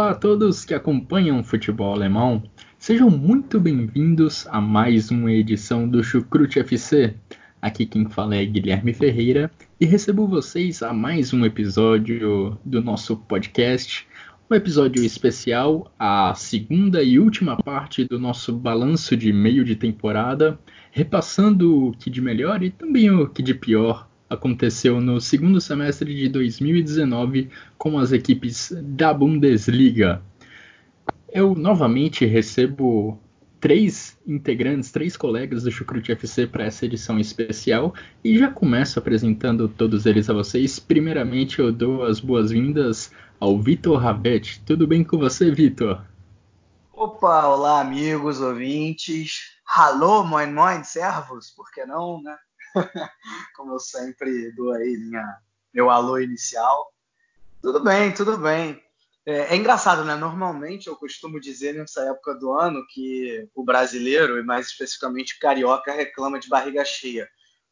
[0.00, 2.42] Olá a todos que acompanham o futebol alemão,
[2.78, 7.14] sejam muito bem-vindos a mais uma edição do Chucrute FC.
[7.60, 13.14] Aqui quem fala é Guilherme Ferreira e recebo vocês a mais um episódio do nosso
[13.14, 14.08] podcast,
[14.50, 20.58] um episódio especial, a segunda e última parte do nosso balanço de meio de temporada,
[20.90, 26.14] repassando o que de melhor e também o que de pior aconteceu no segundo semestre
[26.14, 30.22] de 2019 com as equipes da Bundesliga.
[31.32, 33.20] Eu novamente recebo
[33.60, 37.92] três integrantes, três colegas do Chucrute FC para essa edição especial
[38.24, 40.78] e já começo apresentando todos eles a vocês.
[40.78, 44.62] Primeiramente, eu dou as boas-vindas ao Vitor Rabet.
[44.64, 46.02] Tudo bem com você, Vitor?
[46.92, 49.58] Opa, olá amigos, ouvintes.
[49.66, 52.36] Alô, moin moin, servos, por que não, né?
[53.56, 55.38] como eu sempre dou aí minha,
[55.72, 56.92] meu alô inicial.
[57.62, 58.82] Tudo bem, tudo bem.
[59.26, 60.14] É, é, engraçado, né?
[60.14, 65.40] Normalmente eu costumo dizer nessa época do ano que o brasileiro, e mais especificamente o
[65.40, 67.28] carioca, reclama de barriga cheia,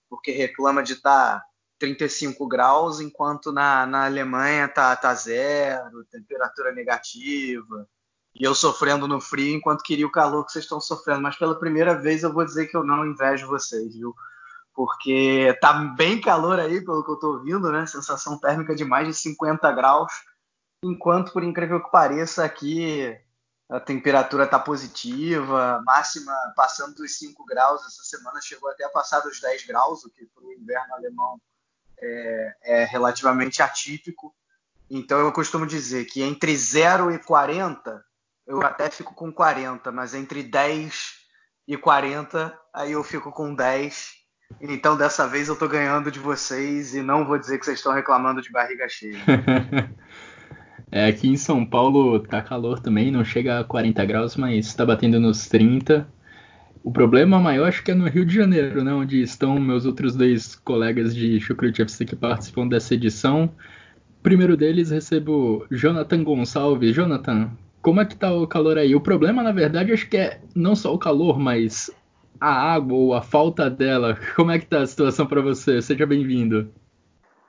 [0.08, 1.44] porque reclama de estar tá
[1.78, 7.88] 35 graus, enquanto na, na Alemanha tá, tá zero, temperatura negativa,
[8.38, 11.22] e eu sofrendo no frio enquanto queria o calor que vocês estão sofrendo.
[11.22, 14.14] Mas pela primeira vez eu vou dizer que eu não invejo vocês, viu?
[14.78, 17.84] Porque tá bem calor aí, pelo que eu tô ouvindo, né?
[17.84, 20.12] Sensação térmica de mais de 50 graus,
[20.84, 23.12] enquanto, por incrível que pareça, aqui
[23.68, 29.18] a temperatura tá positiva, máxima passando dos 5 graus, essa semana chegou até a passar
[29.18, 31.40] dos 10 graus, o que para o inverno alemão
[32.00, 34.32] é, é relativamente atípico.
[34.88, 38.00] Então eu costumo dizer que entre 0 e 40,
[38.46, 41.16] eu até fico com 40, mas entre 10
[41.66, 44.17] e 40, aí eu fico com 10
[44.60, 47.92] então dessa vez eu tô ganhando de vocês e não vou dizer que vocês estão
[47.92, 49.18] reclamando de barriga cheia.
[50.90, 54.84] é, aqui em São Paulo tá calor também, não chega a 40 graus, mas tá
[54.84, 56.08] batendo nos 30.
[56.82, 60.16] O problema maior acho que é no Rio de Janeiro, né, onde estão meus outros
[60.16, 63.50] dois colegas de Chucrute FC que participam dessa edição.
[64.22, 66.94] Primeiro deles recebo Jonathan Gonçalves.
[66.94, 67.50] Jonathan,
[67.80, 68.94] como é que tá o calor aí?
[68.94, 71.90] O problema, na verdade, acho que é não só o calor, mas
[72.40, 74.18] a água ou a falta dela.
[74.36, 75.82] Como é que tá a situação para você?
[75.82, 76.72] Seja bem-vindo.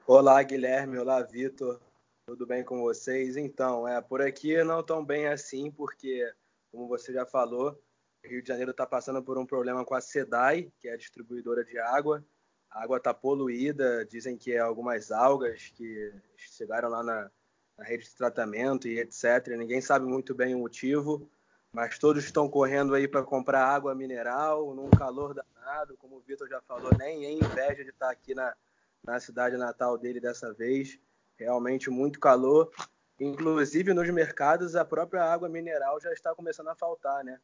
[0.08, 0.98] Olá, Guilherme.
[0.98, 1.80] Olá, Vitor.
[2.26, 3.38] Tudo bem com vocês?
[3.38, 6.32] Então, é por aqui não tão bem assim, porque,
[6.72, 7.80] como você já falou,
[8.24, 11.64] Rio de Janeiro está passando por um problema com a SEDAI, que é a distribuidora
[11.64, 12.24] de água.
[12.70, 17.32] A água está poluída, dizem que é algumas algas que chegaram lá na,
[17.78, 19.48] na rede de tratamento e etc.
[19.58, 21.30] Ninguém sabe muito bem o motivo
[21.72, 26.47] mas todos estão correndo aí para comprar água mineral num calor danado, como o Vitor
[26.47, 28.56] já falou, nem é inveja de estar aqui na,
[29.03, 31.00] na cidade natal dele dessa vez.
[31.38, 32.72] Realmente muito calor.
[33.19, 37.40] Inclusive nos mercados a própria água mineral já está começando a faltar, né?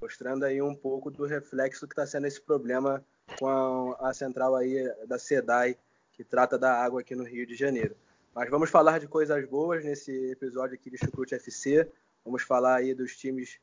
[0.00, 3.04] Mostrando aí um pouco do reflexo que está sendo esse problema
[3.38, 5.76] com a, a central aí da SEDAI,
[6.12, 7.96] que trata da água aqui no Rio de Janeiro.
[8.34, 11.90] Mas vamos falar de coisas boas nesse episódio aqui de Chucrute FC.
[12.24, 13.58] Vamos falar aí dos times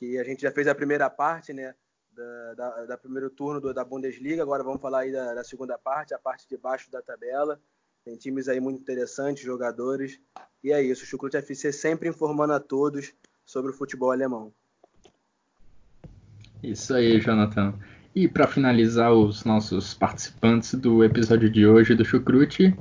[0.00, 1.74] que a gente já fez a primeira parte, né?
[2.10, 4.42] Da, da, da primeiro turno do, da Bundesliga.
[4.42, 7.60] Agora vamos falar aí da, da, segunda parte, a parte de baixo da tabela.
[8.02, 10.18] Tem times aí muito interessantes, jogadores.
[10.64, 13.12] E é isso, o Chucrute FC sempre informando a todos
[13.44, 14.52] sobre o futebol alemão.
[16.62, 17.74] Isso aí, Jonathan.
[18.14, 22.74] E para finalizar os nossos participantes do episódio de hoje do Chucrute,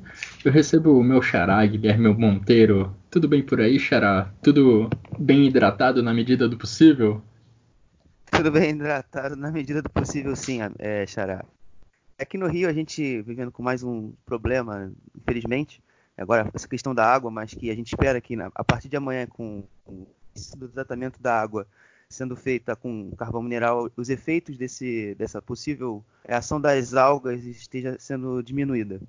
[0.44, 2.96] eu recebo o meu xará, Guilherme Monteiro.
[3.10, 4.32] Tudo bem por aí, xará?
[4.44, 7.22] Tudo bem hidratado na medida do possível?
[8.30, 11.44] Tudo bem hidratado na medida do possível, sim, é, xará.
[12.20, 15.82] Aqui no Rio a gente vivendo com mais um problema, infelizmente,
[16.16, 19.26] agora essa questão da água, mas que a gente espera que a partir de amanhã
[19.26, 21.66] com o tratamento da água
[22.08, 28.44] sendo feita com carvão mineral, os efeitos desse, dessa possível ação das algas esteja sendo
[28.44, 29.00] diminuída.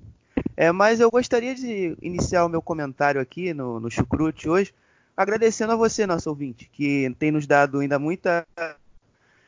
[0.60, 4.74] É, mas eu gostaria de iniciar o meu comentário aqui no, no Chucrute hoje,
[5.16, 8.46] agradecendo a você, nosso ouvinte, que tem nos dado ainda muita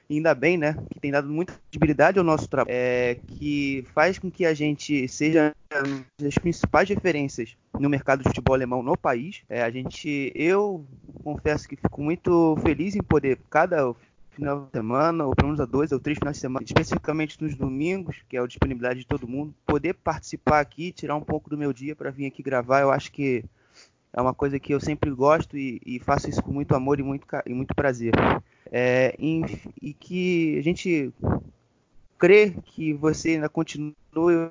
[0.09, 4.31] ainda bem, né, que tem dado muita visibilidade ao nosso trabalho, é, que faz com
[4.31, 9.43] que a gente seja uma das principais referências no mercado de futebol alemão no país.
[9.51, 10.83] É, a gente, eu
[11.23, 13.95] confesso que fico muito feliz em poder cada
[14.33, 17.55] final de semana, ou pelo menos a dois ou três finais de semana, especificamente nos
[17.55, 21.59] domingos, que é a disponibilidade de todo mundo, poder participar aqui, tirar um pouco do
[21.59, 23.45] meu dia para vir aqui gravar, eu acho que
[24.13, 27.03] é uma coisa que eu sempre gosto e, e faço isso com muito amor e
[27.03, 28.13] muito, e muito prazer.
[28.71, 29.43] É, e,
[29.81, 31.13] e que a gente
[32.19, 33.95] crê que você ainda continue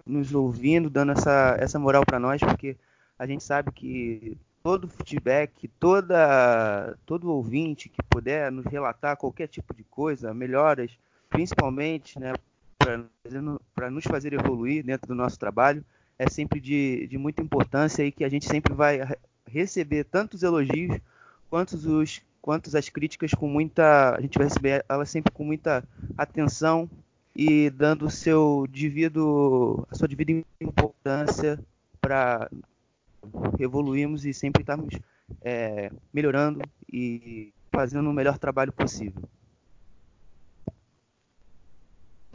[0.05, 2.75] nos ouvindo, dando essa, essa moral para nós, porque
[3.17, 9.73] a gente sabe que todo feedback, toda, todo ouvinte que puder nos relatar qualquer tipo
[9.73, 10.91] de coisa, melhoras,
[11.29, 12.33] principalmente né,
[13.73, 15.83] para nos fazer evoluir dentro do nosso trabalho,
[16.17, 18.99] é sempre de, de muita importância e que a gente sempre vai
[19.47, 20.99] receber tantos elogios
[21.49, 25.83] quanto os quanto as críticas com muita a gente vai receber elas sempre com muita
[26.17, 26.89] atenção
[27.35, 31.59] e dando seu devido a sua devida importância
[31.99, 32.49] para
[33.59, 34.93] evoluirmos e sempre estarmos
[35.41, 39.23] é, melhorando e fazendo o melhor trabalho possível.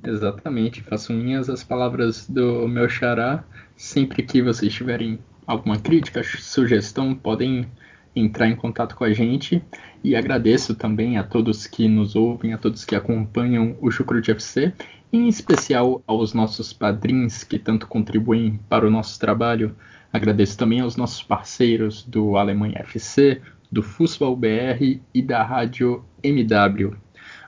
[0.03, 3.45] Exatamente, faço minhas as palavras do meu xará.
[3.77, 7.67] Sempre que vocês tiverem alguma crítica, sugestão, podem
[8.15, 9.63] entrar em contato com a gente.
[10.03, 14.73] E agradeço também a todos que nos ouvem, a todos que acompanham o Chucrute FC,
[15.13, 19.75] em especial aos nossos padrinhos que tanto contribuem para o nosso trabalho.
[20.13, 26.97] Agradeço também aos nossos parceiros do Alemanha FC, do Fußball BR e da Rádio MW.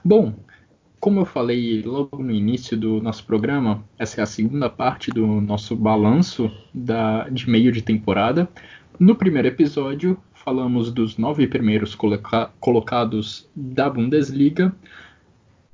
[0.04, 0.34] Bom,
[1.00, 5.26] como eu falei logo no início do nosso programa, essa é a segunda parte do
[5.40, 8.48] nosso balanço da, de meio de temporada.
[8.98, 14.74] No primeiro episódio, falamos dos nove primeiros coloca colocados da Bundesliga.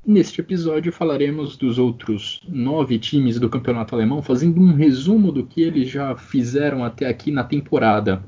[0.07, 5.63] Neste episódio, falaremos dos outros nove times do campeonato alemão, fazendo um resumo do que
[5.63, 8.23] eles já fizeram até aqui na temporada.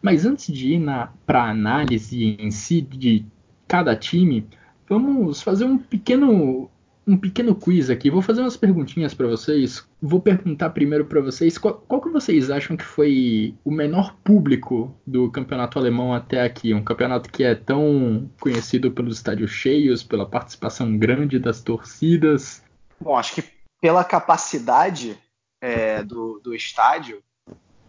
[0.00, 0.82] Mas antes de ir
[1.26, 3.26] para a análise em si de
[3.66, 4.46] cada time,
[4.88, 6.70] Vamos fazer um pequeno
[7.08, 8.10] um pequeno quiz aqui.
[8.10, 9.88] Vou fazer umas perguntinhas para vocês.
[10.00, 14.94] Vou perguntar primeiro para vocês qual, qual, que vocês acham que foi o menor público
[15.06, 16.74] do campeonato alemão até aqui?
[16.74, 22.62] Um campeonato que é tão conhecido pelos estádios cheios, pela participação grande das torcidas.
[23.00, 23.44] Bom, acho que
[23.80, 25.18] pela capacidade
[25.62, 27.22] é, do, do estádio,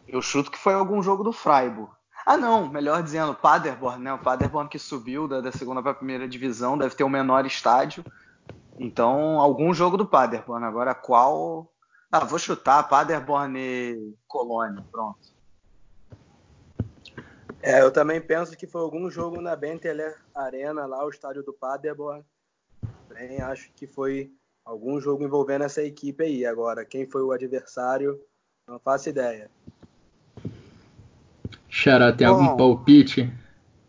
[0.08, 1.92] eu chuto que foi algum jogo do Freiburg.
[2.26, 4.14] Ah, não, melhor dizendo, Paderborn, né?
[4.14, 7.46] O Paderborn que subiu da, da segunda para a primeira divisão, deve ter o menor
[7.46, 8.06] estádio.
[8.80, 10.66] Então, algum jogo do Paderborn.
[10.66, 11.70] Agora, qual.
[12.10, 15.20] Ah, vou chutar Paderborn e Colônia, pronto.
[17.62, 21.52] É, eu também penso que foi algum jogo na Benteler Arena, lá o estádio do
[21.52, 22.24] Paderborn.
[23.10, 24.32] Bem, acho que foi
[24.64, 26.46] algum jogo envolvendo essa equipe aí.
[26.46, 28.18] Agora, quem foi o adversário,
[28.66, 29.52] não faço ideia.
[31.68, 33.32] Xará, tem bom, algum palpite?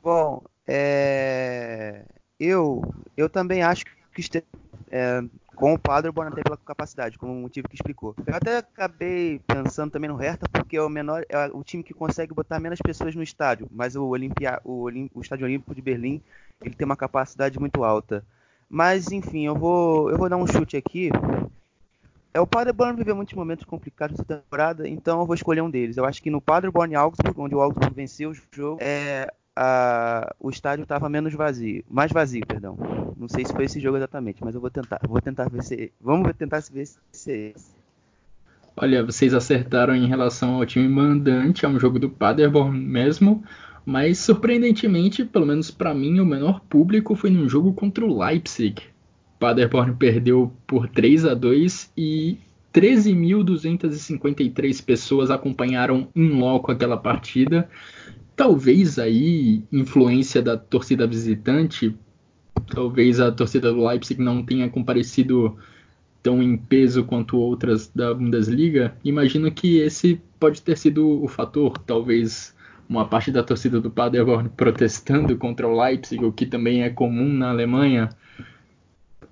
[0.02, 2.04] Bom, é...
[2.40, 2.82] eu,
[3.16, 4.44] eu também acho que este...
[4.90, 5.22] é,
[5.54, 8.14] com o Paderborn até pela capacidade, como o motivo que explicou.
[8.26, 11.94] Eu até acabei pensando também no Hertha, porque é o menor, é o time que
[11.94, 16.22] consegue botar menos pessoas no estádio, mas o, Olimpia, o, o Estádio Olímpico de Berlim
[16.62, 18.24] ele tem uma capacidade muito alta.
[18.68, 21.10] Mas enfim, eu vou, eu vou dar um chute aqui
[22.32, 25.96] é, o Paderborn viveu muitos momentos complicados nessa temporada, então eu vou escolher um deles.
[25.96, 30.50] Eu acho que no Paderborn Augsburg, onde o Augsburg venceu o jogo, é, a, o
[30.50, 32.76] estádio estava menos vazio, mais vazio, perdão.
[33.16, 35.00] Não sei se foi esse jogo exatamente, mas eu vou tentar.
[35.06, 37.70] Vou tentar ver se, vamos tentar ver se é esse.
[38.76, 43.44] Olha, vocês acertaram em relação ao time mandante, é um jogo do Paderborn mesmo,
[43.84, 48.80] mas surpreendentemente, pelo menos para mim, o menor público foi num jogo contra o Leipzig.
[49.38, 52.38] Paderborn perdeu por 3 a 2 e
[52.72, 57.68] 13.253 pessoas acompanharam em loco aquela partida.
[58.40, 61.94] Talvez aí influência da torcida visitante,
[62.74, 65.58] talvez a torcida do Leipzig não tenha comparecido
[66.22, 68.96] tão em peso quanto outras da Bundesliga.
[69.04, 72.56] Imagino que esse pode ter sido o fator, talvez
[72.88, 77.30] uma parte da torcida do Paderborn protestando contra o Leipzig, o que também é comum
[77.30, 78.08] na Alemanha.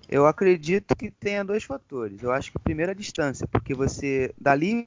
[0.06, 2.22] Eu acredito que tenha dois fatores.
[2.22, 4.86] Eu acho que o primeiro é a distância, porque você dali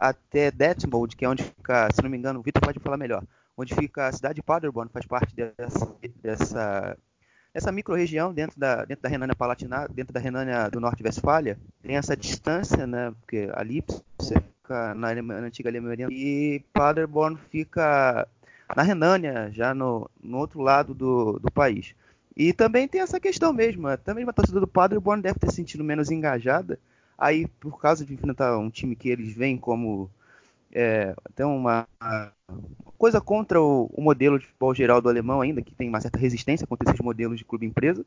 [0.00, 3.22] até Detmold, que é onde fica, se não me engano, o Vitor pode falar melhor,
[3.54, 6.98] onde fica a cidade de Paderborn, faz parte dessa, dessa,
[7.52, 12.16] dessa micro-região dentro da, dentro da Renânia Palatinada, dentro da Renânia do Norte-Westfália, tem essa
[12.16, 13.84] distância, né, porque ali
[14.18, 18.26] você fica na, na antiga Alemanha e Paderborn fica
[18.74, 21.94] na Renânia, já no, no outro lado do, do país.
[22.34, 26.10] E também tem essa questão mesmo, mesmo a torcida do Paderborn deve ter sentido menos
[26.10, 26.78] engajada,
[27.20, 30.10] aí por causa de enfrentar um time que eles veem como
[30.72, 32.32] é, até uma, uma,
[32.96, 36.18] coisa contra o, o, modelo de futebol geral do alemão ainda, que tem uma certa
[36.18, 38.04] resistência contra esses modelos de clube-empresa.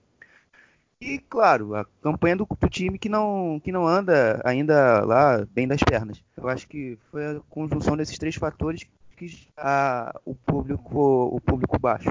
[0.99, 5.67] E, claro, a campanha do, do, time que não, que não anda ainda lá bem
[5.67, 6.23] das pernas.
[6.37, 11.77] Eu acho que foi a conjunção desses três fatores que a, o público o público
[11.77, 12.09] baixo.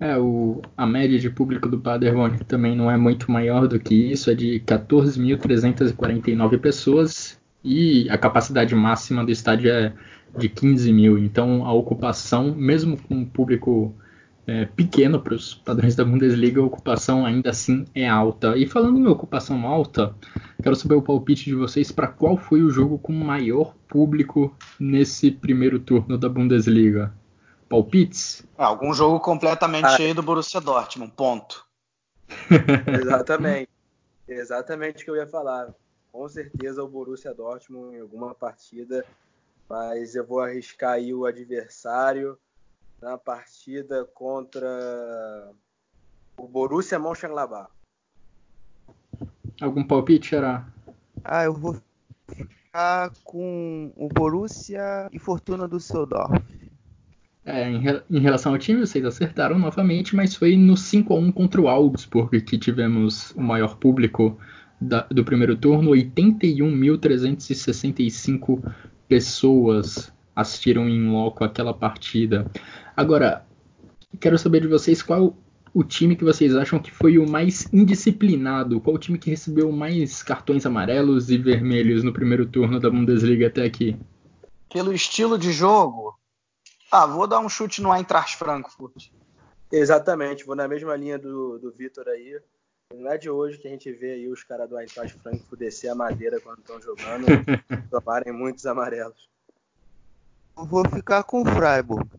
[0.00, 3.94] É, o, a média de público do Paderborn também não é muito maior do que
[3.94, 9.92] isso, é de 14.349 pessoas e a capacidade máxima do estádio é
[10.38, 11.18] de 15 mil.
[11.18, 13.94] Então a ocupação, mesmo com um público
[14.46, 18.56] é, pequeno para os padrões da Bundesliga, a ocupação ainda assim é alta.
[18.56, 20.14] E falando em ocupação alta,
[20.62, 25.30] quero saber o palpite de vocês para qual foi o jogo com maior público nesse
[25.30, 27.12] primeiro turno da Bundesliga.
[27.70, 28.42] Palpites?
[28.58, 29.96] Ah, algum jogo completamente ah.
[29.96, 31.64] cheio do Borussia Dortmund, ponto.
[33.00, 33.70] Exatamente.
[34.26, 35.72] Exatamente o que eu ia falar
[36.12, 39.06] com certeza o Borussia Dortmund em alguma partida,
[39.68, 42.36] mas eu vou arriscar aí o adversário
[43.00, 45.52] na partida contra
[46.36, 47.70] o Borussia Mönchengladbach.
[49.60, 50.66] Algum palpite, será?
[51.22, 51.80] Ah, eu vou
[52.26, 56.59] ficar com o Borussia e Fortuna do Düsseldorf.
[57.44, 61.32] É, em, em, relação ao time, vocês acertaram novamente, mas foi no 5 a 1
[61.32, 64.38] contra o Augsburg que tivemos o maior público
[64.80, 68.62] da, do primeiro turno, 81.365
[69.08, 72.50] pessoas assistiram em loco aquela partida.
[72.96, 73.44] Agora,
[74.18, 75.36] quero saber de vocês qual
[75.72, 78.80] o time que vocês acham que foi o mais indisciplinado?
[78.80, 83.46] Qual o time que recebeu mais cartões amarelos e vermelhos no primeiro turno da Bundesliga
[83.46, 83.96] até aqui?
[84.72, 86.18] Pelo estilo de jogo,
[86.90, 89.10] ah, vou dar um chute no Eintracht Frankfurt.
[89.70, 92.40] Exatamente, vou na mesma linha do, do Vitor aí.
[92.92, 95.88] Não é de hoje que a gente vê aí os caras do Eintracht Frankfurt descer
[95.88, 97.26] a madeira quando estão jogando,
[97.88, 99.28] tomarem muitos amarelos.
[100.56, 102.10] Vou ficar com o Freiburg.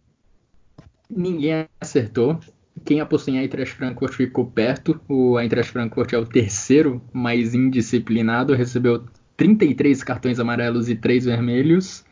[1.09, 2.39] Ninguém acertou.
[2.85, 4.99] Quem apostou em Eintracht Frankfurt ficou perto.
[5.09, 12.05] O Eintracht Frankfurt é o terceiro mais indisciplinado, recebeu 33 cartões amarelos e 3 vermelhos.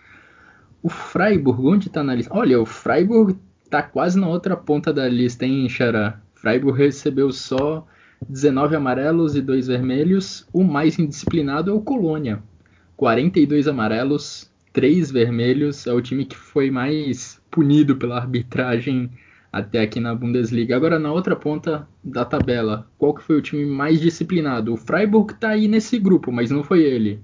[0.82, 2.34] O Freiburg, onde está na lista?
[2.34, 6.22] Olha, o Freiburg está quase na outra ponta da lista, hein, Xará?
[6.36, 7.86] Freiburg recebeu só
[8.28, 10.48] 19 amarelos e 2 vermelhos.
[10.54, 12.42] O mais indisciplinado é o Colônia.
[12.96, 15.86] 42 amarelos, 3 vermelhos.
[15.86, 19.12] É o time que foi mais punido pela arbitragem
[19.52, 20.76] até aqui na Bundesliga.
[20.76, 24.74] Agora na outra ponta da tabela, qual que foi o time mais disciplinado?
[24.74, 27.20] O Freiburg está aí nesse grupo, mas não foi ele.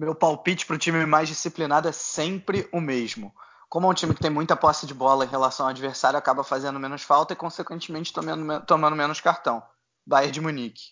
[0.00, 3.32] Meu palpite para o time mais disciplinado é sempre o mesmo
[3.70, 6.42] como é um time que tem muita posse de bola em relação ao adversário, acaba
[6.42, 9.62] fazendo menos falta e, consequentemente, tomando, tomando menos cartão.
[10.04, 10.90] Bayern de Munique.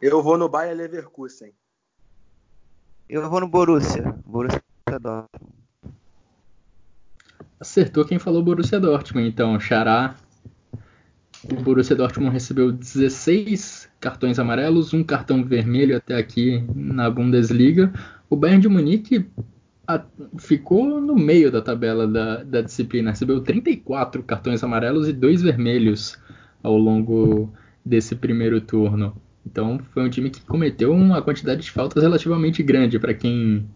[0.00, 1.52] Eu vou no Bayern Leverkusen.
[3.08, 4.14] Eu vou no Borussia.
[4.24, 4.62] Borussia
[5.00, 5.54] Dortmund.
[7.58, 10.14] Acertou quem falou Borussia Dortmund, então, Xará.
[11.50, 17.90] O Borussia Dortmund recebeu 16 cartões amarelos, um cartão vermelho até aqui na Bundesliga.
[18.28, 19.24] O Bayern de Munique
[20.36, 23.12] ficou no meio da tabela da, da, disciplina.
[23.12, 26.18] Recebeu 34 cartões amarelos e dois vermelhos
[26.62, 27.50] ao longo
[27.82, 29.16] desse primeiro turno.
[29.46, 33.66] Então foi um time que cometeu uma quantidade de faltas relativamente grande para quem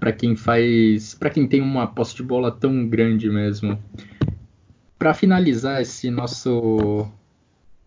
[0.00, 3.78] para quem faz, para quem tem uma posse de bola tão grande mesmo.
[4.98, 7.06] Para finalizar esse nosso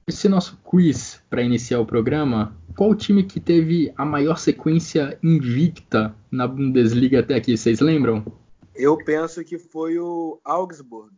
[0.07, 5.19] esse nosso quiz para iniciar o programa, qual o time que teve a maior sequência
[5.21, 7.57] invicta na Bundesliga até aqui?
[7.57, 8.25] Vocês lembram?
[8.73, 11.13] Eu penso que foi o Augsburg.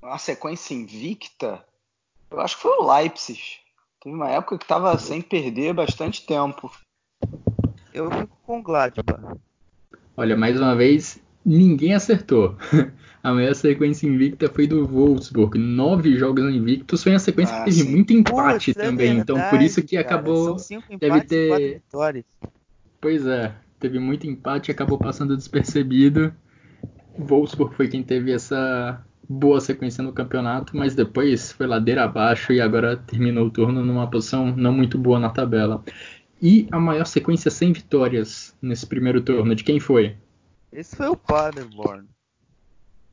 [0.00, 1.64] Uma sequência invicta?
[2.30, 3.40] Eu acho que foi o Leipzig.
[4.00, 6.70] Teve uma época que estava sem perder bastante tempo.
[7.92, 9.40] Eu fico com o Gladbach.
[10.16, 12.56] Olha, mais uma vez, ninguém acertou.
[13.22, 15.58] A maior sequência invicta foi do Wolfsburg.
[15.58, 17.02] Nove jogos invictos.
[17.02, 17.90] Foi uma sequência ah, que teve sim.
[17.90, 19.06] muito empate Putz, é também.
[19.06, 20.56] É verdade, então, por isso que cara, acabou.
[21.00, 21.82] deve ter.
[23.00, 23.52] Pois é.
[23.80, 26.32] Teve muito empate e acabou passando despercebido.
[27.18, 32.60] Wolfsburg foi quem teve essa boa sequência no campeonato, mas depois foi ladeira abaixo e
[32.60, 35.82] agora terminou o turno numa posição não muito boa na tabela.
[36.40, 40.14] E a maior sequência sem vitórias nesse primeiro turno, de quem foi?
[40.76, 42.06] Esse foi o Paderborn.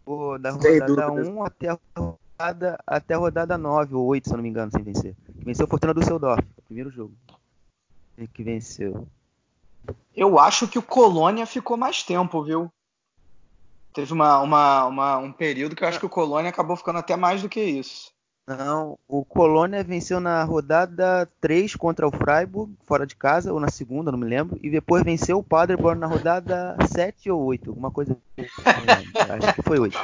[0.05, 4.35] O, da rodada 1 até a rodada, até a rodada 9 ou 8, se eu
[4.35, 5.15] não me engano, sem vencer.
[5.29, 7.13] Venceu o Fortuna do Seudorf, primeiro jogo.
[8.33, 9.07] Que venceu.
[10.13, 12.69] Eu acho que o Colônia ficou mais tempo, viu?
[13.93, 17.15] Teve uma, uma, uma, um período que eu acho que o Colônia acabou ficando até
[17.15, 18.12] mais do que isso.
[18.45, 23.69] Não, o Colônia venceu na rodada 3 contra o Freiburg, fora de casa, ou na
[23.69, 27.89] segunda, não me lembro, e depois venceu o Paderborn na rodada 7 ou 8, alguma
[27.89, 28.17] coisa.
[28.37, 29.97] acho que foi 8.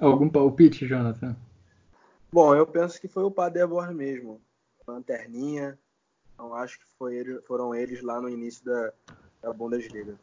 [0.00, 1.36] Algum palpite, Jonathan?
[2.32, 4.40] Bom, eu penso que foi o Paderborn mesmo.
[4.86, 5.78] Lanterninha.
[6.34, 8.92] Então acho que foi ele, foram eles lá no início da,
[9.40, 10.16] da Bundesliga.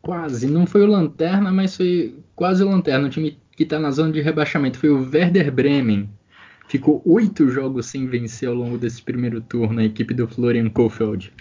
[0.00, 0.46] Quase.
[0.46, 3.08] Não foi o Lanterna, mas foi quase o Lanterna.
[3.08, 6.10] O time que está na zona de rebaixamento foi o Werder Bremen.
[6.68, 11.32] Ficou oito jogos sem vencer ao longo desse primeiro turno, a equipe do Florian Kofeld.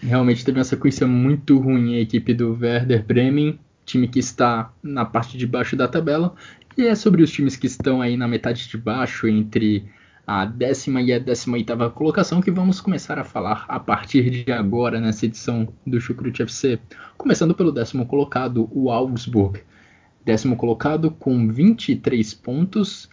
[0.00, 5.04] Realmente teve uma sequência muito ruim a equipe do Werder Bremen, time que está na
[5.04, 6.34] parte de baixo da tabela.
[6.76, 9.84] E é sobre os times que estão aí na metade de baixo, entre
[10.26, 14.52] a décima e a décima oitava colocação que vamos começar a falar a partir de
[14.52, 16.78] agora nessa edição do Chucrute FC.
[17.16, 19.60] Começando pelo décimo colocado, o Augsburg.
[20.24, 23.08] Décimo colocado com 23 pontos.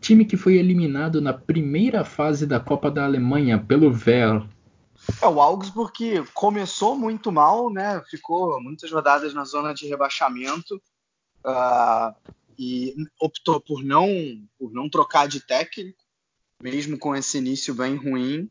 [0.00, 4.46] Time que foi eliminado na primeira fase da Copa da Alemanha pelo Werl.
[5.20, 8.02] É, o Augsburg que começou muito mal, né?
[8.08, 10.76] Ficou muitas rodadas na zona de rebaixamento
[11.44, 12.14] uh,
[12.58, 14.08] e optou por não,
[14.58, 16.06] por não trocar de técnico
[16.62, 18.50] mesmo com esse início bem ruim.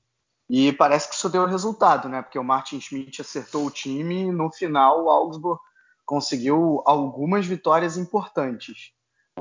[0.50, 2.22] E parece que isso deu resultado, né?
[2.22, 5.60] Porque o Martin Schmidt acertou o time e no final o Augsburg
[6.06, 8.92] conseguiu algumas vitórias importantes.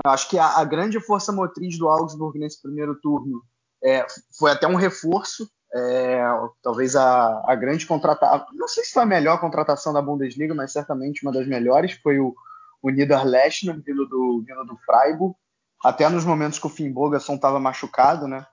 [0.04, 3.42] Eu acho que a, a, grande força motriz do Augsburg nesse primeiro turno
[3.82, 4.04] é,
[4.36, 5.48] foi até um reforço.
[5.72, 6.22] É,
[6.62, 10.72] talvez a, a grande contratação, não sei se foi a melhor contratação da Bundesliga, mas
[10.72, 12.34] certamente uma das melhores, foi o,
[12.80, 15.34] o Niederlechner, vindo do, vindo do Freiburg.
[15.82, 18.46] Até nos momentos que o Finn Bogason estava machucado, né?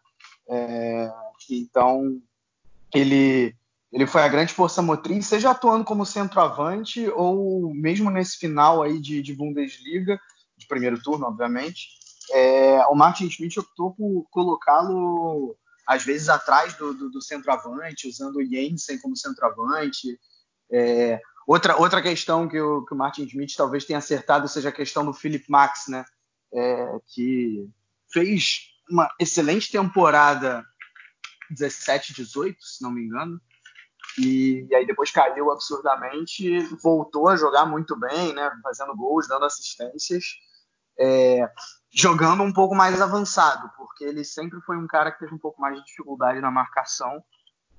[0.50, 1.12] É,
[1.50, 2.20] então,
[2.94, 3.56] ele,
[3.92, 9.00] ele foi a grande força motriz, seja atuando como centroavante ou mesmo nesse final aí
[9.00, 10.20] de, de Bundesliga,
[10.58, 11.90] de primeiro turno, obviamente.
[12.32, 18.38] É, o Martin Schmidt optou por colocá-lo às vezes atrás do, do, do, centroavante, usando
[18.38, 20.18] o Jensen como centroavante.
[20.72, 24.74] É, outra, outra questão que o, que o Martin Schmidt talvez tenha acertado seja a
[24.74, 26.06] questão do Philip Max, né?
[26.54, 27.68] É, que
[28.10, 30.66] fez uma excelente temporada
[31.50, 33.42] 17, 18, se não me engano.
[34.18, 38.52] E, e, aí depois caiu absurdamente, voltou a jogar muito bem, né?
[38.64, 40.24] Fazendo gols, dando assistências,
[41.00, 41.50] é,
[41.94, 45.62] jogando um pouco mais avançado, porque ele sempre foi um cara que teve um pouco
[45.62, 47.24] mais de dificuldade na marcação.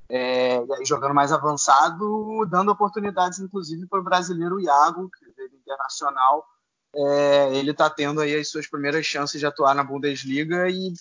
[0.09, 5.55] É, e aí jogando mais avançado, dando oportunidades, inclusive, para o brasileiro Iago, que veio
[5.55, 6.47] internacional,
[6.95, 10.93] é, ele está tendo aí as suas primeiras chances de atuar na Bundesliga e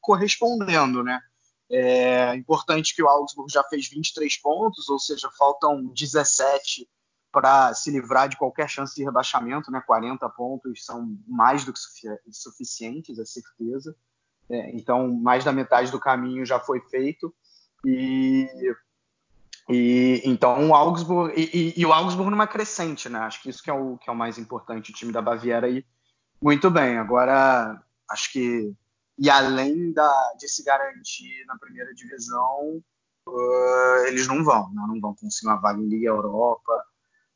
[0.00, 1.20] correspondendo, né?
[1.70, 6.88] É importante que o Augsburg já fez 23 pontos, ou seja, faltam 17
[7.30, 9.80] para se livrar de qualquer chance de rebaixamento, né?
[9.86, 11.78] 40 pontos são mais do que
[12.32, 13.94] suficientes, é certeza.
[14.48, 17.32] É, então, mais da metade do caminho já foi feito.
[17.86, 18.48] E
[19.68, 23.20] e então o Augsburg e, e, e, o Augsburg numa crescente, né?
[23.20, 25.68] Acho que isso que é o que é o mais importante, o time da Baviera
[25.68, 25.86] aí
[26.42, 26.98] muito bem.
[26.98, 28.72] Agora acho que
[29.20, 32.82] e além da, de se garantir na primeira divisão,
[33.28, 34.82] uh, eles não vão, né?
[34.88, 36.72] não vão conseguir uma vaga em Liga Europa,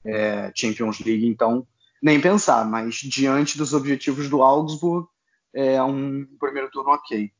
[0.02, 1.66] é, Champions League, então
[2.02, 2.64] nem pensar.
[2.64, 5.06] Mas diante dos objetivos do Augsburg,
[5.52, 7.30] é um primeiro turno ok.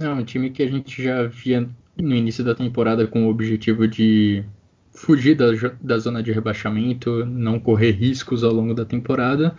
[0.00, 3.88] É um time que a gente já via no início da temporada com o objetivo
[3.88, 4.44] de
[4.92, 5.46] fugir da,
[5.80, 9.56] da zona de rebaixamento, não correr riscos ao longo da temporada.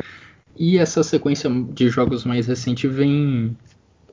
[0.57, 3.55] E essa sequência de jogos mais recente vem,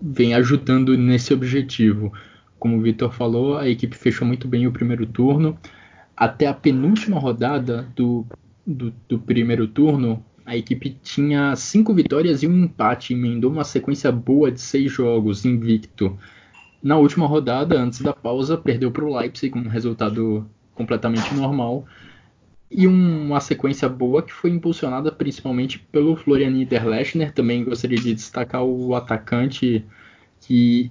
[0.01, 2.13] vem ajudando nesse objetivo.
[2.59, 5.59] Como o Vitor falou, a equipe fechou muito bem o primeiro turno.
[6.17, 8.27] Até a penúltima rodada do,
[8.67, 14.13] do, do primeiro turno, a equipe tinha cinco vitórias e um empate, emendou uma sequência
[14.13, 16.17] boa de seis jogos, invicto.
[16.83, 21.87] Na última rodada, antes da pausa, perdeu para o Leipzig com um resultado completamente normal.
[22.71, 27.33] E um, uma sequência boa que foi impulsionada principalmente pelo Florian Niederlechner.
[27.33, 29.85] Também gostaria de destacar o atacante
[30.41, 30.91] que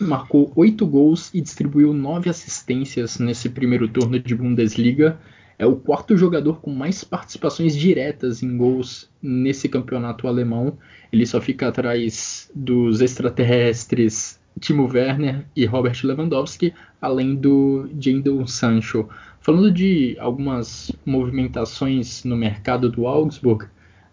[0.00, 5.18] marcou oito gols e distribuiu nove assistências nesse primeiro turno de Bundesliga.
[5.58, 10.78] É o quarto jogador com mais participações diretas em gols nesse campeonato alemão.
[11.12, 19.08] Ele só fica atrás dos extraterrestres Timo Werner e Robert Lewandowski, além do Jadon Sancho.
[19.48, 23.64] Falando de algumas movimentações no mercado do Augsburg,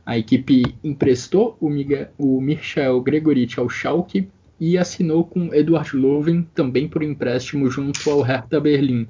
[0.06, 4.30] a equipe emprestou o, Miguel, o Michel Gregoritsch ao Schalke
[4.62, 9.10] e assinou com Eduard Löwen também por empréstimo junto ao Hertha Berlim.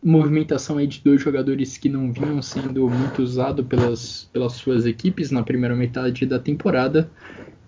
[0.00, 5.32] movimentação aí de dois jogadores que não vinham sendo muito usados pelas, pelas suas equipes
[5.32, 7.10] na primeira metade da temporada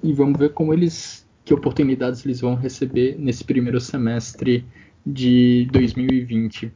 [0.05, 4.65] e vamos ver como eles que oportunidades eles vão receber nesse primeiro semestre
[5.05, 6.71] de 2020.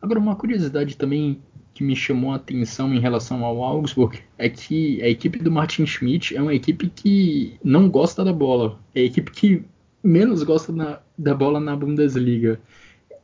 [0.00, 1.40] Agora uma curiosidade também
[1.74, 5.86] que me chamou a atenção em relação ao Augsburg é que a equipe do Martin
[5.86, 8.78] Schmidt é uma equipe que não gosta da bola.
[8.94, 9.64] É a equipe que
[10.02, 12.60] menos gosta na, da bola na Bundesliga.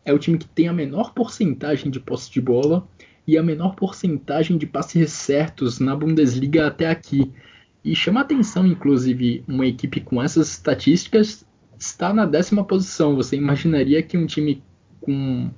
[0.04, 2.86] É o time que tem a menor porcentagem de posse de bola
[3.26, 7.32] e a menor porcentagem de passes certos na Bundesliga até aqui.
[7.84, 11.46] E chama atenção, inclusive, uma equipe com essas estatísticas
[11.78, 13.16] está na décima posição.
[13.16, 14.62] Você imaginaria que um time
[15.00, 15.50] com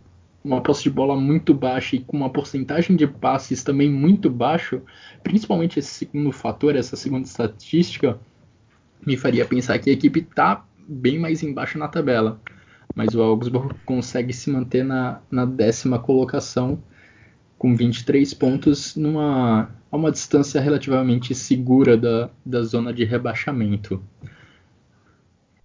[0.47, 4.81] uma posse de bola muito baixa e com uma porcentagem de passes também muito baixo,
[5.23, 8.19] principalmente esse segundo fator, essa segunda estatística,
[9.05, 12.41] me faria pensar que a equipe está bem mais embaixo na tabela.
[12.95, 16.81] Mas o Augsburg consegue se manter na, na décima colocação
[17.59, 24.03] com 23 pontos numa a uma distância relativamente segura da, da zona de rebaixamento.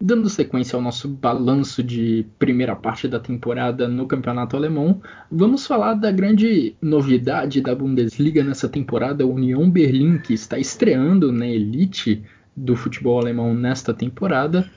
[0.04, 5.94] Dando sequência ao nosso balanço de primeira parte da temporada no campeonato alemão, vamos falar
[5.94, 12.20] da grande novidade da Bundesliga nessa temporada, o Union Berlim, que está estreando na elite
[12.56, 14.68] do futebol alemão nesta temporada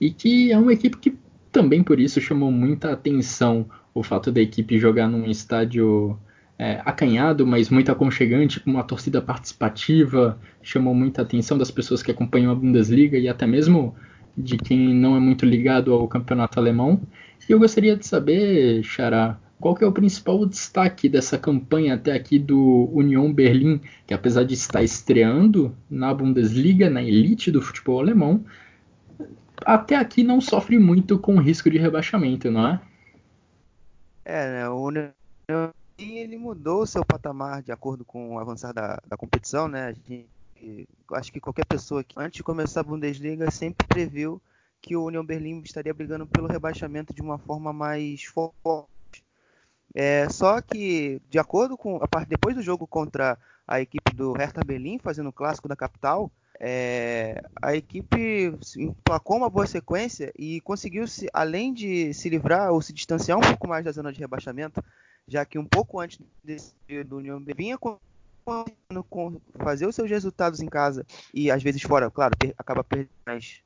[0.00, 1.14] e que é uma equipe que
[1.52, 3.66] também por isso chamou muita atenção.
[3.92, 6.18] O fato da equipe jogar num estádio
[6.58, 12.10] é, acanhado, mas muito aconchegante, com uma torcida participativa, chamou muita atenção das pessoas que
[12.10, 13.94] acompanham a Bundesliga e até mesmo
[14.36, 17.00] de quem não é muito ligado ao campeonato alemão.
[17.48, 22.12] E eu gostaria de saber, Xará, qual que é o principal destaque dessa campanha até
[22.12, 28.00] aqui do Union Berlim, que apesar de estar estreando na Bundesliga, na elite do futebol
[28.00, 28.44] alemão,
[29.64, 32.80] até aqui não sofre muito com risco de rebaixamento, não é?
[34.24, 34.68] É, né?
[34.68, 35.10] O Union
[35.98, 39.86] ele mudou seu patamar de acordo com o avançar da, da competição, né?
[39.86, 40.26] A gente
[41.12, 44.40] acho que qualquer pessoa que antes de começar a Bundesliga sempre previu
[44.80, 49.24] que o Union Berlim estaria brigando pelo rebaixamento de uma forma mais forte.
[49.94, 54.32] É, só que, de acordo com a parte depois do jogo contra a equipe do
[54.32, 60.60] Hertha Berlim, fazendo o clássico da capital, é, a equipe emplacou uma boa sequência e
[60.60, 64.20] conseguiu, se, além de se livrar ou se distanciar um pouco mais da zona de
[64.20, 64.82] rebaixamento,
[65.26, 66.74] já que um pouco antes desse
[67.06, 67.98] do União vinha com
[69.58, 73.60] fazer os seus resultados em casa e às vezes fora, claro, per, acaba perdendo, mas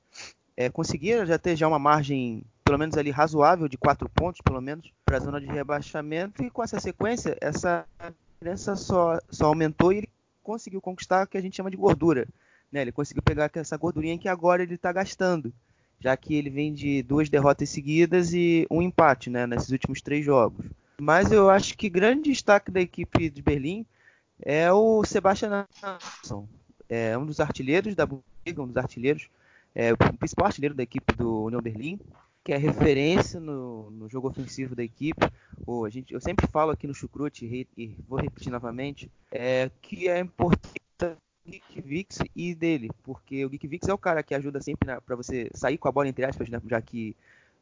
[0.57, 4.61] é, conseguir já ter já uma margem pelo menos ali razoável de quatro pontos, pelo
[4.61, 7.85] menos, para a zona de rebaixamento e com essa sequência essa
[8.33, 10.09] diferença só, só aumentou e ele
[10.43, 12.27] conseguiu conquistar o que a gente chama de gordura.
[12.73, 12.83] Né?
[12.83, 15.53] Ele conseguiu pegar essa gordurinha que agora ele está gastando,
[16.01, 20.25] já que ele vem de duas derrotas seguidas e um empate né, nesses últimos três
[20.25, 20.67] jogos.
[20.99, 23.85] Mas eu acho que grande destaque da equipe de Berlim
[24.43, 26.49] é o Sebastian Anderson,
[26.89, 29.29] é um dos artilheiros da Bundesliga, um dos artilheiros,
[29.75, 31.99] é, o principal artilheiro da equipe do União Berlim,
[32.45, 35.27] que é referência no, no jogo ofensivo da equipe.
[35.67, 39.71] O, a gente, eu sempre falo aqui no Chucrute e, e vou repetir novamente, é,
[39.81, 44.23] que é importante o Geek Vix e dele, porque o Geek Vix é o cara
[44.23, 47.17] que ajuda sempre para você sair com a bola entre aspas, né, já que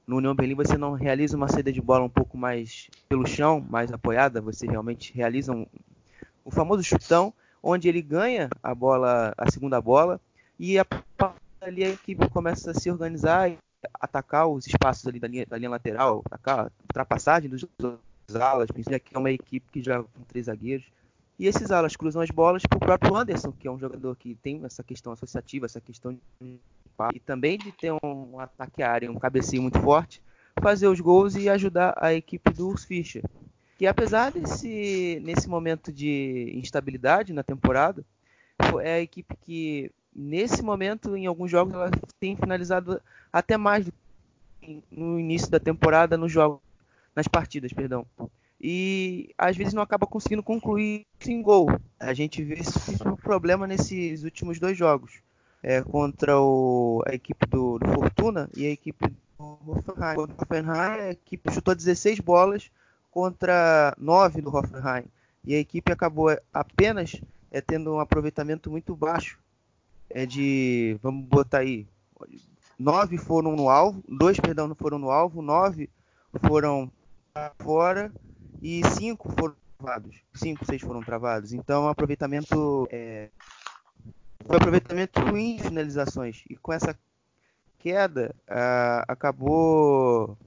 [0.05, 3.61] no União Berlim você não realiza uma saída de bola um pouco mais pelo chão,
[3.61, 5.65] mais apoiada, você realmente realiza um,
[6.45, 10.21] o famoso chutão, onde ele ganha a bola, a segunda bola,
[10.59, 10.87] e a,
[11.61, 13.59] ali a equipe começa a se organizar e
[14.01, 17.67] atacar os espaços ali da linha, da linha lateral, atacar a ultrapassagem dos,
[18.41, 20.87] alas, pensando que é uma equipe que joga com três zagueiros.
[21.39, 24.35] E esses alas cruzam as bolas para o próprio Anderson, que é um jogador que
[24.37, 26.59] tem essa questão associativa, essa questão de
[27.13, 30.23] e também de ter um ataque à área, um cabeceio muito forte,
[30.61, 33.25] fazer os gols e ajudar a equipe do Fischer.
[33.83, 38.05] E apesar desse nesse momento de instabilidade na temporada,
[38.81, 41.91] é a equipe que nesse momento em alguns jogos ela
[42.21, 43.91] tem finalizado até mais
[44.89, 46.61] no início da temporada nos jogos,
[47.13, 48.07] nas partidas, perdão.
[48.61, 51.67] E às vezes não acaba conseguindo concluir em gol.
[51.99, 55.15] A gente vê esse problema nesses últimos dois jogos.
[55.61, 60.19] É, contra o, a equipe do, do, Fortuna e a equipe do Hoffenheim.
[60.19, 62.71] O Hoffenheim, a equipe chutou 16 bolas,
[63.13, 65.05] contra 9 do Hoffenheim.
[65.45, 67.21] E a equipe acabou apenas
[67.51, 69.39] é, tendo um aproveitamento muito baixo.
[70.11, 71.87] É de, vamos botar aí,
[72.79, 75.89] 9 foram no alvo, 2 perdão, não foram no alvo, 9
[76.47, 76.91] foram
[77.59, 78.13] fora
[78.61, 80.17] e 5 foram travados.
[80.35, 81.53] 5, 6 foram travados.
[81.53, 83.29] Então, aproveitamento é,
[84.47, 86.43] foi aproveitamento ruim de finalizações.
[86.49, 86.99] E com essa
[87.79, 88.35] queda,
[89.07, 90.39] acabou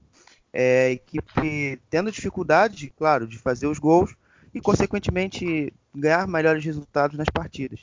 [0.58, 4.16] é, equipe tendo dificuldade, claro, de fazer os gols
[4.54, 7.80] e, consequentemente, ganhar melhores resultados nas partidas.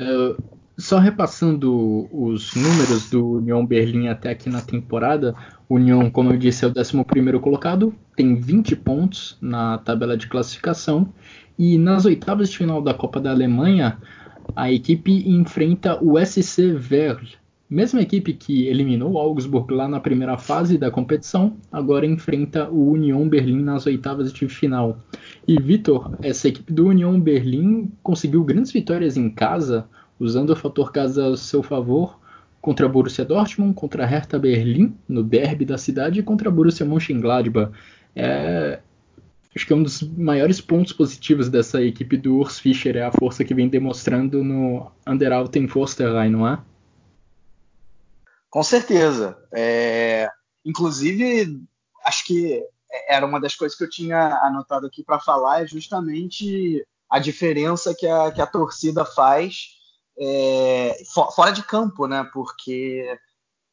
[0.00, 0.42] Uh,
[0.78, 5.34] só repassando os números do União Berlim até aqui na temporada,
[5.68, 11.12] União, como eu disse, é o 11 colocado, tem 20 pontos na tabela de classificação,
[11.58, 13.98] e nas oitavas de final da Copa da Alemanha,
[14.56, 17.26] a equipe enfrenta o SC Verl,
[17.72, 22.92] mesma equipe que eliminou o Augsburg lá na primeira fase da competição, agora enfrenta o
[22.92, 24.98] Union Berlim nas oitavas de final.
[25.48, 29.86] E Vitor, essa equipe do Union Berlim conseguiu grandes vitórias em casa,
[30.20, 32.20] usando o fator casa a seu favor,
[32.60, 37.72] contra Borussia Dortmund, contra Hertha Berlim, no derby da cidade, e contra Borussia Mönchengladbach.
[38.14, 38.80] É,
[39.56, 43.10] acho que é um dos maiores pontos positivos dessa equipe do Urs Fischer, é a
[43.10, 46.58] força que vem demonstrando no Underalten Forsterrhein, não é?
[48.52, 49.42] Com certeza.
[49.50, 50.30] É,
[50.62, 51.58] inclusive,
[52.04, 52.62] acho que
[53.08, 57.94] era uma das coisas que eu tinha anotado aqui para falar, é justamente a diferença
[57.94, 59.68] que a, que a torcida faz
[60.18, 61.02] é,
[61.34, 62.28] fora de campo, né?
[62.30, 63.18] Porque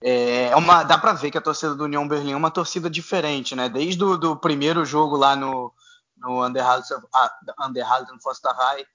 [0.02, 3.58] é uma, dá para ver que a torcida do União Berlim é uma torcida diferente,
[3.58, 3.68] né?
[3.68, 5.74] Desde o do primeiro jogo lá no,
[6.16, 8.86] no Underhalten Fosterhai,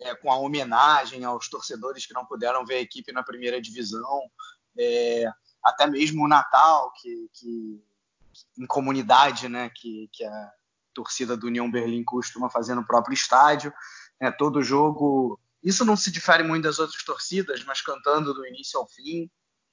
[0.00, 4.22] é, com a homenagem aos torcedores que não puderam ver a equipe na primeira divisão,
[4.78, 5.30] é,
[5.62, 7.82] até mesmo o Natal, que, que
[8.58, 10.52] em comunidade, né, que, que a
[10.92, 13.72] torcida do União Berlim costuma fazer no próprio estádio,
[14.20, 15.38] né, todo jogo.
[15.62, 19.30] Isso não se difere muito das outras torcidas, mas cantando do início ao fim.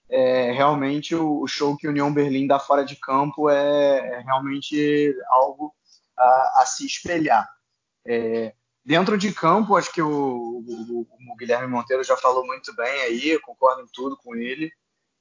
[0.10, 4.20] É, realmente o, o, show que o União Berlim dá fora de campo é, é
[4.20, 5.74] realmente algo
[6.18, 7.50] a, a se espelhar.
[8.06, 13.02] É, dentro de campo, acho que o, o, o, Guilherme Monteiro já falou muito bem
[13.04, 14.72] aí, concordo em tudo com ele.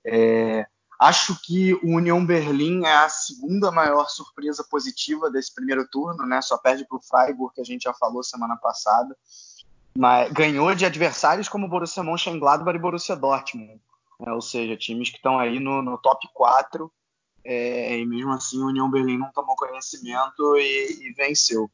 [0.05, 0.67] É,
[0.99, 6.41] acho que o União Berlim é a segunda maior surpresa positiva desse primeiro turno, né?
[6.43, 9.17] Só perde para o Freiburg, que a gente já falou semana passada.
[9.97, 13.81] Mas ganhou de adversários como Borussia Mönchengladbach e Borussia Dortmund.
[14.21, 14.33] Né?
[14.33, 16.91] Ou seja, times que estão aí no, no top 4.
[17.43, 21.71] É, e mesmo assim o União Berlim não tomou conhecimento e, e venceu.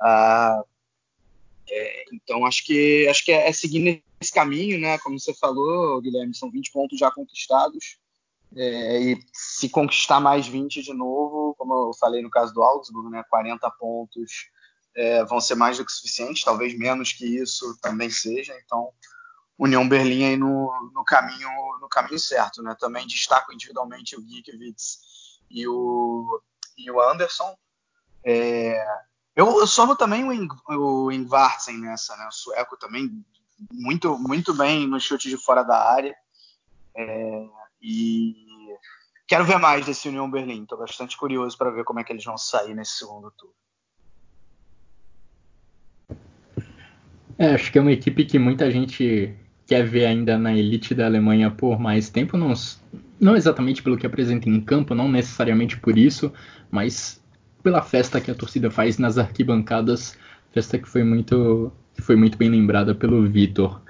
[0.00, 0.62] Ah,
[1.68, 3.52] é, então acho que acho que é, é
[4.22, 4.98] esse caminho, né?
[4.98, 7.98] Como você falou, Guilherme, são 20 pontos já conquistados.
[8.54, 13.08] É, e se conquistar mais 20 de novo, como eu falei no caso do Augsburg,
[13.08, 14.50] né, 40 pontos
[14.94, 18.54] é, vão ser mais do que suficientes, talvez menos que isso também seja.
[18.64, 18.90] Então,
[19.58, 21.48] União Berlim aí no, no caminho
[21.80, 22.76] no caminho certo, né?
[22.78, 24.98] Também destaco individualmente o Gikiewicz
[25.50, 26.42] e o
[26.76, 27.56] e o Anderson.
[28.24, 28.84] É,
[29.34, 32.26] eu, eu somo também o, o Ingvartsen nessa, né?
[32.26, 33.24] O sueco também
[33.70, 36.14] muito, muito bem no chute de fora da área.
[36.96, 37.46] É,
[37.80, 38.34] e
[39.26, 40.62] quero ver mais desse União Berlim.
[40.62, 43.54] Estou bastante curioso para ver como é que eles vão sair nesse segundo turno.
[47.38, 49.34] É, acho que é uma equipe que muita gente
[49.66, 52.52] quer ver ainda na elite da Alemanha por mais tempo, não,
[53.18, 56.32] não exatamente pelo que apresenta em campo, não necessariamente por isso,
[56.70, 57.22] mas
[57.62, 60.18] pela festa que a torcida faz nas arquibancadas,
[60.52, 63.80] festa que foi muito, que foi muito bem lembrada pelo Vitor.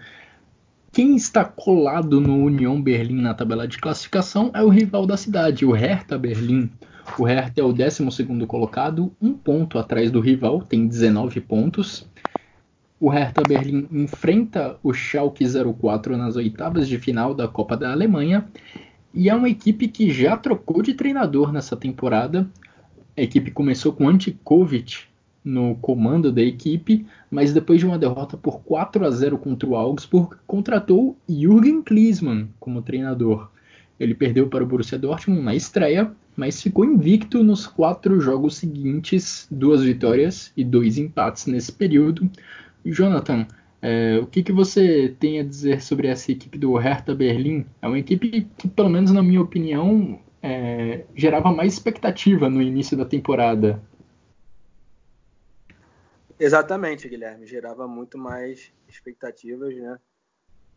[0.93, 5.65] Quem está colado no União Berlim na tabela de classificação é o rival da cidade,
[5.65, 6.71] o Hertha Berlim.
[7.19, 12.07] O Hertha é o 12 colocado, um ponto atrás do rival, tem 19 pontos.
[13.01, 15.45] O Hertha Berlim enfrenta o Schalke
[15.81, 18.47] 04 nas oitavas de final da Copa da Alemanha
[19.15, 22.49] e é uma equipe que já trocou de treinador nessa temporada
[23.17, 25.05] a equipe começou com Antikovic
[25.45, 29.77] no comando da equipe, mas depois de uma derrota por 4 a 0 contra o
[29.77, 33.51] Augsburg, contratou Jürgen Klinsmann como treinador.
[33.99, 39.47] Ele perdeu para o Borussia Dortmund na estreia, mas ficou invicto nos quatro jogos seguintes,
[39.51, 42.29] duas vitórias e dois empates nesse período.
[42.85, 43.47] Jonathan,
[43.81, 47.67] é, o que, que você tem a dizer sobre essa equipe do Hertha Berlim?
[47.81, 52.97] É uma equipe que, pelo menos na minha opinião, é, gerava mais expectativa no início
[52.97, 53.83] da temporada.
[56.45, 59.97] Exatamente, Guilherme, gerava muito mais expectativas, né?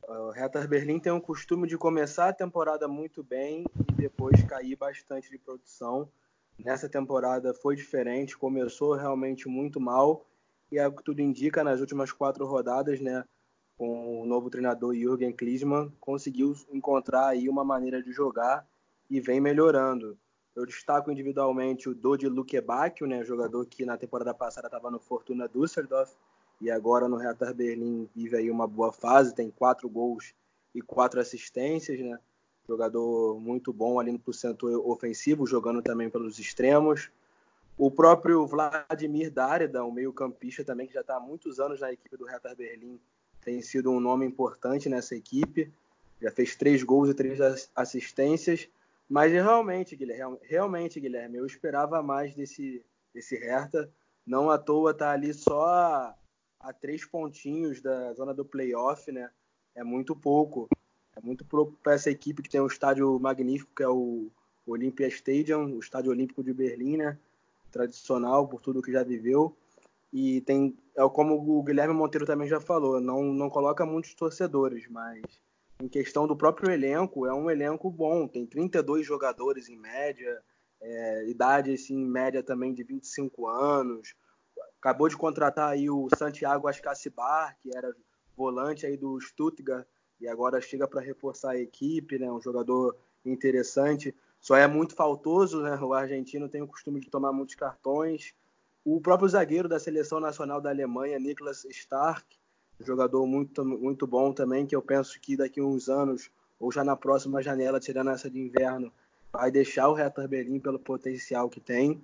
[0.07, 4.75] O Hertha Berlim tem um costume de começar a temporada muito bem e depois cair
[4.75, 6.07] bastante de produção.
[6.63, 10.23] Nessa temporada foi diferente, começou realmente muito mal
[10.71, 13.25] e é o que tudo indica nas últimas quatro rodadas, né?
[13.75, 18.67] Com o novo treinador Jürgen Klinsmann, conseguiu encontrar aí uma maneira de jogar
[19.09, 20.15] e vem melhorando.
[20.55, 25.49] Eu destaco individualmente o Dodi Lukebakio, né, jogador que na temporada passada estava no Fortuna
[25.49, 26.13] Düsseldorf
[26.61, 30.33] e agora no Hertha Berlim vive aí uma boa fase, tem quatro gols
[30.73, 32.17] e quatro assistências, né?
[32.67, 37.11] jogador muito bom ali no setor ofensivo, jogando também pelos extremos.
[37.77, 42.17] O próprio Vladimir Darida, um meio-campista também, que já está há muitos anos na equipe
[42.17, 42.99] do Hertha Berlim,
[43.41, 45.71] tem sido um nome importante nessa equipe.
[46.21, 47.39] Já fez três gols e três
[47.75, 48.67] assistências.
[49.07, 53.91] Mas realmente, Guilherme, realmente, Guilherme, eu esperava mais desse, desse Hertha.
[54.25, 56.15] Não à toa tá ali só a,
[56.59, 59.29] a três pontinhos da zona do playoff, né?
[59.75, 60.67] É muito pouco.
[61.15, 64.29] É muito pouco para essa equipe que tem um estádio magnífico, que é o
[64.65, 67.17] Olympia Stadium, o estádio olímpico de Berlim, né?
[67.71, 69.55] Tradicional por tudo que já viveu.
[70.11, 74.87] E tem, é como o Guilherme Monteiro também já falou, não, não coloca muitos torcedores,
[74.87, 75.21] mas
[75.81, 78.27] em questão do próprio elenco, é um elenco bom.
[78.27, 80.41] Tem 32 jogadores em média,
[80.81, 84.15] é, idade assim, em média também de 25 anos.
[84.79, 87.93] Acabou de contratar aí o Santiago Ascacibar, que era
[88.35, 89.87] volante aí do Stuttgart
[90.19, 92.31] e agora chega para reforçar a equipe, né?
[92.31, 94.15] Um jogador interessante.
[94.39, 95.75] Só é muito faltoso, né?
[95.81, 98.33] O argentino tem o costume de tomar muitos cartões.
[98.83, 102.37] O próprio zagueiro da seleção nacional da Alemanha, Niklas Stark,
[102.79, 106.83] jogador muito, muito bom também, que eu penso que daqui a uns anos, ou já
[106.83, 108.91] na próxima janela, tirando essa de inverno,
[109.31, 112.01] vai deixar o Hertha Berlim pelo potencial que tem.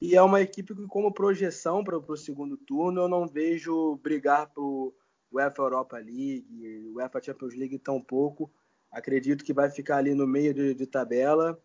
[0.00, 4.48] E é uma equipe que, como projeção para o segundo turno, eu não vejo brigar
[4.48, 4.92] para o
[5.30, 8.50] UEFA Europa League, UEFA Champions League tão pouco.
[8.90, 11.60] Acredito que vai ficar ali no meio de, de tabela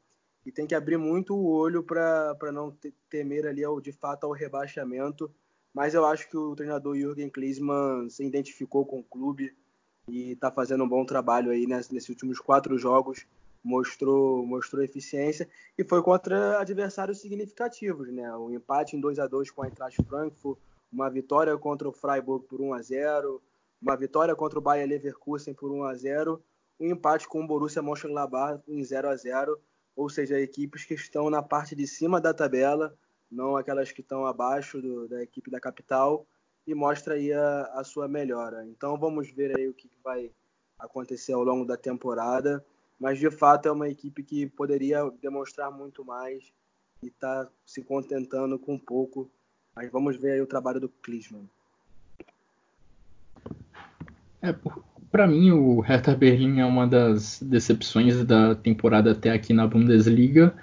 [0.46, 2.78] e tem que abrir muito o olho para não
[3.10, 5.32] temer ali ao, de fato ao rebaixamento
[5.76, 9.54] mas eu acho que o treinador Jürgen Klinsmann se identificou com o clube
[10.08, 13.28] e está fazendo um bom trabalho aí nesses últimos quatro jogos.
[13.62, 18.34] Mostrou, mostrou eficiência e foi contra adversários significativos, né?
[18.38, 20.60] Um empate em 2 a 2 com a Eintracht Frankfurt,
[20.94, 23.42] uma vitória contra o Freiburg por 1 a 0,
[23.82, 26.42] uma vitória contra o Bayer Leverkusen por 1 a 0,
[26.80, 29.60] um empate com o Borussia Mönchengladbach em 0 a 0,
[29.96, 32.96] ou seja, equipes que estão na parte de cima da tabela,
[33.32, 36.26] não aquelas que estão abaixo do, da equipe da capital,
[36.68, 38.66] e mostra aí a, a, sua melhora.
[38.66, 40.32] Então vamos ver aí o que vai
[40.80, 42.66] acontecer ao longo da temporada,
[43.00, 46.52] mas de fato é uma equipe que poderia demonstrar muito mais
[47.04, 49.30] e está se contentando com pouco.
[49.76, 51.48] Mas vamos ver aí o trabalho do Klinsmann.
[54.42, 54.56] É,
[55.12, 60.56] para mim o Hertha Berlim é uma das decepções da temporada até aqui na Bundesliga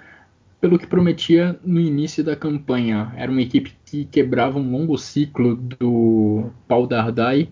[0.63, 3.11] pelo que prometia no início da campanha.
[3.17, 7.49] Era uma equipe que quebrava um longo ciclo do Paul Dardai,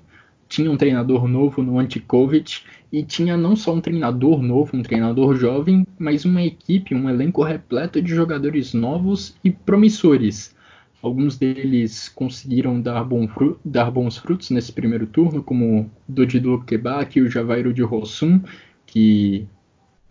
[0.47, 5.35] tinha um treinador novo no Antikovic e tinha não só um treinador novo, um treinador
[5.35, 10.55] jovem, mas uma equipe, um elenco repleto de jogadores novos e promissores.
[11.03, 17.23] Alguns deles conseguiram dar, fru dar bons frutos nesse primeiro turno, como Dodido Kebak e
[17.23, 18.39] o Javairo de Rossum,
[18.85, 19.49] que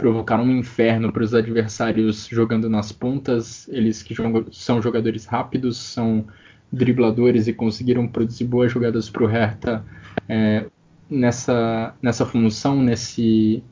[0.00, 3.68] provocaram um inferno para os adversários jogando nas pontas.
[3.68, 6.24] Eles que jogam, são jogadores rápidos, são
[6.72, 9.84] dribladores e conseguiram produzir boas jogadas para o Hertha
[10.26, 10.64] é,
[11.08, 13.62] nessa, nessa função, nesse,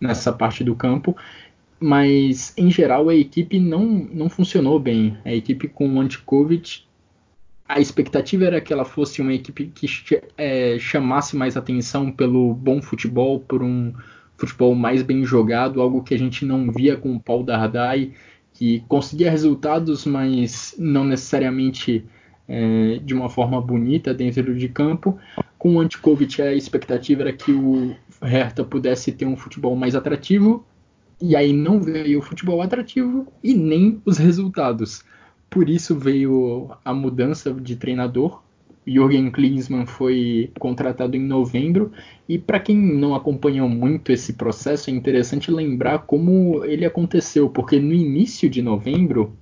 [0.00, 1.16] nessa parte do campo.
[1.78, 5.16] Mas, em geral, a equipe não, não funcionou bem.
[5.24, 6.82] A equipe com o Antikovic,
[7.68, 9.86] a expectativa era que ela fosse uma equipe que
[10.36, 13.92] é, chamasse mais atenção pelo bom futebol, por um
[14.36, 18.12] futebol mais bem jogado, algo que a gente não via com o Paul Dardai,
[18.52, 22.04] que conseguia resultados, mas não necessariamente
[22.48, 25.18] é, de uma forma bonita dentro de campo.
[25.58, 30.64] Com o Antikovic, a expectativa era que o Hertha pudesse ter um futebol mais atrativo,
[31.20, 35.02] e aí não veio o futebol atrativo e nem os resultados.
[35.48, 38.42] Por isso veio a mudança de treinador,
[38.86, 41.90] Jürgen Klinsmann foi contratado em novembro
[42.28, 47.80] e para quem não acompanhou muito esse processo é interessante lembrar como ele aconteceu, porque
[47.80, 49.36] no início de novembro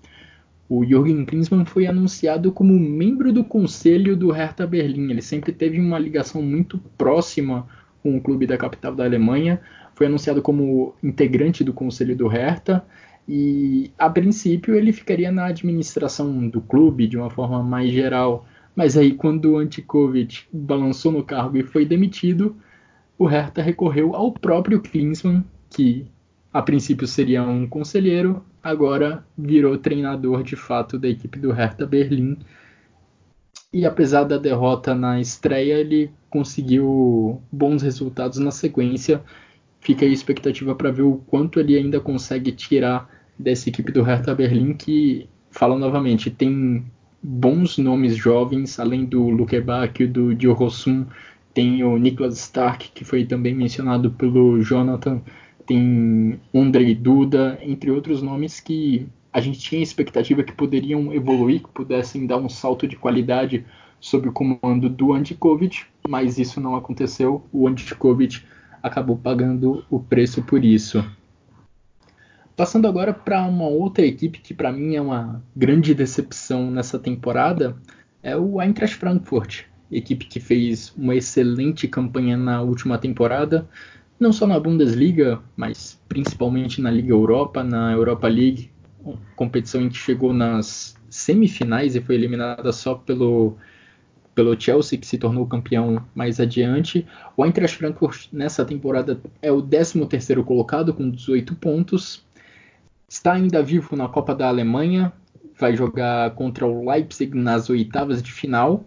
[0.69, 5.11] o Jürgen Klinsmann foi anunciado como membro do conselho do Hertha Berlim.
[5.11, 7.67] Ele sempre teve uma ligação muito próxima
[8.03, 9.61] com o clube da capital da Alemanha.
[9.95, 12.85] Foi anunciado como integrante do conselho do Hertha
[13.29, 18.47] e a princípio ele ficaria na administração do clube de uma forma mais geral.
[18.75, 22.57] Mas aí, quando o Antikovic balançou no cargo e foi demitido,
[23.17, 26.07] o Hertha recorreu ao próprio Klinsmann, que
[26.53, 32.39] a princípio seria um conselheiro, agora virou treinador de fato da equipe do Hertha Berlim.
[33.73, 39.23] E apesar da derrota na estreia, ele conseguiu bons resultados na sequência.
[39.81, 44.03] Fica aí a expectativa para ver o quanto ele ainda consegue tirar dessa equipe do
[44.03, 46.85] Hertha Berlim, que, falo novamente, tem
[47.27, 51.07] bons nomes jovens, além do Luke Bach e do Dio Rossum,
[51.55, 55.23] tem o Niklas Stark, que foi também mencionado pelo Jonathan,
[55.67, 61.69] tem Andrei Duda, entre outros nomes que a gente tinha expectativa que poderiam evoluir, que
[61.71, 63.65] pudessem dar um salto de qualidade
[63.99, 67.43] sob o comando do Antikovic, mas isso não aconteceu.
[67.51, 68.43] O Antikovic
[68.83, 71.03] acabou pagando o preço por isso.
[72.57, 77.77] Passando agora para uma outra equipe que para mim é uma grande decepção nessa temporada,
[78.23, 83.69] é o Eintracht Frankfurt, equipe que fez uma excelente campanha na última temporada,
[84.21, 88.71] não só na Bundesliga, mas principalmente na Liga Europa, na Europa League,
[89.35, 93.57] competição em que chegou nas semifinais e foi eliminada só pelo
[94.35, 97.07] pelo Chelsea, que se tornou campeão mais adiante.
[97.37, 102.25] O Eintracht Frankfurt nessa temporada é o 13º colocado com 18 pontos.
[103.09, 105.13] Está ainda vivo na Copa da Alemanha,
[105.59, 108.85] vai jogar contra o Leipzig nas oitavas de final.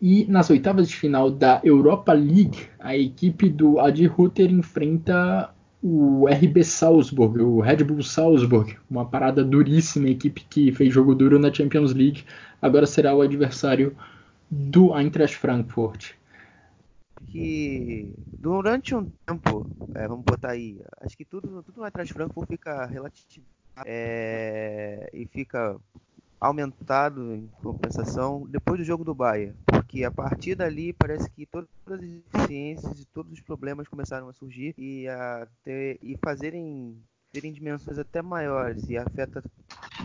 [0.00, 5.50] E nas oitavas de final da Europa League, a equipe do Adi Rutter enfrenta
[5.82, 11.38] o RB Salzburg, o Red Bull Salzburg, uma parada duríssima, equipe que fez jogo duro
[11.38, 12.24] na Champions League,
[12.60, 13.96] agora será o adversário
[14.50, 16.12] do Eintracht Frankfurt.
[17.28, 22.48] Que durante um tempo, é, vamos botar aí, acho que tudo, tudo no Eintracht Frankfurt
[22.48, 23.46] fica relativo
[23.84, 25.78] é, e fica
[26.40, 31.68] aumentado em compensação depois do jogo do Bahia, porque a partir dali parece que todas
[31.86, 36.96] as deficiências e todos os problemas começaram a surgir e a ter, e fazerem
[37.32, 39.42] terem dimensões até maiores e afeta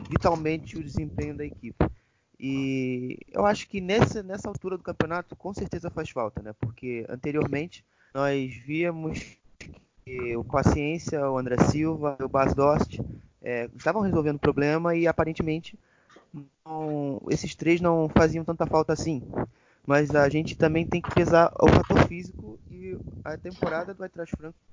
[0.10, 1.86] vitalmente o desempenho da equipe.
[2.38, 6.54] E eu acho que nessa, nessa altura do campeonato com certeza faz falta, né?
[6.60, 9.38] Porque anteriormente nós víamos
[10.05, 12.99] que o Paciência, o André Silva, o Bas Dost
[13.41, 15.78] é, estavam resolvendo o problema e aparentemente
[16.66, 19.24] não, esses três não faziam tanta falta assim.
[19.86, 24.36] Mas a gente também tem que pesar o fator físico e a temporada do Eintracht
[24.36, 24.72] Frankfurt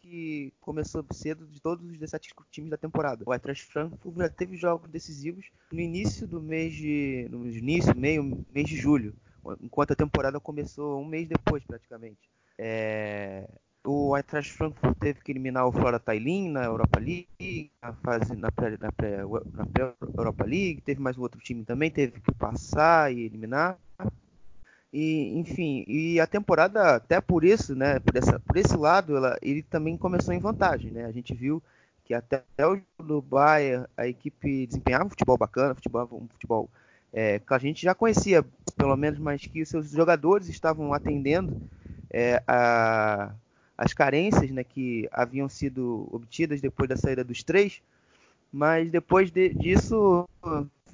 [0.00, 3.22] que começou cedo de todos os 17 times da temporada.
[3.26, 8.44] O Eintracht Frankfurt já teve jogos decisivos no início do mês de no início, meio
[8.52, 9.14] mês de julho,
[9.60, 12.18] enquanto a temporada começou um mês depois praticamente.
[12.62, 13.48] É,
[13.82, 18.52] o Eintracht Frankfurt teve que eliminar o Flora Tallinn na Europa League, na fase na
[18.52, 19.22] pré, na pré,
[19.54, 23.78] na pré Europa League, teve mais um outro time também, teve que passar e eliminar.
[24.92, 29.38] E, enfim, e a temporada, até por isso, né, por, essa, por esse lado, ela,
[29.40, 31.06] ele também começou em vantagem, né?
[31.06, 31.62] A gente viu
[32.04, 36.68] que até o jogo do Bayern a equipe desempenhava um futebol bacana, futebol, um futebol
[37.10, 38.44] é, que a gente já conhecia,
[38.76, 41.58] pelo menos, mas que os seus jogadores estavam atendendo
[42.10, 43.32] é, a
[43.80, 47.80] as carências né, que haviam sido obtidas depois da saída dos três,
[48.52, 50.28] mas depois de, disso,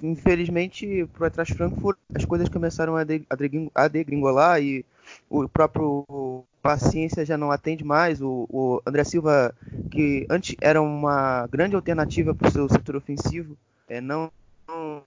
[0.01, 3.27] infelizmente, para Eintracht Frankfurt as coisas começaram a, de,
[3.75, 4.87] a degringolar e
[5.29, 8.23] o próprio Paciência já não atende mais.
[8.23, 9.53] O, o André Silva,
[9.91, 13.57] que antes era uma grande alternativa para o seu setor ofensivo,
[13.89, 14.31] é, não,
[14.69, 15.03] não,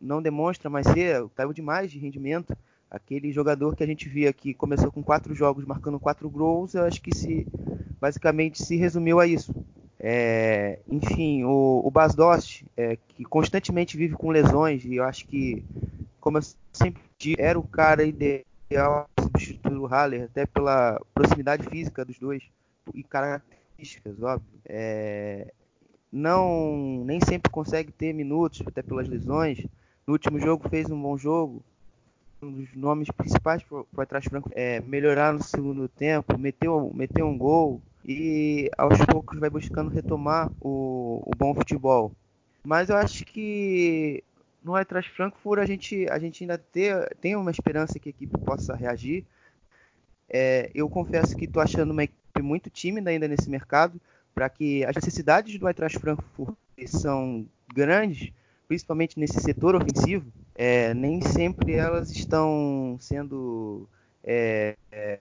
[0.00, 2.56] não demonstra mais ser, caiu demais de rendimento
[2.92, 6.84] aquele jogador que a gente via que começou com quatro jogos marcando quatro gols, eu
[6.84, 7.46] acho que se
[7.98, 9.54] basicamente se resumiu a isso.
[9.98, 15.26] É, enfim, o, o Bas Dost, é, que constantemente vive com lesões, e eu acho
[15.26, 15.64] que,
[16.20, 21.66] como eu sempre disse, era o cara ideal para substituir o Haller, até pela proximidade
[21.68, 22.42] física dos dois
[22.92, 24.60] e características, óbvio.
[24.66, 25.50] É,
[26.10, 29.64] não, nem sempre consegue ter minutos, até pelas lesões.
[30.06, 31.64] No último jogo fez um bom jogo,
[32.42, 37.22] um dos nomes principais para o Eintracht Franco é melhorar no segundo tempo, meter, meter
[37.22, 42.12] um gol e aos poucos vai buscando retomar o, o bom futebol.
[42.64, 44.22] Mas eu acho que
[44.62, 48.36] no Eintracht Frankfurt a gente, a gente ainda ter, tem uma esperança que a equipe
[48.38, 49.24] possa reagir.
[50.28, 54.00] É, eu confesso que estou achando uma equipe muito tímida ainda nesse mercado,
[54.34, 58.32] para que as necessidades do Eintracht Frankfurt são grandes,
[58.72, 63.86] principalmente nesse setor ofensivo, é, nem sempre elas estão sendo
[64.24, 65.18] é, é,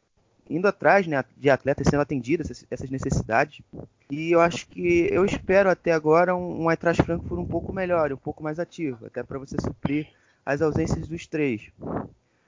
[0.50, 3.62] indo atrás né, de atletas sendo atendidas essas necessidades.
[4.10, 8.14] E eu acho que eu espero até agora um, um Eintracht Frankfurt um pouco melhor,
[8.14, 10.08] um pouco mais ativo, até para você suprir
[10.46, 11.70] as ausências dos três.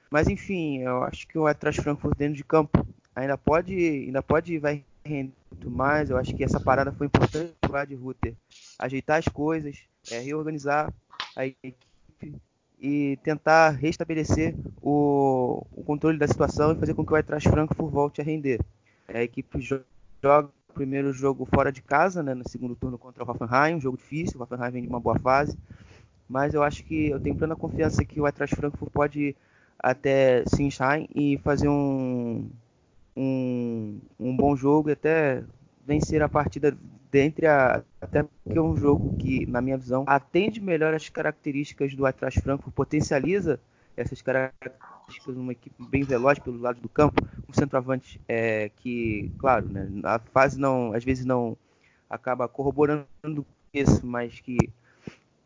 [0.10, 4.58] Mas enfim, eu acho que o Eintracht Frankfurt dentro de campo ainda pode, ainda pode
[4.58, 6.10] vai render muito mais.
[6.10, 8.36] Eu acho que essa parada foi importante para o Ad Rutter
[8.80, 10.94] ajeitar as coisas, é, reorganizar
[11.36, 12.36] a equipe
[12.80, 17.92] e tentar restabelecer o, o, controle da situação e fazer com que o Eintracht Frankfurt
[17.92, 18.60] volte a render.
[19.08, 23.30] A equipe joga o primeiro jogo fora de casa, né, no segundo turno contra o
[23.30, 25.58] Hoffenheim, um jogo difícil, o Hoffenheim vem de uma boa fase,
[26.28, 29.36] mas eu acho que eu tenho plena confiança que o Eintracht Frankfurt pode
[29.80, 32.50] até Sinsheim e fazer um,
[33.16, 35.44] um, um bom jogo e até
[35.86, 36.76] vencer a partida
[37.14, 41.94] dentre a até porque é um jogo que, na minha visão, atende melhor as características
[41.94, 43.60] do Atrás Frankfurt, potencializa
[43.96, 49.70] essas características numa equipe bem veloz pelo lado do campo, um centroavante é, que, claro,
[49.70, 51.56] né, a fase não, às vezes não
[52.10, 53.08] acaba corroborando
[53.72, 54.58] isso, mas que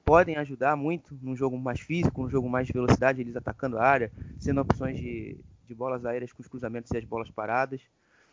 [0.06, 3.84] podem ajudar muito num jogo mais físico, num jogo mais de velocidade, eles atacando a
[3.84, 4.10] área,
[4.40, 5.38] sendo opções de,
[5.68, 7.82] de bolas aéreas com os cruzamentos e as bolas paradas.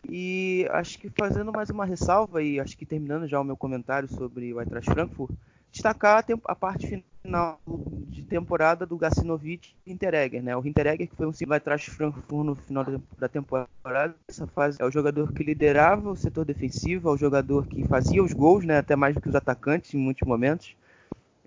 [0.08, 4.08] E acho que fazendo mais uma ressalva, e acho que terminando já o meu comentário
[4.08, 5.30] sobre o Eintracht Frankfurt,
[5.72, 10.56] destacar a, a, parte final de temporada do Gacinovic e Hinteregger, né?
[10.56, 12.84] O Hinteregger que foi um vai atrás Frankfurt no final
[13.18, 14.14] da temporada.
[14.28, 18.22] Essa fase é o jogador que liderava o setor defensivo, é o jogador que fazia
[18.22, 18.78] os gols, né?
[18.78, 20.76] Até mais do que os atacantes em muitos momentos.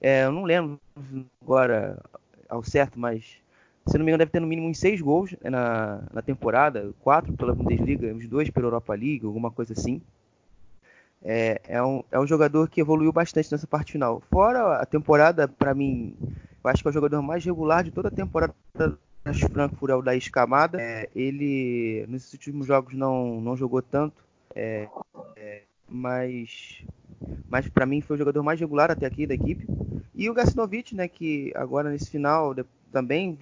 [0.01, 0.80] É, eu não lembro
[1.41, 1.97] agora
[2.49, 3.38] ao certo, mas
[3.88, 6.92] se não me engano, deve ter no mínimo uns seis gols né, na, na temporada,
[7.00, 10.02] quatro pela Bundesliga, uns dois pela Europa League, alguma coisa assim.
[11.24, 14.22] É, é, um, é um jogador que evoluiu bastante nessa parte final.
[14.30, 16.16] Fora a temporada, para mim,
[16.64, 19.96] eu acho que é o jogador mais regular de toda a temporada das Frankfurt é
[19.96, 20.82] o da Escamada.
[20.82, 24.24] É, ele, nos últimos jogos, não, não jogou tanto,
[24.56, 24.88] é,
[25.36, 26.84] é mas,
[27.50, 29.66] mas para mim foi o jogador mais regular até aqui da equipe.
[30.14, 32.54] E o Gacinovic, né, que agora nesse final
[32.92, 33.38] também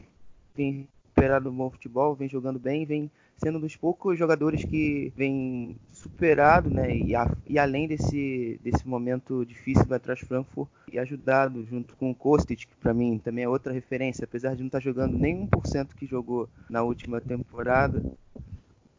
[0.56, 5.78] vem superado bom futebol, vem jogando bem, vem sendo um dos poucos jogadores que vem
[5.91, 11.66] superado, né, e, a, e além desse, desse momento difícil do atrás Frankfurt, e ajudado
[11.66, 14.80] junto com o Kostic, que para mim também é outra referência, apesar de não estar
[14.80, 18.03] tá jogando nem 1% que jogou na última temporada,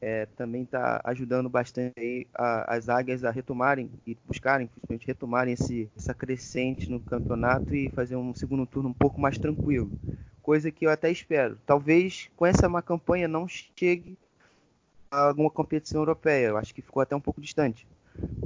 [0.00, 5.90] é, também está ajudando bastante a, as águias a retomarem e buscarem, principalmente retomarem esse,
[5.96, 9.90] essa crescente no campeonato e fazer um segundo turno um pouco mais tranquilo
[10.46, 11.58] coisa que eu até espero.
[11.66, 14.16] Talvez com essa má campanha não chegue
[15.10, 16.46] a alguma competição europeia.
[16.46, 17.84] Eu acho que ficou até um pouco distante.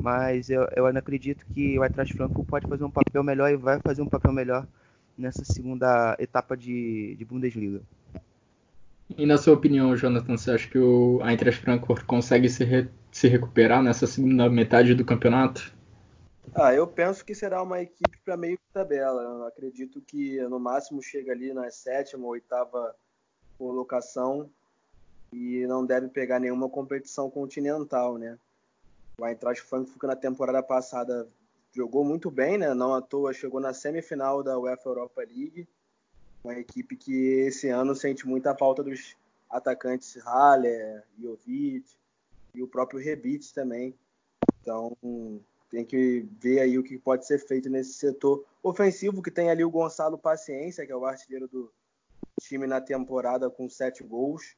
[0.00, 3.78] Mas eu, ainda acredito que o Eintracht Frankfurt pode fazer um papel melhor e vai
[3.80, 4.66] fazer um papel melhor
[5.16, 7.82] nessa segunda etapa de, de Bundesliga.
[9.18, 13.28] E na sua opinião, Jonathan, você acha que o Eintracht Frankfurt consegue se, re, se
[13.28, 15.70] recuperar nessa segunda metade do campeonato?
[16.54, 19.22] Ah, eu penso que será uma equipe para meio de tabela.
[19.22, 22.94] Eu acredito que no máximo chega ali na sétima ou oitava
[23.56, 24.50] colocação
[25.32, 28.38] e não deve pegar nenhuma competição continental, né?
[29.18, 31.28] O Eintracht Frankfurt na temporada passada
[31.72, 32.74] jogou muito bem, né?
[32.74, 35.68] Não à toa chegou na semifinal da UEFA Europa League.
[36.42, 37.12] Uma equipe que
[37.46, 39.14] esse ano sente muita falta dos
[39.48, 41.84] atacantes Haller, Jovic
[42.54, 43.94] e o próprio Rebic também.
[44.62, 44.96] Então,
[45.70, 49.64] tem que ver aí o que pode ser feito nesse setor ofensivo, que tem ali
[49.64, 51.72] o Gonçalo Paciência, que é o artilheiro do
[52.40, 54.56] time na temporada com sete gols.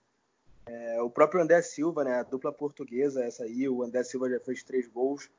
[0.64, 4.40] É, o próprio André Silva, né, a dupla portuguesa, essa aí, o André Silva já
[4.40, 5.30] fez três gols.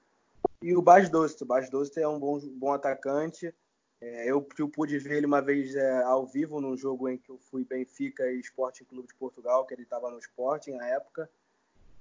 [0.62, 3.54] E o Bas Dost, o Bas Dost é um bom, bom atacante.
[4.00, 7.30] É, eu, eu, pude ver ele uma vez é, ao vivo num jogo em que
[7.30, 11.30] eu fui Benfica e Sporting Clube de Portugal, que ele estava no Sporting na época.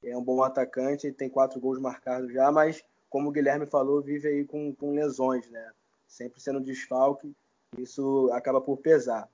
[0.02, 4.26] É um bom atacante, tem quatro gols marcados já, mas como o Guilherme falou, vive
[4.26, 5.70] aí com, com lesões, né?
[6.08, 7.36] Sempre sendo desfalque,
[7.76, 9.28] isso acaba por pesar.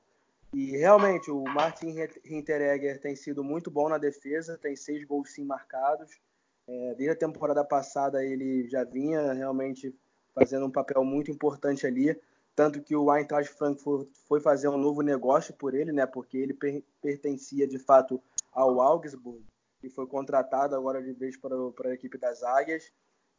[0.52, 5.44] E realmente o Martin Hinteregger tem sido muito bom na defesa, tem seis gols sim
[5.44, 6.18] marcados.
[6.66, 9.94] É, desde a temporada passada ele já vinha realmente
[10.34, 12.20] fazendo um papel muito importante ali,
[12.56, 16.04] tanto que o Eintracht Frankfurt foi fazer um novo negócio por ele, né?
[16.04, 18.20] Porque ele per pertencia de fato
[18.52, 19.44] ao Augsburg
[19.84, 22.90] e foi contratado agora de vez para, para a equipe das Águias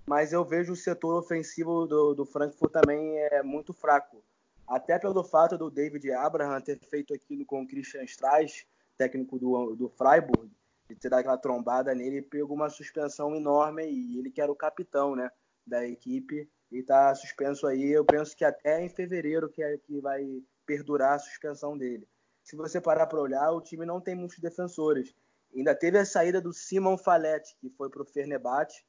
[0.09, 4.23] mas eu vejo o setor ofensivo do, do Frankfurt também é muito fraco.
[4.67, 9.75] Até pelo fato do David Abraham ter feito aquilo com o Christian Streich, técnico do,
[9.75, 10.49] do Freiburg,
[10.89, 14.55] de ter dado aquela trombada nele, pegou uma suspensão enorme e ele que era o
[14.55, 15.29] capitão né,
[15.63, 17.91] da equipe e está suspenso aí.
[17.91, 22.07] Eu penso que até em fevereiro que, é, que vai perdurar a suspensão dele.
[22.43, 25.13] Se você parar para olhar, o time não tem muitos defensores.
[25.55, 28.83] Ainda teve a saída do Simon Falete, que foi para o Fernebate,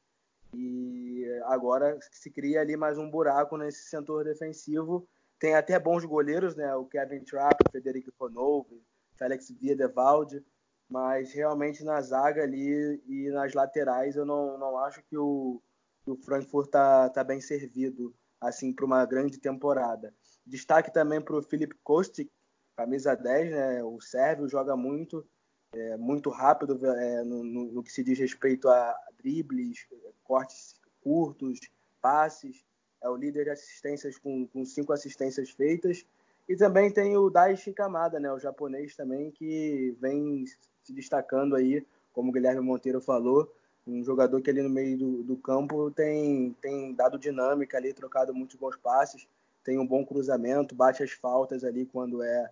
[0.52, 5.08] e agora se cria ali mais um buraco nesse setor defensivo.
[5.38, 6.74] Tem até bons goleiros, né?
[6.74, 8.82] O Kevin Trapp, o Federico Fonove,
[9.16, 10.44] Félix Wiedewald,
[10.88, 15.62] mas realmente na zaga ali e nas laterais eu não, não acho que o,
[16.06, 20.14] o Frankfurt tá, tá bem servido assim para uma grande temporada.
[20.44, 22.30] Destaque também para o Filip Kostic,
[22.76, 23.84] camisa 10, né?
[23.84, 25.26] O sérvio joga muito,
[25.72, 29.86] é, muito rápido é, no, no, no, que se diz respeito a dribles,
[30.24, 31.60] cortes curtos,
[32.00, 32.64] passes.
[33.02, 36.04] É o líder de assistências com, com cinco assistências feitas.
[36.48, 40.44] E também tem o Daichi Kamada, né, o japonês também, que vem
[40.82, 43.50] se destacando aí, como o Guilherme Monteiro falou,
[43.86, 48.34] Um jogador que ali no meio do, do campo tem, tem dado dinâmica ali, trocado
[48.34, 49.28] muitos bons passes,
[49.62, 52.50] tem um bom cruzamento, bate as faltas ali quando é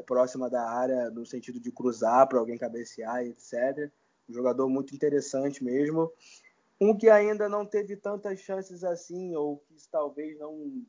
[0.00, 3.90] próxima da área, no sentido de cruzar para alguém cabecear, etc.
[4.28, 6.12] Um jogador muito interessante mesmo.
[6.80, 10.84] Um que ainda não teve tantas chances assim, ou que talvez não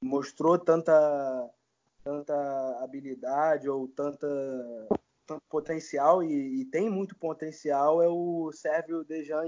[0.00, 1.50] mostrou tanta,
[2.02, 4.26] tanta habilidade ou tanta,
[5.26, 9.44] tanto potencial, e, e tem muito potencial, é o Sérvio Dejan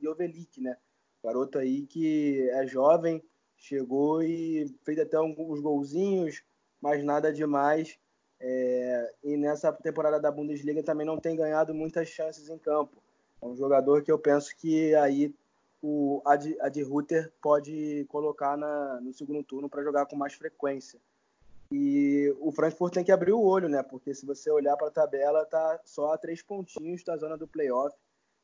[0.00, 0.76] Jovelic, né?
[1.22, 3.22] Garoto aí que é jovem,
[3.56, 6.42] chegou e fez até alguns golzinhos,
[6.80, 7.98] mas nada demais.
[8.46, 13.02] É, e nessa temporada da Bundesliga também não tem ganhado muitas chances em campo.
[13.40, 15.34] É um jogador que eu penso que aí
[15.82, 21.00] o Ad, Ad Ruther pode colocar na, no segundo turno para jogar com mais frequência.
[21.72, 23.82] E o Frankfurt tem que abrir o olho, né?
[23.82, 27.48] Porque se você olhar para a tabela, tá só a três pontinhos da zona do
[27.48, 27.96] playoff.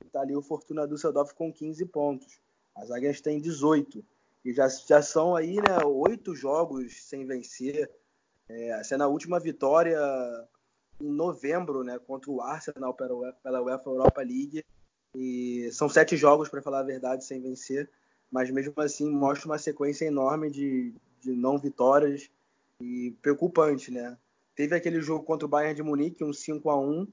[0.03, 2.41] Está ali o Fortuna Düsseldorf com 15 pontos.
[2.75, 4.03] As águias têm 18.
[4.47, 7.91] E já, já são aí, né, oito jogos sem vencer.
[8.53, 9.99] É, sendo a última vitória
[11.01, 14.65] em novembro, né, contra o Arsenal pela, pela UEFA Europa League.
[15.17, 17.89] E são sete jogos, para falar a verdade, sem vencer.
[18.31, 22.31] Mas mesmo assim mostra uma sequência enorme de, de não vitórias
[22.81, 24.17] e preocupante, né?
[24.55, 27.07] Teve aquele jogo contra o Bayern de Munique, um 5 a 1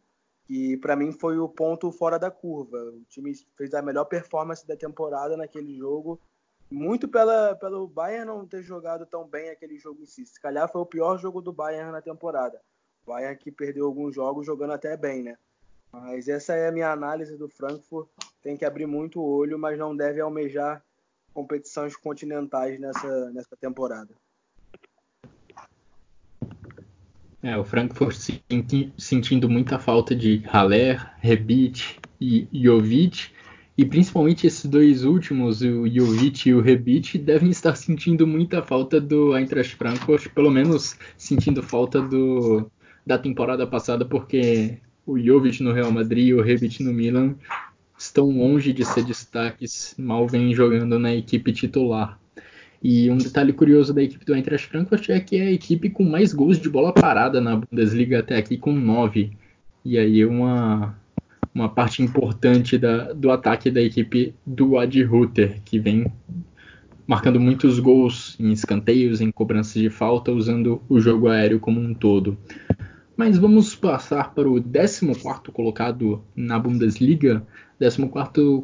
[0.47, 2.77] que para mim foi o ponto fora da curva.
[2.77, 6.19] O time fez a melhor performance da temporada naquele jogo
[6.69, 10.25] muito pela, pelo Bayern não ter jogado tão bem aquele jogo em si.
[10.25, 12.61] Se calhar foi o pior jogo do Bayern na temporada.
[13.05, 15.37] O Bayern que perdeu alguns jogos jogando até bem, né?
[15.91, 18.07] Mas essa é a minha análise do Frankfurt.
[18.41, 20.83] Tem que abrir muito o olho, mas não deve almejar
[21.33, 24.09] competições continentais nessa, nessa temporada.
[27.41, 33.31] É, o Frankfurt senti, sentindo muita falta de Haller, Rebic e Jovic
[33.77, 38.99] e principalmente esses dois últimos, o Jovic e o Rebic, devem estar sentindo muita falta
[38.99, 42.71] do Eintracht Frankfurt, pelo menos sentindo falta do,
[43.05, 47.35] da temporada passada, porque o Jovic no Real Madrid e o Rebic no Milan
[47.95, 52.19] estão longe de ser destaques, mal vêm jogando na equipe titular.
[52.81, 56.03] E um detalhe curioso da equipe do Eintracht Frankfurt é que é a equipe com
[56.03, 59.37] mais gols de bola parada na Bundesliga até aqui, com nove.
[59.85, 60.95] E aí uma,
[61.57, 66.05] uma parte importante da, do ataque da equipe do Ad Ruther, que vem
[67.07, 71.95] marcando muitos gols em escanteios, em cobranças de falta, usando o jogo aéreo como um
[71.95, 72.37] todo.
[73.15, 77.43] Mas vamos passar para o 14 colocado na Bundesliga.
[77.79, 78.07] 14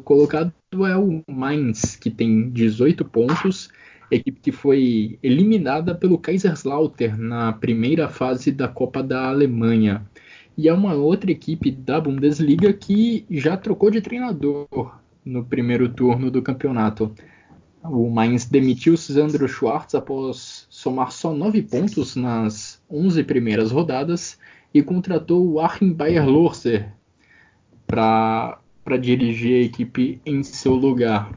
[0.04, 0.52] colocado
[0.86, 3.70] é o Mainz, que tem 18 pontos,
[4.08, 10.06] equipe que foi eliminada pelo Kaiserslautern na primeira fase da Copa da Alemanha
[10.56, 16.30] e é uma outra equipe da Bundesliga que já trocou de treinador no primeiro turno
[16.30, 17.14] do campeonato.
[17.82, 24.38] O Mainz demitiu Sandro Schwartz após somar só nove pontos nas 11 primeiras rodadas
[24.72, 26.92] e contratou o Achim Bayer-Lorser
[27.86, 28.58] para
[29.00, 31.30] dirigir a equipe em seu lugar.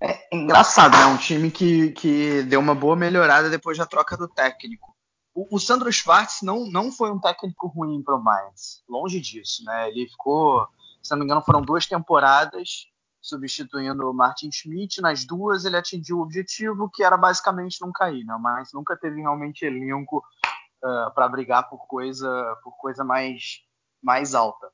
[0.00, 1.06] É engraçado, né?
[1.06, 4.91] Um time que, que deu uma boa melhorada depois da troca do técnico
[5.34, 9.64] o, o Sandro Schwartz não, não foi um técnico ruim para o Mainz, longe disso,
[9.64, 9.88] né?
[9.88, 10.66] Ele ficou,
[11.02, 12.86] se não me engano, foram duas temporadas
[13.20, 15.00] substituindo o Martin Schmidt.
[15.00, 18.36] Nas duas ele atingiu o objetivo que era basicamente não cair, né?
[18.38, 23.62] Mas nunca teve realmente elenco uh, para brigar por coisa, por coisa mais,
[24.02, 24.70] mais alta.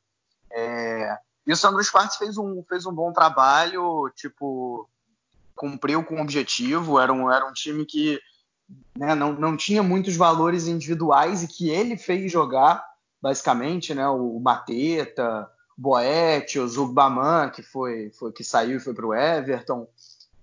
[0.50, 1.18] É...
[1.46, 4.88] E o Sandro Schwartz fez um, fez um bom trabalho, tipo,
[5.54, 6.98] cumpriu com o objetivo.
[6.98, 8.20] Era um, era um time que
[8.96, 12.84] né, não, não tinha muitos valores individuais e que ele fez jogar,
[13.22, 19.06] basicamente, né, o Mateta, Boete, o Zugbaman, que foi, foi que saiu e foi para
[19.06, 19.86] o Everton.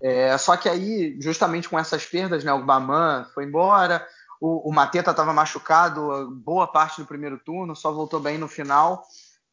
[0.00, 4.06] É, só que aí, justamente com essas perdas, né, o Baman foi embora,
[4.40, 9.02] o, o Mateta estava machucado boa parte do primeiro turno, só voltou bem no final,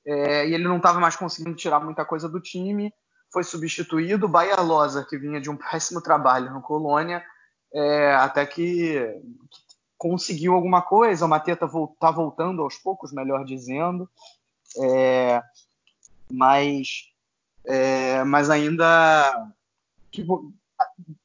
[0.06, 2.94] é, e ele não estava mais conseguindo tirar muita coisa do time.
[3.32, 7.24] Foi substituído, o Baia Loza, que vinha de um péssimo trabalho no Colônia,
[7.74, 9.22] é, até que,
[10.04, 11.26] conseguiu alguma coisa.
[11.26, 14.10] O Mateta está voltando aos poucos, melhor dizendo,
[14.78, 15.42] é,
[16.30, 17.10] mas,
[17.64, 19.50] é, mas ainda
[20.12, 20.54] tipo,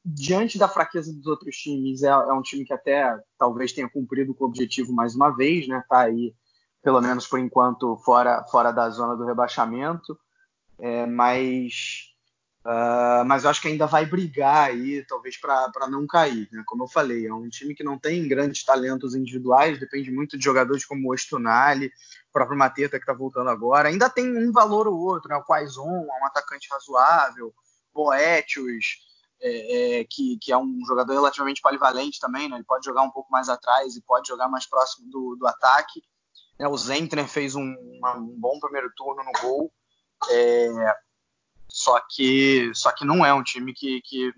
[0.03, 4.33] diante da fraqueza dos outros times, é, é, um time que até talvez tenha cumprido
[4.33, 5.83] com o objetivo mais uma vez, né?
[5.89, 6.33] Tá aí,
[6.81, 10.17] pelo menos por enquanto, fora, fora da zona do rebaixamento.
[10.79, 12.08] É, mas
[12.65, 16.47] Uh, mas eu acho que ainda vai brigar aí, talvez para não cair.
[16.51, 16.61] Né?
[16.65, 20.43] Como eu falei, é um time que não tem grandes talentos individuais, depende muito de
[20.43, 23.87] jogadores como o Estunali, o próprio Mateta que está voltando agora.
[23.87, 25.37] Ainda tem um valor ou outro, né?
[25.37, 27.53] o Quaison é um atacante razoável,
[27.93, 29.07] Boetius,
[29.41, 32.57] é, é, que, que, é um jogador relativamente polivalente também, né?
[32.57, 36.03] ele pode jogar um pouco mais atrás e pode jogar mais próximo do, do ataque.
[36.59, 39.71] É, o Zentner fez um, uma, um bom primeiro turno no gol.
[40.29, 40.95] É,
[41.71, 44.31] só que, só que não é um time que, que,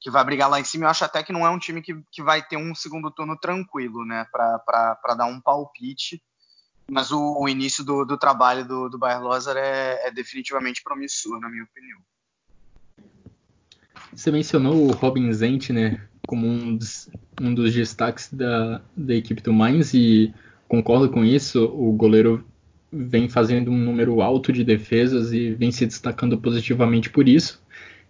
[0.00, 0.84] que vai brigar lá em cima.
[0.84, 3.36] Eu acho até que não é um time que, que vai ter um segundo turno
[3.36, 4.26] tranquilo, né?
[4.32, 6.22] Para dar um palpite.
[6.90, 11.38] Mas o, o início do, do, trabalho do, do Bayer Lozer é, é definitivamente promissor,
[11.38, 11.98] na minha opinião.
[14.12, 17.10] Você mencionou o Robin Zentner como um dos,
[17.40, 20.34] um dos destaques da, da equipe do Mainz e
[20.66, 21.64] concordo com isso.
[21.66, 22.44] O goleiro
[22.92, 27.62] vem fazendo um número alto de defesas e vem se destacando positivamente por isso.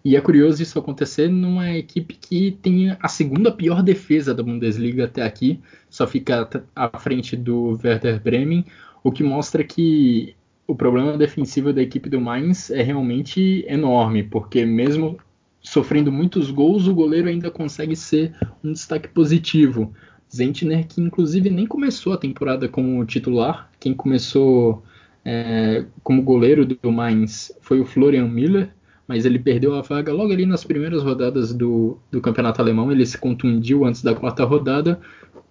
[0.03, 5.05] E é curioso isso acontecer numa equipe que tem a segunda pior defesa da Bundesliga
[5.05, 5.59] até aqui,
[5.89, 8.65] só fica à frente do Werder Bremen,
[9.03, 14.65] o que mostra que o problema defensivo da equipe do Mainz é realmente enorme, porque
[14.65, 15.17] mesmo
[15.61, 19.93] sofrendo muitos gols, o goleiro ainda consegue ser um destaque positivo.
[20.33, 24.83] Zentner, que inclusive nem começou a temporada como titular, quem começou
[25.25, 28.73] é, como goleiro do Mainz foi o Florian Miller,
[29.07, 32.91] mas ele perdeu a vaga logo ali nas primeiras rodadas do, do campeonato alemão.
[32.91, 34.99] Ele se contundiu antes da quarta rodada.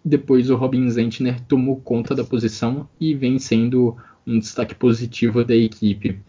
[0.05, 5.57] Depois o Robin Zentner tomou conta da posição e vem sendo um destaque positivo da
[5.57, 6.21] equipe.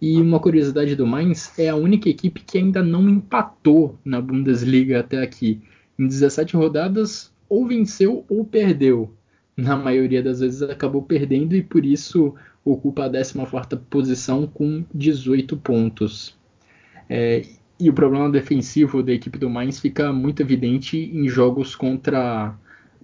[0.00, 5.00] E uma curiosidade do Mainz é a única equipe que ainda não empatou na Bundesliga
[5.00, 5.60] até aqui.
[5.98, 9.12] Em 17 rodadas, ou venceu ou perdeu.
[9.56, 12.34] Na maioria das vezes acabou perdendo e por isso
[12.64, 16.36] ocupa a 14 posição com 18 pontos.
[17.08, 17.42] É,
[17.80, 22.54] e o problema defensivo da equipe do Mainz fica muito evidente em jogos contra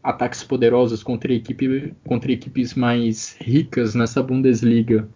[0.03, 5.09] ataques poderosos, contra, equipe, contra equipes mais ricas nessa Bundesliga.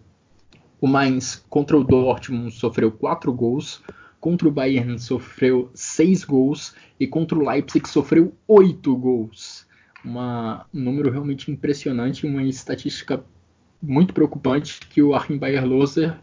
[0.81, 3.83] O Mainz contra o Dortmund sofreu 4 gols,
[4.19, 9.67] contra o Bayern sofreu 6 gols e contra o Leipzig sofreu 8 gols.
[10.03, 13.23] Uma, um número realmente impressionante, uma estatística
[13.81, 16.17] muito preocupante que o Achim Bayer-Loser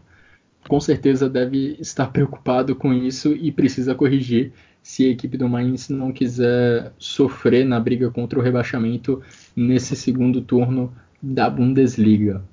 [0.67, 5.89] com certeza deve estar preocupado com isso e precisa corrigir se a equipe do Mainz
[5.89, 9.21] não quiser sofrer na briga contra o rebaixamento
[9.55, 12.43] nesse segundo turno da Bundesliga.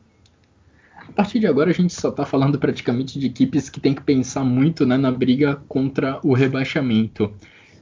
[1.09, 4.03] A partir de agora a gente só está falando praticamente de equipes que tem que
[4.03, 7.33] pensar muito né, na briga contra o rebaixamento.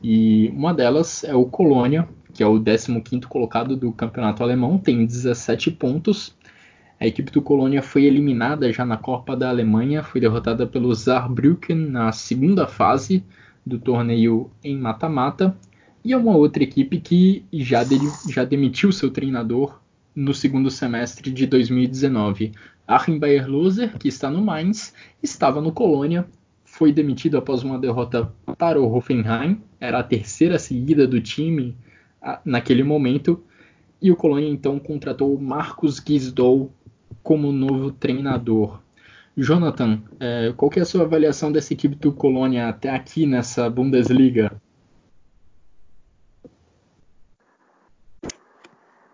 [0.02, 5.06] E uma delas é o Colônia, que é o 15º colocado do campeonato alemão, tem
[5.06, 6.34] 17 pontos.
[6.98, 11.76] A equipe do Colônia foi eliminada já na Copa da Alemanha, foi derrotada pelo Saarbrücken
[11.76, 13.24] na segunda fase
[13.64, 15.56] do torneio em mata-mata.
[16.04, 17.98] E é uma outra equipe que já, de,
[18.28, 19.81] já demitiu seu treinador
[20.14, 22.52] no segundo semestre de 2019.
[22.86, 24.92] Achim Bayer-Loser, que está no Mainz,
[25.22, 26.26] estava no Colônia
[26.72, 31.76] foi demitido após uma derrota para o Hoffenheim, era a terceira seguida do time
[32.46, 33.44] naquele momento,
[34.00, 36.72] e o Colônia então contratou Marcos Gisdol
[37.22, 38.80] como novo treinador.
[39.36, 44.50] Jonathan, é, qual é a sua avaliação dessa equipe do Colônia até aqui nessa Bundesliga?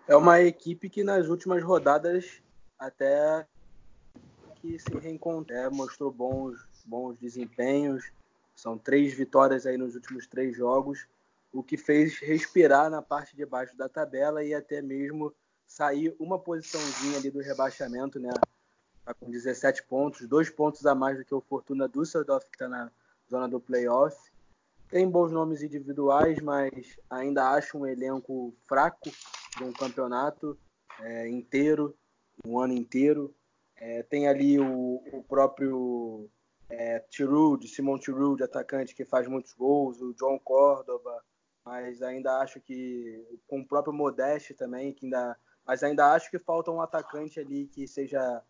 [0.09, 2.41] É uma equipe que nas últimas rodadas
[2.79, 3.45] até
[4.55, 8.11] que se reencontrou, é, mostrou bons bons desempenhos.
[8.55, 11.05] São três vitórias aí nos últimos três jogos,
[11.53, 15.31] o que fez respirar na parte de baixo da tabela e até mesmo
[15.67, 18.33] sair uma posiçãozinha ali do rebaixamento, né?
[19.05, 22.67] Tá com 17 pontos, dois pontos a mais do que o Fortuna Düsseldorf, que está
[22.67, 22.89] na
[23.29, 24.17] zona do playoff.
[24.89, 29.11] Tem bons nomes individuais, mas ainda acho um elenco fraco
[29.57, 30.57] de um campeonato
[30.99, 31.95] é, inteiro,
[32.45, 33.33] um ano inteiro.
[33.75, 36.29] É, tem ali o, o próprio
[36.69, 41.23] é, Tirude, Simon Tirude, atacante que faz muitos gols, o John Córdoba,
[41.65, 46.39] mas ainda acho que com o próprio Modeste também, que ainda, mas ainda acho que
[46.39, 48.43] falta um atacante ali que seja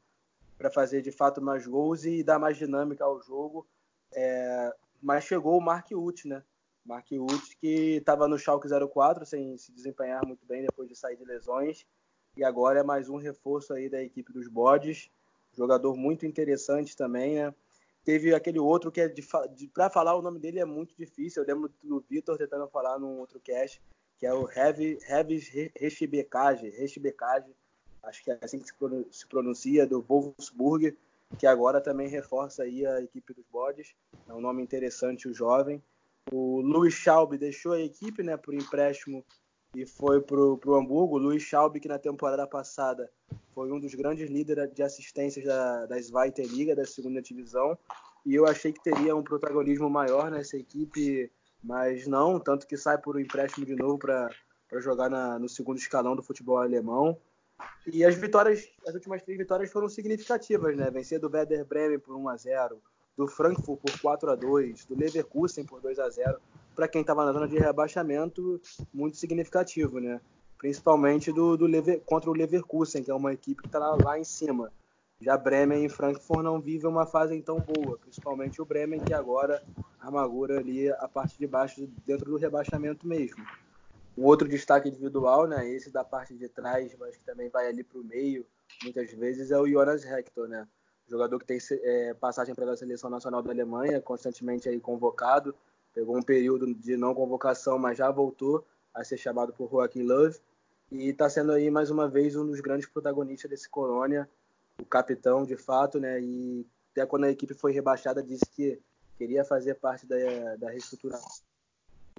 [0.57, 3.67] para fazer de fato mais gols e dar mais dinâmica ao jogo.
[4.13, 6.43] É, mas chegou o Mark Uth, né?
[6.89, 11.15] Mark Uth que estava no Schalke 04 sem se desempenhar muito bem depois de sair
[11.15, 11.85] de lesões
[12.35, 15.07] e agora é mais um reforço aí da equipe dos Bodes,
[15.55, 17.53] jogador muito interessante também, né?
[18.03, 19.13] Teve aquele outro que é
[19.71, 21.43] para falar o nome dele é muito difícil.
[21.43, 23.79] Eu lembro do Vitor tentando falar num outro cast,
[24.17, 27.53] que é o Heavis Rechibekage, Rechibekage,
[28.01, 28.69] acho que é assim que
[29.11, 30.97] se pronuncia, do Wolfsburg,
[31.37, 33.93] que agora também reforça aí a equipe dos bodes.
[34.27, 35.83] É um nome interessante, o jovem.
[36.31, 39.25] O Luiz Schaub deixou a equipe né, por empréstimo
[39.75, 41.15] e foi para o Hamburgo.
[41.15, 43.09] O Luiz Schaub, que na temporada passada
[43.53, 47.77] foi um dos grandes líderes de assistências da, da Zweite Liga, da segunda divisão.
[48.25, 51.31] E eu achei que teria um protagonismo maior nessa equipe,
[51.63, 54.29] mas não, tanto que sai por empréstimo de novo para
[54.73, 57.17] jogar na, no segundo escalão do futebol alemão.
[57.91, 60.91] E as vitórias, as últimas três vitórias foram significativas, né?
[60.91, 62.81] Vencer do Werder Bremen por 1 a 0
[63.19, 66.39] do Frankfurt por 4 a 2 do Leverkusen por 2 a 0
[66.73, 68.61] para quem estava na zona de rebaixamento,
[68.93, 70.21] muito significativo, né?
[70.57, 74.17] Principalmente do, do Lever, contra o Leverkusen, que é uma equipe que está lá, lá,
[74.17, 74.71] em cima.
[75.19, 79.61] Já Bremen e Frankfurt não vivem uma fase tão boa, principalmente o Bremen, que agora
[79.99, 83.45] amargura ali a parte de baixo, dentro do rebaixamento mesmo.
[84.17, 85.69] Um outro destaque individual, né?
[85.69, 88.45] Esse da parte de trás, mas que também vai ali para o meio,
[88.81, 90.65] muitas vezes, é o Jonas Hector, né?
[91.09, 95.55] Jogador que tem é, passagem pela seleção nacional da Alemanha, constantemente aí convocado.
[95.93, 100.39] Pegou um período de não convocação, mas já voltou a ser chamado por Joaquim Love.
[100.91, 104.29] E está sendo aí mais uma vez um dos grandes protagonistas desse Colônia,
[104.79, 106.21] o capitão de fato, né?
[106.21, 108.79] E até quando a equipe foi rebaixada, disse que
[109.17, 110.15] queria fazer parte da,
[110.57, 111.43] da reestruturação.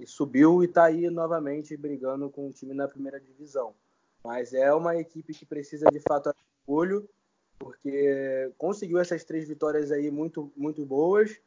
[0.01, 3.73] E subiu e está aí novamente brigando com o time na primeira divisão.
[4.23, 6.33] Mas é uma equipe que precisa de fato
[6.67, 7.07] orgulho
[7.61, 11.39] porque conseguiu essas três vitórias aí muito, muito boas,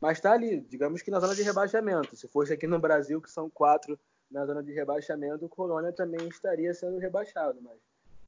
[0.00, 2.16] mas está ali, digamos que na zona de rebaixamento.
[2.16, 3.98] Se fosse aqui no Brasil, que são quatro
[4.30, 7.78] na zona de rebaixamento, o Colônia também estaria sendo rebaixado, mas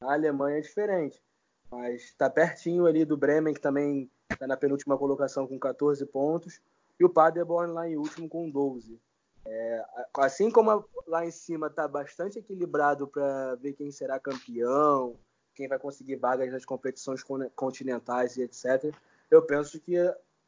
[0.00, 1.22] a Alemanha é diferente.
[1.70, 6.60] Mas está pertinho ali do Bremen, que também está na penúltima colocação com 14 pontos,
[6.98, 9.00] e o Paderborn lá em último com 12.
[9.46, 9.84] É,
[10.18, 15.16] assim como lá em cima está bastante equilibrado para ver quem será campeão,
[15.54, 17.22] quem vai conseguir vagas nas competições
[17.54, 18.94] continentais e etc.
[19.30, 19.96] Eu penso que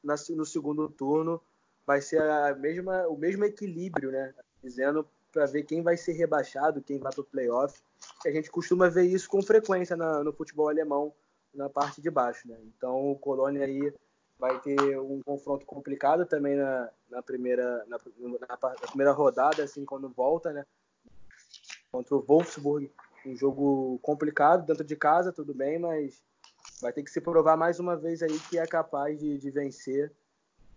[0.02, 1.40] no segundo turno
[1.86, 4.34] vai ser a mesma, o mesmo equilíbrio, né?
[4.62, 7.80] Dizendo para ver quem vai ser rebaixado, quem vai para o playoff.
[8.24, 11.12] A gente costuma ver isso com frequência na, no futebol alemão,
[11.54, 12.56] na parte de baixo, né?
[12.76, 13.92] Então o Colônia aí
[14.38, 20.08] vai ter um confronto complicado também na, na primeira na, na, primeira rodada, assim quando
[20.08, 20.66] volta, né?
[21.90, 22.90] Contra o Wolfsburg
[23.26, 26.22] um jogo complicado dentro de casa, tudo bem, mas
[26.80, 30.12] vai ter que se provar mais uma vez aí que é capaz de, de vencer.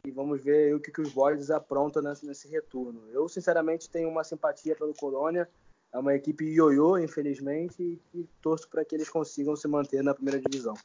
[0.06, 3.02] E vamos ver o que, que os boys aprontam nesse, nesse retorno.
[3.12, 5.50] Eu, sinceramente, tenho uma simpatia pelo Colônia.
[5.91, 10.14] É uma equipe ioiô, infelizmente, e, e torço para que eles consigam se manter na
[10.14, 10.76] primeira divisão.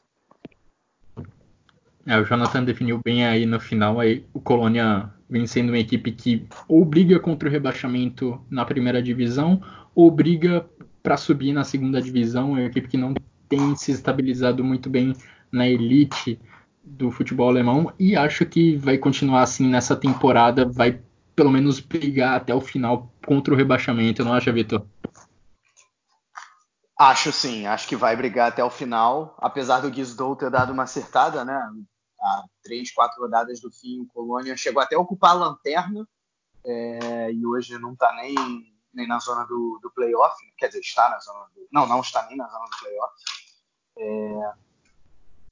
[2.05, 6.11] É, o Jonathan definiu bem aí no final, aí o Colônia vem sendo uma equipe
[6.11, 9.61] que ou briga contra o rebaixamento na primeira divisão,
[9.93, 10.67] ou briga
[11.01, 12.57] para subir na segunda divisão.
[12.57, 13.13] É uma equipe que não
[13.47, 15.13] tem se estabilizado muito bem
[15.51, 16.39] na elite
[16.83, 21.01] do futebol alemão e acho que vai continuar assim nessa temporada, vai
[21.35, 24.85] pelo menos brigar até o final contra o rebaixamento, não acha, Vitor?
[26.97, 30.83] Acho sim, acho que vai brigar até o final, apesar do Guizdou ter dado uma
[30.83, 31.59] acertada, né?
[32.21, 36.07] Há três, quatro rodadas do fim, o Colônia chegou até a ocupar a lanterna
[36.63, 38.35] é, e hoje não está nem
[38.93, 41.67] nem na zona do, do playoff, quer dizer, está na zona do.
[41.71, 43.13] Não, não está nem na zona do playoff.
[43.97, 44.53] É,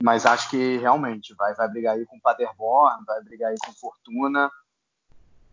[0.01, 3.73] mas acho que realmente vai, vai brigar aí com o Paderborn, vai brigar aí com
[3.73, 4.49] Fortuna.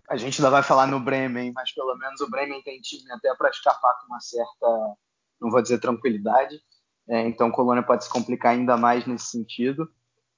[0.08, 3.34] A gente ainda vai falar no Bremen, mas pelo menos o Bremen tem time até
[3.34, 4.96] para escapar com uma certa,
[5.40, 6.60] não vou dizer tranquilidade.
[7.08, 9.90] É, então Colônia pode se complicar ainda mais nesse sentido.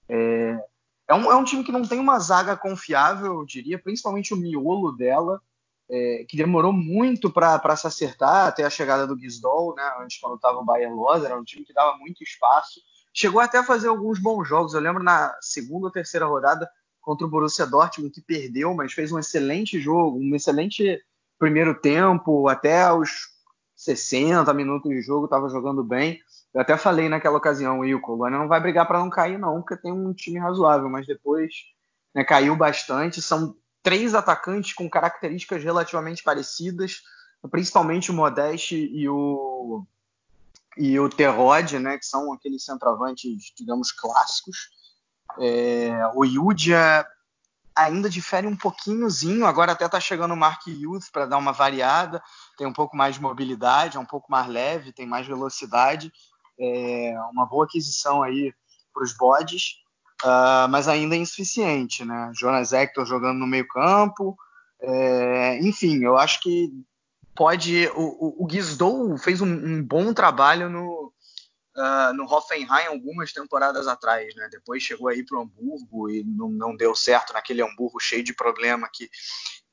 [0.09, 0.59] É,
[1.07, 4.36] é, um, é um time que não tem uma zaga confiável, eu diria, principalmente o
[4.36, 5.42] miolo dela
[5.91, 9.82] é, que demorou muito para se acertar até a chegada do Gisdol, né?
[10.01, 12.80] Antes, quando estava o Bayern Loser, era um time que dava muito espaço.
[13.14, 14.74] Chegou até a fazer alguns bons jogos.
[14.74, 16.68] Eu lembro na segunda ou terceira rodada
[17.01, 21.01] contra o Borussia Dortmund, que perdeu, mas fez um excelente jogo, um excelente
[21.39, 23.28] primeiro tempo, até os
[23.74, 26.20] 60 minutos de jogo, estava jogando bem.
[26.53, 29.76] Eu até falei naquela ocasião, o Colônia não vai brigar para não cair, não, porque
[29.76, 31.53] tem um time razoável, mas depois
[32.14, 33.22] né, caiu bastante.
[33.22, 37.03] São três atacantes com características relativamente parecidas,
[37.51, 39.87] principalmente o Modeste e o
[40.76, 44.70] e o Terrod, né, que são aqueles centroavantes, digamos, clássicos.
[45.37, 47.05] É, o Yudia
[47.74, 52.22] ainda difere um pouquinhozinho, agora até está chegando o Mark Youth para dar uma variada,
[52.57, 56.12] tem um pouco mais de mobilidade, é um pouco mais leve, tem mais velocidade,
[56.59, 58.55] é uma boa aquisição aí
[58.93, 59.81] para os bodes
[60.25, 62.31] uh, mas ainda é insuficiente, né?
[62.35, 64.37] Jonas Hector jogando no meio campo,
[64.81, 66.71] é, enfim, eu acho que
[67.35, 67.89] pode.
[67.95, 71.12] O, o, o Guizdou fez um, um, bom trabalho no,
[71.77, 74.49] uh, no Hoffenheim algumas temporadas atrás, né?
[74.51, 78.35] Depois chegou aí para o Hamburgo e não, não deu certo naquele Hamburgo cheio de
[78.35, 79.11] problema que,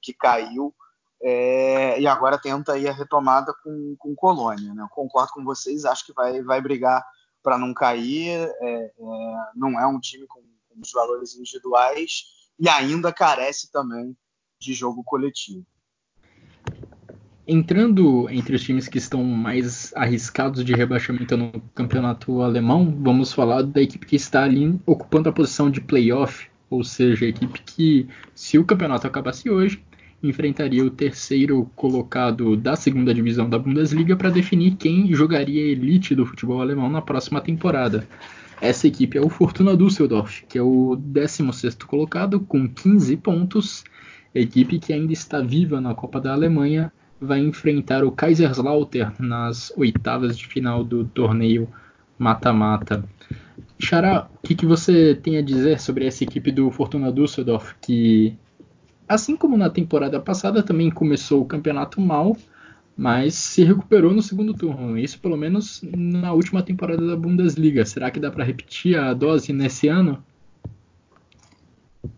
[0.02, 0.74] que caiu.
[1.22, 4.74] É, e agora tenta aí a retomada com, com Colônia.
[4.74, 4.84] Né?
[4.84, 7.04] Eu concordo com vocês, acho que vai, vai brigar
[7.46, 8.32] para não cair.
[8.32, 8.92] É, é,
[9.56, 12.24] não é um time com, com os valores individuais
[12.60, 14.18] e ainda carece também
[14.60, 15.64] de jogo coletivo.
[17.48, 23.62] Entrando entre os times que estão mais arriscados de rebaixamento no campeonato alemão, vamos falar
[23.62, 28.10] da equipe que está ali ocupando a posição de playoff, ou seja, a equipe que,
[28.34, 29.86] se o campeonato acabasse hoje,
[30.28, 36.16] enfrentaria o terceiro colocado da segunda divisão da Bundesliga para definir quem jogaria a elite
[36.16, 38.08] do futebol alemão na próxima temporada.
[38.62, 43.84] Essa equipe é o Fortuna Düsseldorf, que é o 16º colocado com 15 pontos,
[44.34, 50.38] equipe que ainda está viva na Copa da Alemanha, vai enfrentar o Kaiserslautern nas oitavas
[50.38, 51.68] de final do torneio
[52.18, 53.04] mata-mata.
[53.80, 58.34] Xará, o que, que, você tem a dizer sobre essa equipe do Fortuna Düsseldorf, que,
[59.08, 62.36] assim como na temporada passada, também começou o campeonato mal,
[62.98, 64.98] mas se recuperou no segundo turno.
[64.98, 67.86] Isso, pelo menos, na última temporada da Bundesliga.
[67.86, 70.24] Será que dá para repetir a dose nesse ano?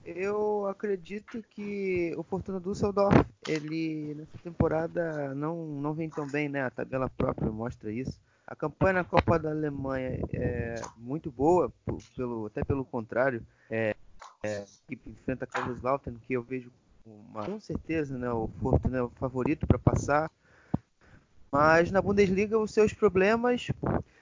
[0.06, 6.64] Eu acredito que o Fortuna Düsseldorf, ele nessa temporada não, não vem tão bem, né?
[6.64, 8.20] A tabela própria mostra isso.
[8.46, 11.72] A campanha na Copa da Alemanha é muito boa,
[12.16, 13.46] pelo, até pelo contrário.
[13.70, 13.96] É,
[14.44, 16.72] é, que enfrenta a Kaiserslautern, que eu vejo
[17.06, 20.32] uma, com certeza né, o Fortuna é o favorito para passar.
[21.52, 23.68] Mas na Bundesliga os seus problemas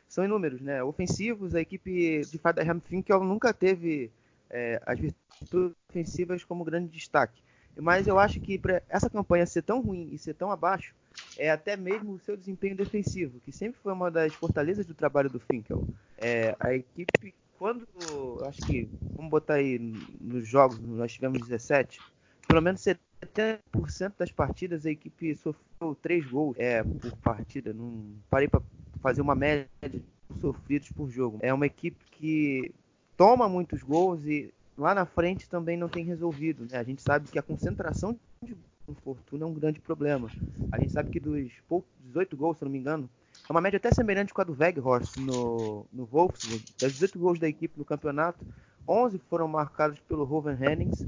[0.07, 0.84] são inúmeros, né?
[0.84, 4.11] Ofensivos, a equipe de Faderham Finkel nunca teve
[4.49, 7.41] é, as virtudes ofensivas como grande destaque.
[7.76, 10.93] Mas eu acho que para essa campanha ser tão ruim e ser tão abaixo,
[11.38, 15.30] é até mesmo o seu desempenho defensivo, que sempre foi uma das fortalezas do trabalho
[15.30, 15.86] do Finkel.
[16.18, 17.88] É, a equipe, quando,
[18.45, 19.80] acho que, vamos botar aí
[20.20, 21.99] nos jogos, nós tivemos 17,
[22.47, 27.74] pelo menos 70% das partidas a equipe sofreu 3 gols é, por partida.
[27.74, 28.62] Não parei para
[29.01, 30.03] fazer uma média de
[30.39, 31.39] sofridos por jogo.
[31.41, 32.74] É uma equipe que
[33.18, 36.68] toma muitos gols e lá na frente também não tem resolvido.
[36.70, 36.78] Né?
[36.78, 38.56] A gente sabe que a concentração de
[39.03, 40.30] Fortuna é um grande problema.
[40.72, 43.10] A gente sabe que dos poucos 18 gols, se não me engano,
[43.47, 46.63] é uma média até semelhante com a do Weghorst no, no Wolfsburg.
[46.79, 48.45] Das 18 gols da equipe no campeonato,
[48.87, 51.05] 11 foram marcados pelo Roven Hennings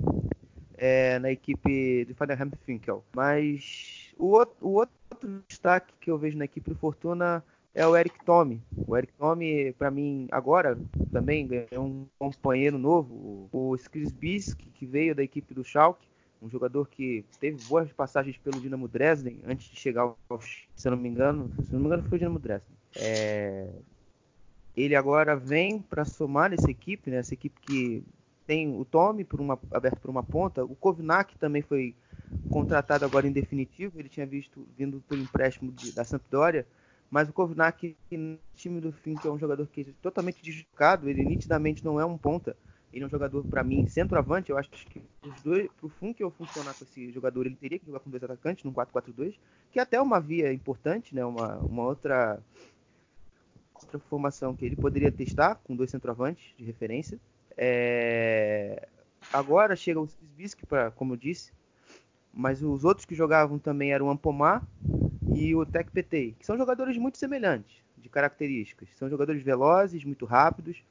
[0.77, 3.03] é, na equipe de Faderham Finkel.
[3.15, 7.95] Mas o outro, o outro destaque que eu vejo na equipe do Fortuna é o
[7.95, 8.61] Eric Tome.
[8.87, 10.77] O Eric Tome, para mim, agora
[11.11, 13.49] também é um companheiro novo.
[13.51, 16.07] O Chris Bisk, que veio da equipe do Schalke,
[16.41, 20.17] um jogador que teve boas passagens pelo Dinamo Dresden antes de chegar ao,
[20.75, 22.75] se não me engano, se não me engano foi o Dinamo Dresden.
[22.95, 23.69] É,
[24.75, 27.17] ele agora vem para somar nessa equipe, né?
[27.17, 28.03] Essa equipe que
[28.45, 31.95] tem o Tome por uma, aberto por uma ponta, o Kovnak também foi
[32.49, 36.65] contratado agora em definitivo, ele tinha visto vindo por empréstimo de, da Sampdoria
[37.09, 41.09] mas o Kovnak, no time do fim, que é um jogador que é totalmente deslocado,
[41.09, 42.55] ele nitidamente não é um ponta.
[42.97, 44.49] Ele é um jogador, para mim, centroavante.
[44.49, 47.99] Eu acho que os dois, pro Funkel funcionar com esse jogador, ele teria que jogar
[47.99, 49.35] com dois atacantes, num 4-4-2,
[49.71, 51.23] que é até uma via importante, né?
[51.23, 52.39] Uma, uma outra,
[53.75, 57.19] outra formação que ele poderia testar com dois centroavantes de referência.
[57.55, 58.87] É...
[59.31, 60.09] Agora chega o
[60.67, 61.51] para, como eu disse,
[62.33, 64.65] mas os outros que jogavam também eram o Ampomar
[65.35, 68.89] e o Tech PT, que são jogadores muito semelhantes de características.
[68.95, 70.83] São jogadores velozes, muito rápidos,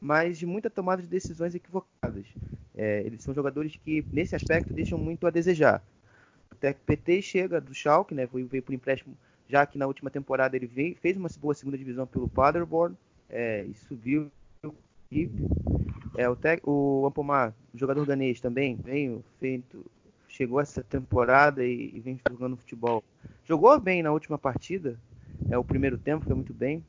[0.00, 2.26] mas de muita tomada de decisões equivocadas.
[2.74, 5.82] É, eles são jogadores que, nesse aspecto, deixam muito a desejar.
[6.52, 9.16] O Tech PT chega do Schalke, né, veio, veio por empréstimo,
[9.48, 12.96] já que na última temporada ele veio, fez uma boa segunda divisão pelo Paderborn
[13.28, 14.30] é, e subiu.
[16.16, 19.84] É, o, Tec, o Ampomar, jogador ganês também, veio feito,
[20.28, 23.04] chegou essa temporada e, e vem jogando futebol
[23.44, 24.98] Jogou bem na última partida,
[25.48, 26.84] é o primeiro tempo foi muito bem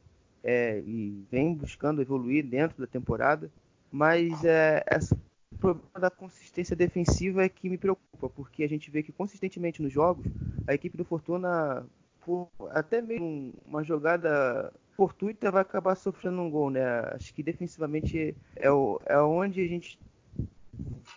[0.47, 3.51] é, e vem buscando evoluir dentro da temporada,
[3.91, 5.13] mas é, essa
[5.51, 9.81] o problema da consistência defensiva é que me preocupa, porque a gente vê que consistentemente
[9.81, 10.25] nos jogos
[10.67, 11.85] a equipe do Fortuna,
[12.21, 16.83] por até mesmo uma jogada fortuita, vai acabar sofrendo um gol, né?
[17.13, 19.99] Acho que defensivamente é, o, é onde a gente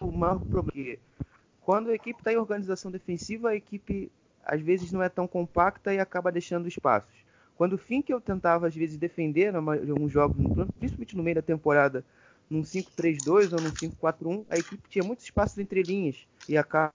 [0.00, 0.98] o maior problema.
[1.60, 4.10] Quando a equipe está em organização defensiva, a equipe
[4.44, 7.29] às vezes não é tão compacta e acaba deixando espaços.
[7.60, 10.34] Quando o fim que eu tentava às vezes defender em alguns jogos,
[10.78, 12.02] principalmente no meio da temporada,
[12.48, 16.90] num 5-3-2 ou num 5-4-1, a equipe tinha muitos espaços entre linhas e acaba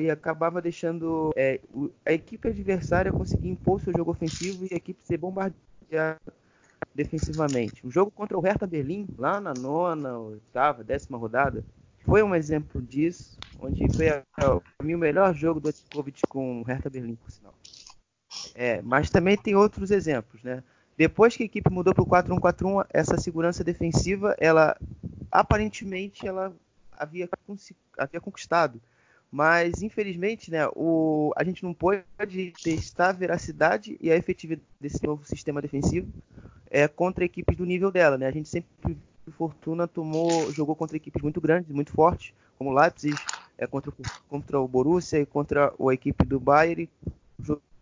[0.00, 1.60] e acabava deixando é,
[2.06, 6.18] a equipe adversária conseguir impor seu jogo ofensivo e a equipe ser bombardeada
[6.94, 7.86] defensivamente.
[7.86, 11.62] O jogo contra o Hertha Berlim, lá na nona, oitava, décima rodada,
[12.06, 16.64] foi um exemplo disso, onde foi, para mim, o melhor jogo do Atikovic com o
[16.64, 17.52] Hertha Berlim, por sinal.
[18.54, 20.62] É, mas também tem outros exemplos, né?
[20.96, 24.76] Depois que a equipe mudou para o 4-1-4-1, essa segurança defensiva, ela
[25.30, 26.54] aparentemente ela
[26.96, 27.28] havia,
[27.98, 28.80] havia conquistado.
[29.30, 32.04] Mas, infelizmente, né, o, a gente não pode
[32.62, 36.06] testar a veracidade e a efetividade desse novo sistema defensivo
[36.70, 38.16] é, contra equipes do nível dela.
[38.16, 38.28] Né?
[38.28, 38.96] A gente sempre,
[39.36, 43.16] Fortuna, tomou, jogou contra equipes muito grandes, muito fortes, como Leipzig,
[43.58, 43.92] é, contra,
[44.28, 46.88] contra o Borussia e contra a equipe do Bayern.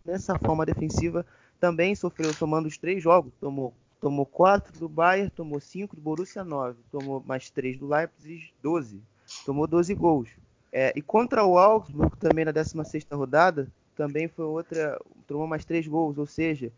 [0.05, 1.25] Nessa forma defensiva
[1.59, 3.73] também sofreu, somando os três jogos, tomou
[4.03, 9.01] tomou 4 do Bayern, tomou 5 do Borussia 9, tomou mais 3 do Leipzig 12,
[9.45, 10.29] tomou 12 gols.
[10.73, 15.87] É, e contra o Augsburg, também na 16 rodada, também foi outra, tomou mais 3
[15.87, 16.69] gols, ou seja,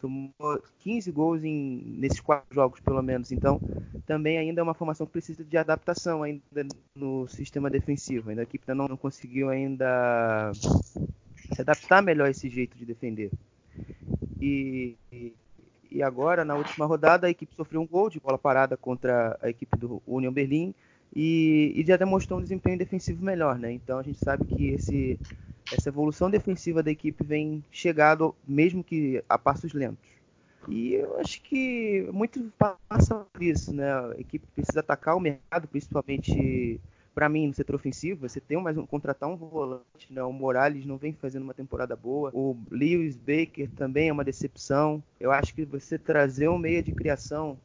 [0.00, 0.32] tomou
[0.80, 3.30] 15 gols em, nesses quatro jogos, pelo menos.
[3.30, 3.60] Então,
[4.04, 6.42] também ainda é uma formação que precisa de adaptação ainda
[6.96, 8.30] no sistema defensivo.
[8.30, 10.50] Ainda a equipe não, não conseguiu ainda
[11.54, 13.30] se adaptar melhor a esse jeito de defender.
[14.40, 14.96] E,
[15.90, 19.48] e agora, na última rodada, a equipe sofreu um gol de bola parada contra a
[19.48, 20.74] equipe do Union Berlim
[21.14, 23.72] e, e já demonstrou um desempenho defensivo melhor, né?
[23.72, 25.18] Então a gente sabe que esse,
[25.72, 30.08] essa evolução defensiva da equipe vem chegado, mesmo que a passos lentos.
[30.68, 33.90] E eu acho que muito passa por isso, né?
[33.90, 36.80] A equipe precisa atacar o mercado, principalmente
[37.18, 40.22] para mim, no setor ofensivo, você tem mais um, contratar um volante, né?
[40.22, 42.30] O Morales não vem fazendo uma temporada boa.
[42.32, 45.02] O Lewis Baker também é uma decepção.
[45.18, 47.58] Eu acho que você trazer um meia de criação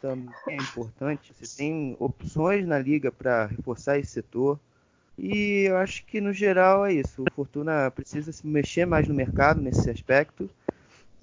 [0.00, 1.32] também é importante.
[1.32, 4.58] Você tem opções na liga para reforçar esse setor.
[5.16, 7.22] E eu acho que no geral é isso.
[7.22, 10.50] O Fortuna precisa se mexer mais no mercado nesse aspecto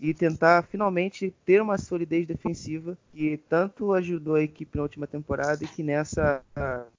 [0.03, 5.63] e tentar finalmente ter uma solidez defensiva que tanto ajudou a equipe na última temporada
[5.63, 6.41] e que nessa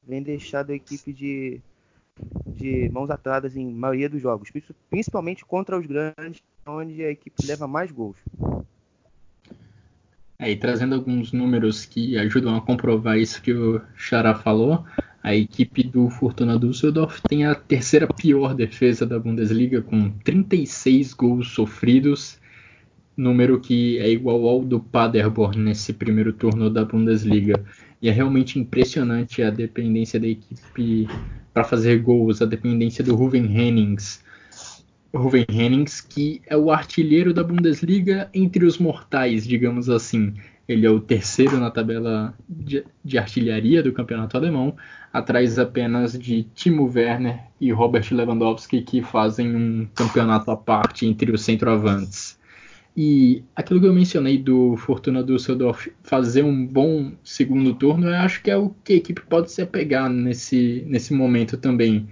[0.09, 1.61] vem deixado a equipe de,
[2.47, 4.51] de mãos atadas em maioria dos jogos,
[4.89, 8.17] principalmente contra os grandes, onde a equipe leva mais gols.
[10.39, 14.83] É, e trazendo alguns números que ajudam a comprovar isso que o Xará falou,
[15.23, 21.49] a equipe do Fortuna Düsseldorf tem a terceira pior defesa da Bundesliga, com 36 gols
[21.49, 22.43] sofridos
[23.17, 27.65] número que é igual ao do Paderborn nesse primeiro turno da Bundesliga.
[28.01, 31.09] E é realmente impressionante a dependência da equipe
[31.53, 34.23] para fazer gols, a dependência do Ruven Hennings.
[35.15, 40.35] Ruven Hennings, que é o artilheiro da Bundesliga entre os mortais, digamos assim.
[40.67, 44.75] Ele é o terceiro na tabela de, de artilharia do campeonato alemão,
[45.13, 51.31] atrás apenas de Timo Werner e Robert Lewandowski, que fazem um campeonato à parte entre
[51.31, 52.39] os centroavantes.
[52.97, 58.41] E aquilo que eu mencionei do Fortuna Düsseldorf fazer um bom segundo turno, eu acho
[58.41, 62.07] que é o que a equipe pode se apegar nesse, nesse momento também.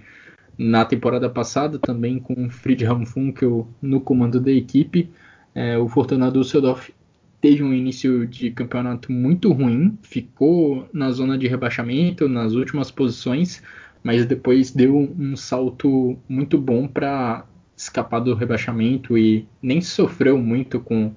[0.57, 5.09] Na temporada passada, também com Friedhelm Funkel no comando da equipe,
[5.55, 6.91] é, o Fortuna Düsseldorf
[7.39, 13.63] teve um início de campeonato muito ruim, ficou na zona de rebaixamento, nas últimas posições,
[14.03, 17.45] mas depois deu um salto muito bom para
[17.83, 21.13] escapar do rebaixamento e nem sofreu muito com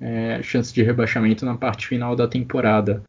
[0.00, 3.02] é, chance de rebaixamento na parte final da temporada.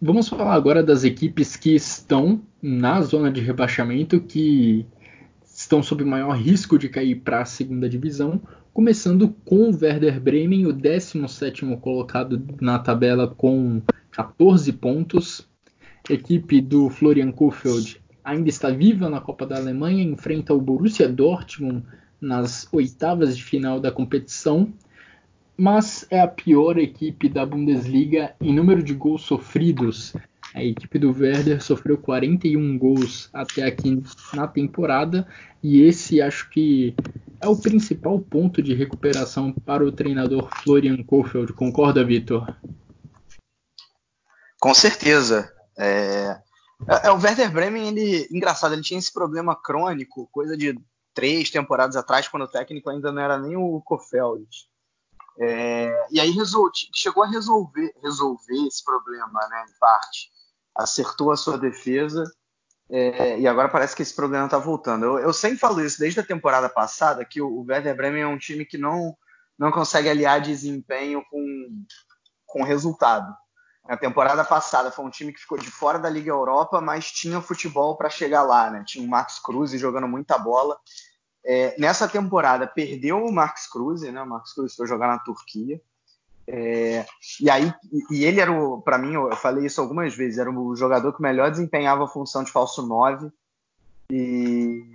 [0.00, 4.84] Vamos falar agora das equipes que estão na zona de rebaixamento, que
[5.44, 8.40] estão sob maior risco de cair para a segunda divisão,
[8.72, 13.80] começando com o Werder Bremen, o 17º colocado na tabela com
[14.10, 15.48] 14 pontos.
[16.10, 21.84] Equipe do Florian Kohfeldt ainda está viva na Copa da Alemanha, enfrenta o Borussia Dortmund
[22.20, 24.72] nas oitavas de final da competição,
[25.56, 30.14] mas é a pior equipe da Bundesliga em número de gols sofridos.
[30.54, 34.02] A equipe do Werder sofreu 41 gols até aqui
[34.34, 35.26] na temporada
[35.62, 36.94] e esse acho que
[37.40, 41.52] é o principal ponto de recuperação para o treinador Florian Kohfeldt.
[41.54, 42.54] Concorda, Vitor?
[44.60, 45.50] Com certeza.
[45.76, 46.38] É,
[46.88, 50.78] é, é, o Werder Bremen, ele, engraçado, ele tinha esse problema crônico, coisa de
[51.14, 54.46] três temporadas atrás, quando o técnico ainda não era nem o Kofeld.
[55.38, 60.30] É, e aí resol, chegou a resolver, resolver esse problema, né, em parte.
[60.74, 62.24] Acertou a sua defesa
[62.90, 65.04] é, e agora parece que esse problema está voltando.
[65.04, 68.26] Eu, eu, sempre falo isso desde a temporada passada, que o, o Werder Bremen é
[68.26, 69.16] um time que não,
[69.58, 71.84] não consegue aliar desempenho com,
[72.44, 73.34] com resultado.
[73.88, 77.40] Na temporada passada foi um time que ficou de fora da Liga Europa, mas tinha
[77.40, 78.84] futebol para chegar lá, né?
[78.86, 80.78] Tinha o Max Cruz jogando muita bola.
[81.44, 84.22] É, nessa temporada perdeu o Max Cruz, né?
[84.22, 85.80] O Max Cruz foi jogar na Turquia.
[86.46, 87.04] É,
[87.40, 87.72] e aí,
[88.10, 91.22] e ele era o, para mim, eu falei isso algumas vezes, era o jogador que
[91.22, 93.30] melhor desempenhava a função de falso 9
[94.10, 94.90] e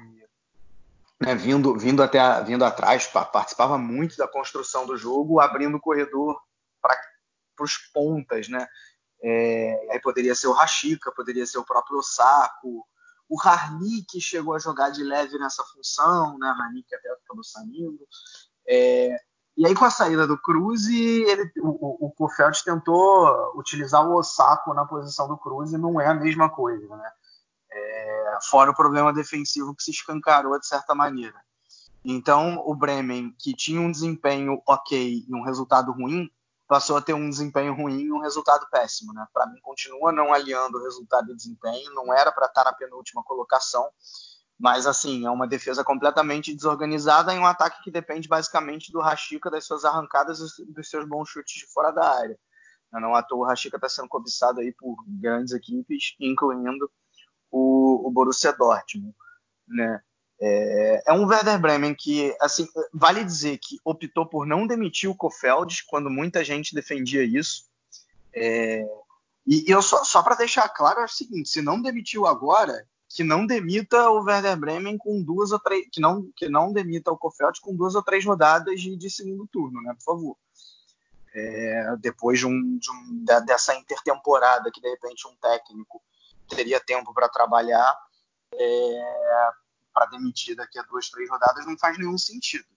[1.19, 6.39] né, vindo, vindo até vindo atrás, participava muito da construção do jogo, abrindo o corredor
[6.81, 6.95] para
[7.65, 8.67] os pontas, né?
[9.21, 12.85] É, aí poderia ser o Rashica, poderia ser o próprio Osako,
[13.29, 16.47] o Harnik chegou a jogar de leve nessa função, né?
[16.47, 17.99] Harnik até acabou saindo.
[18.67, 19.17] É,
[19.57, 24.73] e aí, com a saída do Cruz, ele, o, o Kofeld tentou utilizar o Osako
[24.73, 27.11] na posição do Cruz e não é a mesma coisa, né?
[27.69, 31.35] É, fora o problema defensivo que se escancarou de certa maneira.
[32.05, 36.29] Então, o Bremen, que tinha um desempenho ok e um resultado ruim,
[36.67, 39.13] passou a ter um desempenho ruim e um resultado péssimo.
[39.13, 39.25] Né?
[39.33, 43.23] Para mim, continua não aliando o resultado e desempenho, não era para estar na penúltima
[43.23, 43.89] colocação,
[44.59, 49.51] mas, assim, é uma defesa completamente desorganizada em um ataque que depende basicamente do Rashica,
[49.51, 52.37] das suas arrancadas e dos seus bons chutes de fora da área.
[52.91, 56.89] Não à toa o Rashica está sendo cobiçado aí por grandes equipes, incluindo
[57.51, 59.15] o, o Borussia Dortmund.
[59.67, 60.01] Né?
[60.39, 65.15] É, é, um Werder Bremen que, assim, vale dizer que optou por não demitir o
[65.15, 67.65] Kofeld quando muita gente defendia isso.
[68.33, 68.85] É,
[69.45, 73.23] e eu só, só para deixar claro é o seguinte: se não demitiu agora, que
[73.23, 77.17] não demita o Werder Bremen com duas ou três, que não, que não demita o
[77.17, 80.37] Kofeld com duas ou três rodadas de, de segundo turno, né, por favor.
[81.33, 86.01] É, depois de, um, de um, dessa intertemporada que de repente um técnico
[86.49, 87.95] teria tempo para trabalhar,
[88.53, 89.49] é,
[89.97, 92.67] para demitir daqui a duas, três rodadas não faz nenhum sentido.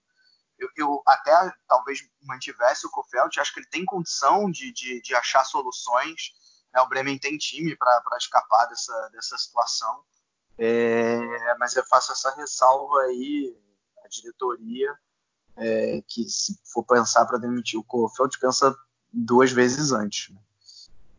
[0.57, 1.31] Eu, eu, até
[1.67, 6.33] talvez mantivesse o Kofeld, acho que ele tem condição de, de, de achar soluções.
[6.73, 6.81] Né?
[6.81, 10.03] O Bremen tem time para escapar dessa, dessa situação.
[10.57, 11.19] É,
[11.59, 13.55] mas eu faço essa ressalva aí,
[14.03, 14.91] a diretoria,
[15.57, 18.75] é, que se for pensar para demitir o Kofeld, pensa
[19.13, 20.33] duas vezes antes.
[20.33, 20.41] Né?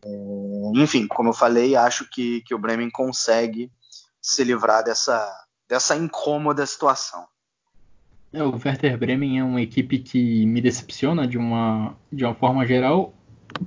[0.03, 3.71] É, enfim, como eu falei, acho que, que o Bremen consegue
[4.21, 5.42] se livrar dessa,
[5.73, 7.25] dessa incômoda situação.
[8.31, 12.63] É, o Werder Bremen é uma equipe que me decepciona de uma, de uma forma
[12.63, 13.11] geral,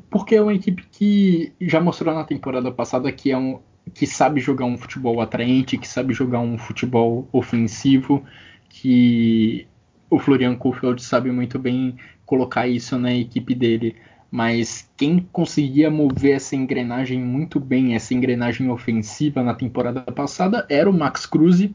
[0.08, 3.60] porque é uma equipe que já mostrou na temporada passada que é um,
[3.92, 8.24] que sabe jogar um futebol atraente, que sabe jogar um futebol ofensivo,
[8.68, 9.66] que
[10.08, 13.96] o Florian Kohfeldt sabe muito bem colocar isso na equipe dele.
[14.36, 20.90] Mas quem conseguia mover essa engrenagem muito bem, essa engrenagem ofensiva na temporada passada, era
[20.90, 21.66] o Max Cruz.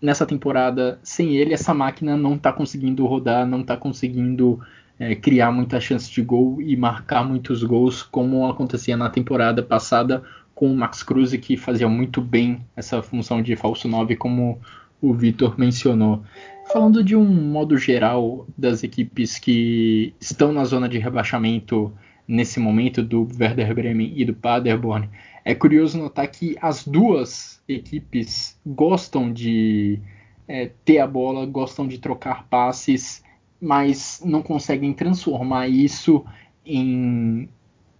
[0.00, 4.60] Nessa temporada, sem ele, essa máquina não está conseguindo rodar, não está conseguindo
[5.00, 10.22] é, criar muitas chances de gol e marcar muitos gols, como acontecia na temporada passada,
[10.54, 14.60] com o Max Cruz, que fazia muito bem essa função de falso 9, como
[15.02, 16.22] o Vitor mencionou.
[16.72, 21.92] Falando de um modo geral das equipes que estão na zona de rebaixamento
[22.26, 25.08] nesse momento, do Werder Bremen e do Paderborn,
[25.44, 30.00] é curioso notar que as duas equipes gostam de
[30.48, 33.22] é, ter a bola, gostam de trocar passes,
[33.60, 36.24] mas não conseguem transformar isso
[36.64, 37.48] em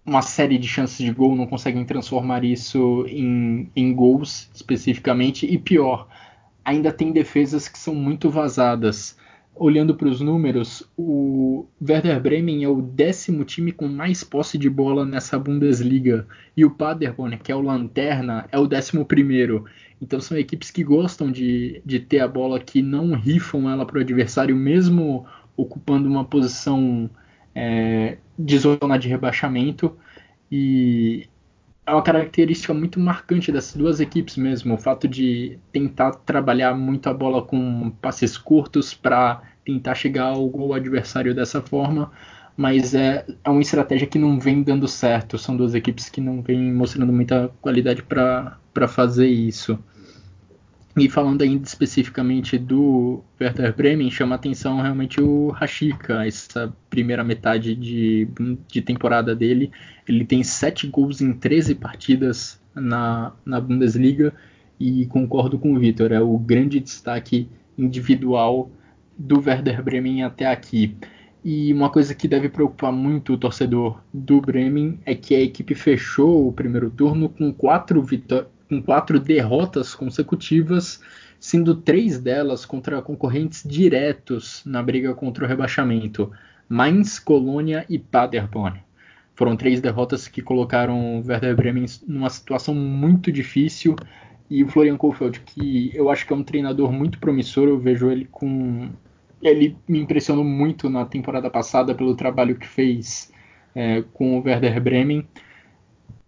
[0.05, 5.57] uma série de chances de gol, não conseguem transformar isso em, em gols especificamente, e
[5.57, 6.09] pior,
[6.67, 9.17] ainda tem defesas que são muito vazadas.
[9.55, 14.69] Olhando para os números, o Werder Bremen é o décimo time com mais posse de
[14.69, 16.27] bola nessa Bundesliga
[16.57, 19.65] e o Paderborn, que é o lanterna, é o décimo primeiro.
[20.03, 23.99] Então são equipes que gostam de, de ter a bola, que não rifam ela para
[23.99, 25.25] o adversário, mesmo
[25.57, 27.09] ocupando uma posição
[27.55, 29.97] é, de zona de rebaixamento
[30.51, 31.29] e
[31.87, 37.09] é uma característica muito marcante dessas duas equipes mesmo, o fato de tentar trabalhar muito
[37.09, 42.11] a bola com passes curtos para tentar chegar ao gol adversário dessa forma,
[42.57, 45.39] mas é, é uma estratégia que não vem dando certo.
[45.39, 49.79] São duas equipes que não vêm mostrando muita qualidade para fazer isso.
[50.99, 57.75] E falando ainda especificamente do Werder Bremen, chama atenção realmente o Rashica, essa primeira metade
[57.75, 58.27] de,
[58.67, 59.71] de temporada dele.
[60.09, 64.33] Ele tem 7 gols em 13 partidas na, na Bundesliga
[64.81, 67.47] e concordo com o Vitor, é o grande destaque
[67.77, 68.71] individual
[69.19, 70.97] do Werder Bremen até aqui.
[71.45, 75.75] E uma coisa que deve preocupar muito o torcedor do Bremen é que a equipe
[75.75, 81.01] fechou o primeiro turno com quatro vitórias com quatro derrotas consecutivas,
[81.39, 86.31] sendo três delas contra concorrentes diretos na briga contra o rebaixamento:
[86.69, 88.81] Mainz, Colônia e Paderborn.
[89.35, 93.95] Foram três derrotas que colocaram o Werder Bremen numa situação muito difícil.
[94.49, 98.11] E o Florian Kohfeldt, que eu acho que é um treinador muito promissor, eu vejo
[98.11, 98.89] ele com.
[99.43, 103.31] Ele me impressionou muito na temporada passada pelo trabalho que fez
[103.75, 105.27] é, com o Werder Bremen.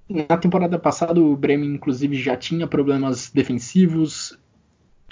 [0.09, 4.39] Na temporada passada, o Bremen, inclusive, já tinha problemas defensivos.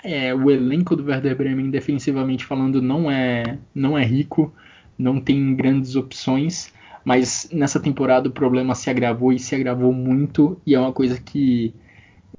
[0.03, 4.55] É, o elenco do Werder Bremen, defensivamente falando, não é, não é rico,
[4.99, 6.73] não tem grandes opções.
[7.05, 11.21] Mas nessa temporada o problema se agravou e se agravou muito, e é uma coisa
[11.21, 11.75] que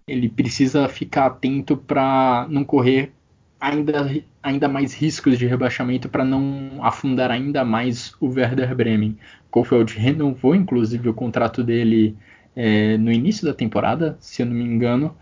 [0.07, 3.11] ele precisa ficar atento para não correr
[3.59, 9.17] ainda, ainda mais riscos de rebaixamento para não afundar ainda mais o Werder Bremen.
[9.51, 12.15] Kofeld renovou inclusive o contrato dele
[12.59, 15.15] é, no início da temporada, se eu não me engano,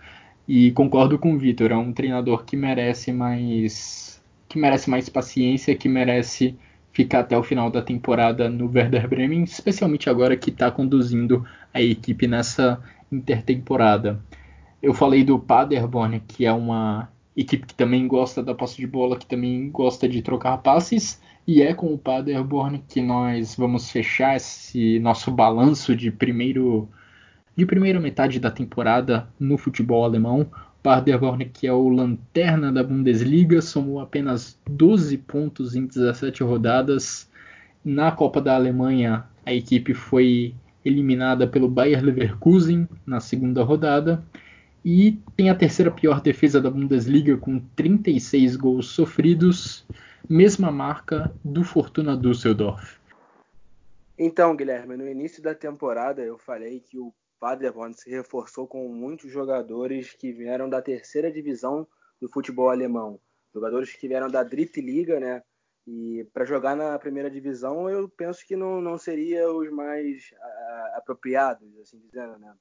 [0.47, 5.75] e concordo com o Vitor, é um treinador que merece mais que merece mais paciência,
[5.75, 6.57] que merece
[6.93, 11.81] ficar até o final da temporada no Werder Bremen, especialmente agora que está conduzindo a
[11.81, 12.81] equipe nessa
[13.11, 14.17] intertemporada.
[14.81, 19.17] Eu falei do Paderborn, que é uma equipe que também gosta da posse de bola,
[19.17, 24.37] que também gosta de trocar passes, e é com o Paderborn que nós vamos fechar
[24.37, 26.87] esse nosso balanço de primeiro
[27.55, 30.49] de primeira metade da temporada no futebol alemão.
[30.83, 37.29] Paderborn, que é o lanterna da Bundesliga, somou apenas 12 pontos em 17 rodadas.
[37.83, 40.53] Na Copa da Alemanha, a equipe foi
[40.83, 44.23] eliminada pelo Bayer Leverkusen na segunda rodada
[44.83, 49.83] e tem a terceira pior defesa da Bundesliga com 36 gols sofridos,
[50.29, 52.99] mesma marca do Fortuna Düsseldorf.
[54.17, 57.11] Então, Guilherme, no início da temporada eu falei que o
[57.45, 61.87] Paderborn se reforçou com muitos jogadores que vieram da terceira divisão
[62.19, 63.19] do futebol alemão,
[63.53, 65.43] jogadores que vieram da Drittliga, né?
[65.85, 70.93] E para jogar na primeira divisão, eu penso que não, não seria os mais a,
[70.97, 72.51] apropriados, assim dizendo, né?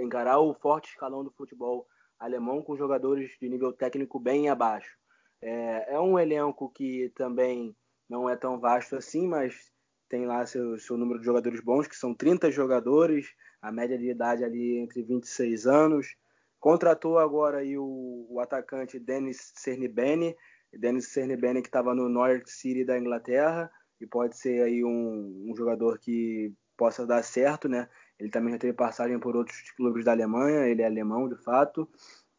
[0.00, 1.86] encarar o forte escalão do futebol
[2.18, 4.98] alemão com jogadores de nível técnico bem abaixo.
[5.40, 7.76] É, é um elenco que também
[8.08, 9.70] não é tão vasto assim, mas
[10.10, 13.32] tem lá seu, seu número de jogadores bons, que são 30 jogadores,
[13.62, 16.16] a média de idade ali entre 26 anos.
[16.58, 20.36] Contratou agora aí o, o atacante Dennis Cernibene,
[20.72, 23.70] Dennis Cernibene que estava no North City da Inglaterra,
[24.00, 27.88] e pode ser aí um, um jogador que possa dar certo, né?
[28.18, 31.88] Ele também já teve passagem por outros clubes da Alemanha, ele é alemão de fato.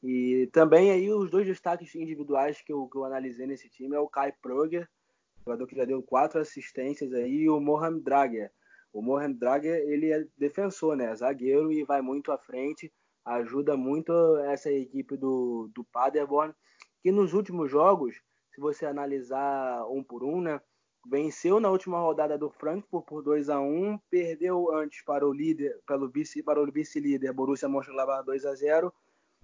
[0.04, 4.00] E também aí os dois destaques individuais que eu, que eu analisei nesse time é
[4.00, 4.90] o Kai Proger,
[5.46, 8.52] jogador que já deu quatro assistências aí, o Mohamed Drager.
[8.94, 11.16] O Mohamed Drager, ele é defensor, né?
[11.16, 12.92] Zagueiro e vai muito à frente,
[13.26, 16.54] ajuda muito essa equipe do, do Paderborn,
[17.02, 18.22] que nos últimos jogos,
[18.54, 20.60] se você analisar um por um, né?
[21.06, 25.80] venceu na última rodada do Frankfurt por 2 a 1 perdeu antes para o líder,
[25.88, 28.94] pelo vice, para o vice-líder Borussia Mönchengladbach 2 a 0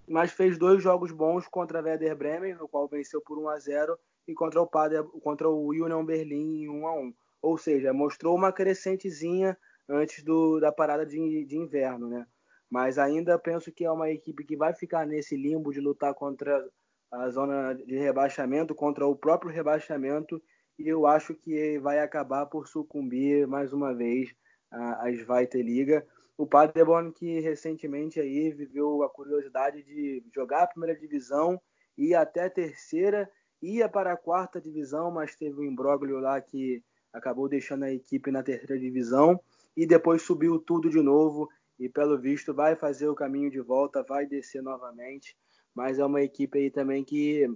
[0.07, 3.59] mas fez dois jogos bons contra a Werder Bremen, no qual venceu por 1 a
[3.59, 8.35] 0 e contra o Pader, contra o Union Berlin 1 a 1 ou seja, mostrou
[8.35, 12.25] uma crescentezinha antes do, da parada de, de inverno, né?
[12.69, 16.67] Mas ainda penso que é uma equipe que vai ficar nesse limbo de lutar contra
[17.11, 20.41] a zona de rebaixamento, contra o próprio rebaixamento
[20.77, 24.35] e eu acho que vai acabar por sucumbir mais uma vez
[24.69, 26.05] à Zweite Liga.
[26.37, 31.59] O Paderborn que recentemente aí viveu a curiosidade de jogar a primeira divisão
[31.97, 33.29] e até a terceira,
[33.61, 38.31] ia para a quarta divisão, mas teve um imbróglio lá que acabou deixando a equipe
[38.31, 39.39] na terceira divisão
[39.75, 44.03] e depois subiu tudo de novo e pelo visto vai fazer o caminho de volta,
[44.03, 45.35] vai descer novamente,
[45.73, 47.47] mas é uma equipe aí também que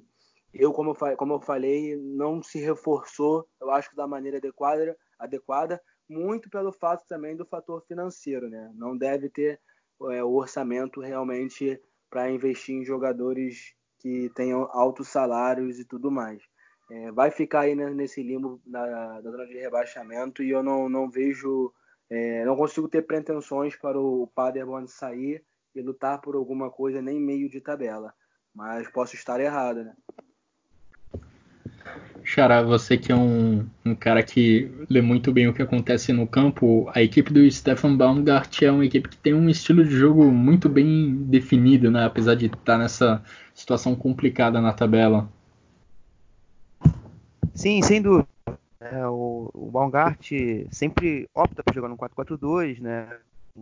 [0.54, 5.82] eu, como, como eu falei, não se reforçou, eu acho que da maneira adequada, adequada
[6.10, 8.70] muito pelo fato também do fator financeiro, né?
[8.76, 9.62] Não deve ter
[10.12, 16.42] é, o orçamento realmente para investir em jogadores que tenham altos salários e tudo mais.
[16.90, 21.10] É, vai ficar aí nesse limbo da, da zona de rebaixamento e eu não, não
[21.10, 21.72] vejo,
[22.10, 27.20] é, não consigo ter pretensões para o Paderborn sair e lutar por alguma coisa nem
[27.20, 28.14] meio de tabela.
[28.54, 29.96] Mas posso estar errado, né?
[32.24, 36.28] Xará, você que é um, um, cara que lê muito bem o que acontece no
[36.28, 40.32] campo, a equipe do Stefan Baumgart é uma equipe que tem um estilo de jogo
[40.32, 42.06] muito bem definido, né?
[42.06, 43.24] apesar de estar nessa
[43.54, 45.28] situação complicada na tabela.
[47.54, 48.28] Sim, sem dúvida.
[48.80, 50.32] É, o, o Baumgart
[50.70, 53.08] sempre opta por jogar no 4-4-2, né?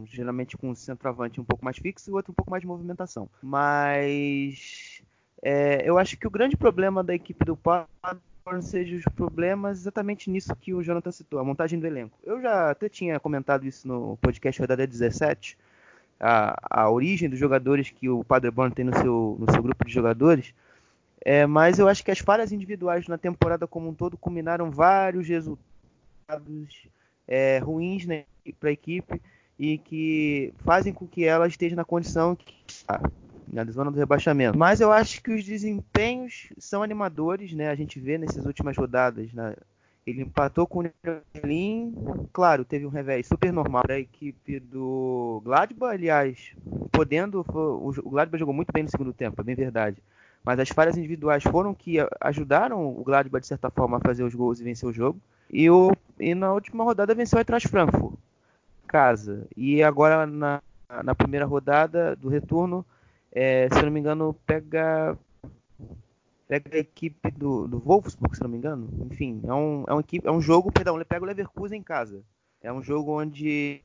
[0.06, 3.30] geralmente com um centroavante um pouco mais fixo e outro um pouco mais de movimentação.
[3.42, 5.02] Mas
[5.42, 10.30] é, eu acho que o grande problema da equipe do Paderborn seja os problemas exatamente
[10.30, 12.18] nisso que o Jonathan citou, a montagem do elenco.
[12.24, 15.58] Eu já até tinha comentado isso no podcast Rodada 17,
[16.20, 19.94] a, a origem dos jogadores que o Paderborn tem no seu, no seu grupo de
[19.94, 20.54] jogadores,
[21.22, 25.28] é, mas eu acho que as falhas individuais na temporada como um todo culminaram vários
[25.28, 26.88] resultados
[27.28, 28.26] é, ruins né,
[28.60, 29.22] para a equipe
[29.58, 33.02] e que fazem com que ela esteja na condição que está
[33.52, 34.58] na zona do rebaixamento.
[34.58, 37.70] Mas eu acho que os desempenhos são animadores, né?
[37.70, 39.56] A gente vê nessas últimas rodadas, né?
[40.06, 40.90] Ele empatou com o
[41.34, 41.94] Berlim,
[42.34, 46.56] claro, teve um revés super normal para a equipe do Gladbach, aliás,
[46.92, 50.02] podendo, o Gladbach jogou muito bem no segundo tempo, é bem verdade.
[50.44, 54.34] Mas as falhas individuais foram que ajudaram o Gladbach de certa forma a fazer os
[54.34, 55.20] gols e vencer o jogo.
[55.52, 58.16] E, o, e na última rodada venceu a Eintracht Frankfurt,
[58.88, 59.46] casa.
[59.56, 60.62] E agora na,
[61.04, 62.86] na primeira rodada do retorno,
[63.32, 65.18] é, se eu não me engano, pega
[66.48, 68.90] pega a equipe do, do Wolfsburg, se não me engano.
[69.12, 71.84] Enfim, é um, é um, equipe, é um jogo, perdão, ele pega o Leverkusen em
[71.84, 72.24] casa.
[72.62, 73.84] É um jogo onde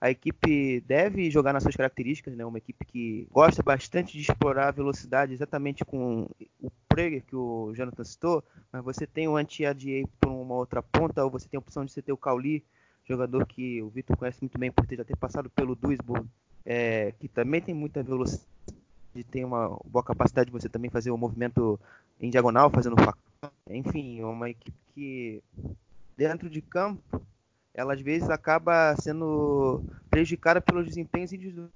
[0.00, 2.44] a equipe deve jogar nas suas características, né?
[2.44, 6.28] Uma equipe que gosta bastante de explorar a velocidade, exatamente com
[6.60, 8.42] o Prager que o Jonathan citou,
[8.72, 11.92] mas você tem o anti-ADA por uma outra ponta, ou você tem a opção de
[11.92, 12.64] você ter o Cauli,
[13.04, 16.26] jogador que o Vitor conhece muito bem por ter já ter passado pelo Duisburg,
[16.64, 18.46] é, que também tem muita velocidade
[19.14, 21.78] de ter uma boa capacidade de você também fazer o um movimento
[22.20, 23.50] em diagonal, fazendo facão.
[23.68, 25.42] Enfim, uma equipe que
[26.16, 27.22] dentro de campo,
[27.72, 31.68] ela às vezes acaba sendo prejudicada pelos desempenhos de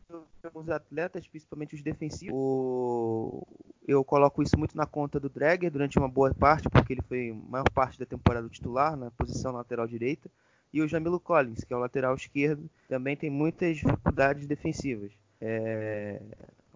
[0.44, 2.34] alguns atletas, principalmente os defensivos.
[2.36, 3.46] O...
[3.86, 7.32] Eu coloco isso muito na conta do Dregger durante uma boa parte, porque ele foi
[7.48, 10.30] maior parte da temporada titular na posição lateral direita.
[10.74, 15.12] E o Jamilo Collins, que é o lateral esquerdo, também tem muitas dificuldades defensivas.
[15.40, 16.20] É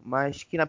[0.08, 0.66] mas que na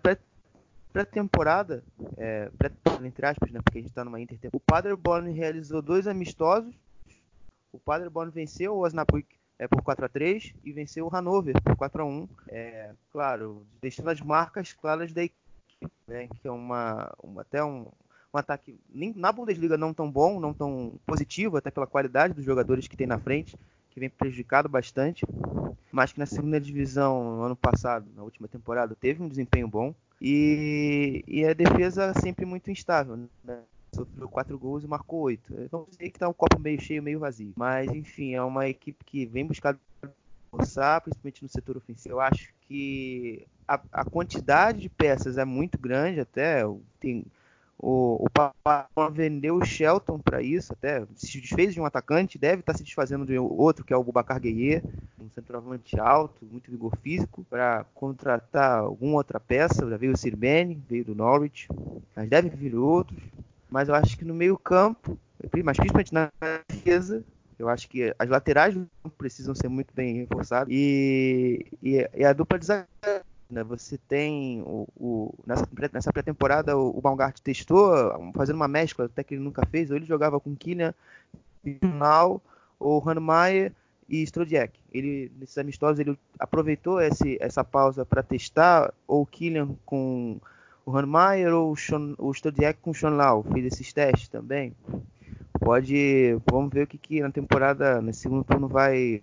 [0.92, 1.82] pré-temporada,
[2.18, 2.72] é, pré
[3.06, 6.76] entre aspas, né, porque a gente está numa intertemporada, o Paderborn realizou dois amistosos.
[7.72, 9.28] O Paderborn venceu o Osnabrück
[9.58, 13.66] é, por 4 a 3 e venceu o Hannover por 4 a 1 é, Claro,
[13.82, 17.88] deixando as marcas claras da equipe, né, que é uma, uma até um,
[18.34, 22.46] um ataque nem, na Bundesliga não tão bom, não tão positivo, até pela qualidade dos
[22.46, 23.58] jogadores que tem na frente,
[23.90, 25.26] que vem prejudicado bastante
[25.92, 29.94] mas que na segunda divisão, no ano passado, na última temporada, teve um desempenho bom.
[30.22, 33.60] E, e a defesa sempre muito instável, né?
[33.96, 35.52] Sofreu quatro gols e marcou oito.
[35.62, 37.54] Então sei que tá um copo meio cheio, meio vazio.
[37.56, 39.76] Mas enfim, é uma equipe que vem buscar
[40.52, 42.16] forçar, principalmente no setor ofensivo.
[42.16, 46.62] Eu acho que a, a quantidade de peças é muito grande até.
[47.00, 47.26] Tem,
[47.82, 52.74] o, o vendeu o Shelton para isso, até se desfez de um atacante, deve estar
[52.74, 54.84] tá se desfazendo de outro, que é o Bubacar Gueye,
[55.18, 59.90] um centroavante alto, muito vigor físico, para contratar alguma outra peça.
[59.90, 61.70] Já veio o Sirbene, veio do Norwich,
[62.14, 63.18] mas deve vir outros.
[63.72, 65.18] Mas eu acho que no meio-campo,
[65.64, 66.30] mas principalmente na
[66.68, 67.24] defesa,
[67.58, 68.76] eu acho que as laterais
[69.18, 70.68] precisam ser muito bem reforçadas.
[70.70, 72.66] E, e, e a dupla de
[73.50, 73.64] né?
[73.64, 77.92] Você tem o, o nessa, pré-temporada o, Baumgart testou
[78.36, 79.90] fazendo uma mescla até que ele nunca fez.
[79.90, 80.94] Ou ele jogava com Kylian,
[81.82, 82.42] Jornal,
[82.80, 83.74] ou Hannemeyer
[84.08, 84.80] e Strodiek.
[84.94, 90.40] Ele nesses amistosos ele aproveitou esse, essa pausa para testar ou o Kylian com
[90.86, 92.34] o Hannemeyer ou o, o
[92.82, 93.44] com o Schonlau.
[93.52, 94.76] Fez esses testes também.
[95.60, 99.22] Pode, vamos ver o que, que na temporada, no segundo turno vai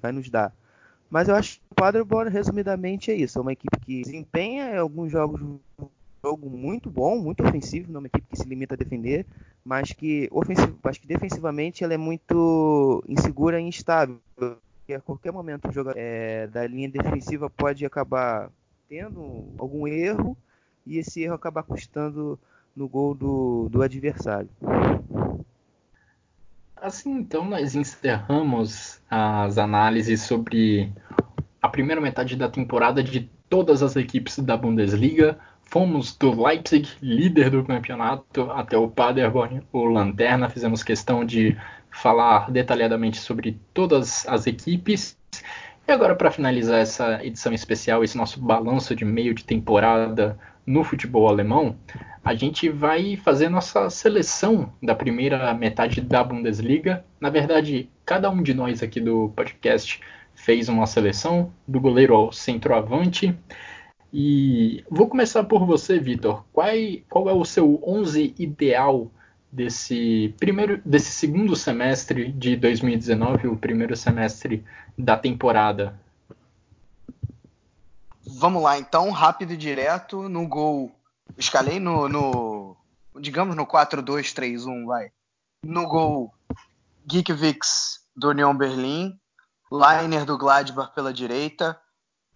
[0.00, 0.52] vai nos dar.
[1.14, 3.38] Mas eu acho que o Paderborn, resumidamente, é isso.
[3.38, 5.40] É uma equipe que desempenha alguns jogos
[6.24, 9.24] jogo muito bom, muito ofensivo, não é equipe que se limita a defender,
[9.64, 14.18] mas que, ofensivo, acho que defensivamente ela é muito insegura e instável.
[14.88, 18.50] E a qualquer momento o jogador é, da linha defensiva pode acabar
[18.88, 20.36] tendo algum erro
[20.84, 22.36] e esse erro acabar custando
[22.74, 24.50] no gol do, do adversário.
[26.84, 30.92] Assim, então, nós encerramos as análises sobre
[31.62, 35.38] a primeira metade da temporada de todas as equipes da Bundesliga.
[35.62, 40.50] Fomos do Leipzig, líder do campeonato, até o Paderborn, o Lanterna.
[40.50, 41.56] Fizemos questão de
[41.90, 45.16] falar detalhadamente sobre todas as equipes.
[45.88, 50.84] E agora, para finalizar essa edição especial, esse nosso balanço de meio de temporada no
[50.84, 51.78] futebol alemão,
[52.24, 57.04] a gente vai fazer nossa seleção da primeira metade da Bundesliga.
[57.20, 60.00] Na verdade, cada um de nós aqui do podcast
[60.34, 63.38] fez uma seleção do goleiro ao centroavante.
[64.10, 66.42] E vou começar por você, Vitor.
[66.50, 66.66] Qual,
[67.10, 69.10] qual, é o seu 11 ideal
[69.52, 74.64] desse primeiro, desse segundo semestre de 2019, o primeiro semestre
[74.96, 76.00] da temporada?
[78.26, 80.90] Vamos lá, então, rápido e direto no gol
[81.36, 82.76] Escalei no, no
[83.20, 85.10] digamos no 4-2-3-1, vai.
[85.62, 86.32] No gol,
[87.06, 89.18] Geekwix do Union Berlim,
[89.72, 91.80] Liner do Gladbach pela direita,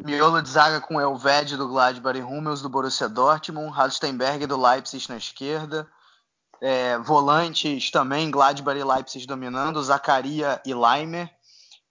[0.03, 5.09] miolo de zaga com Elved do Gladbach e Hummels do Borussia Dortmund, Halstenberg do Leipzig
[5.09, 5.89] na esquerda,
[6.61, 11.31] É, volantes também, Gladbach e Leipzig dominando, Zacaria e Leimer.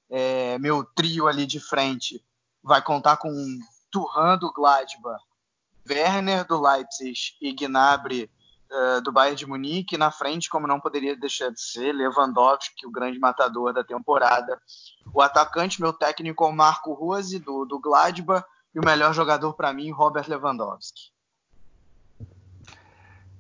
[0.10, 2.22] É, meu trio ali de frente
[2.62, 3.32] vai contar com
[3.90, 5.24] Turhan do Gladbach,
[5.90, 8.30] Werner do Leipzig e Gnabry
[8.72, 9.98] uh, do Bayern de Munique.
[9.98, 14.60] Na frente, como não poderia deixar de ser, Lewandowski, o grande matador da temporada.
[15.14, 18.46] O atacante, meu técnico, é o Marco Rose do, do Gladbach.
[18.76, 21.12] E o melhor jogador para mim, Robert Lewandowski.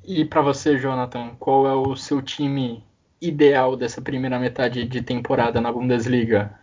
[0.03, 2.83] E para você, Jonathan, qual é o seu time
[3.21, 6.57] ideal dessa primeira metade de temporada na Bundesliga?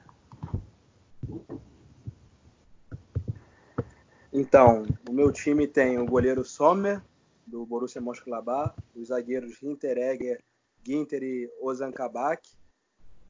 [4.35, 7.01] Então, o meu time tem o goleiro Sommer,
[7.47, 10.43] do Borussia Mönchengladbach, os zagueiros Hinteregger,
[10.85, 12.51] Ginter e Ozan Kabak,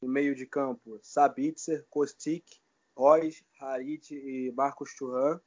[0.01, 2.59] no meio de campo Sabitzer, Kostik,
[2.97, 5.39] Royce, Harit e Marcos Thuram,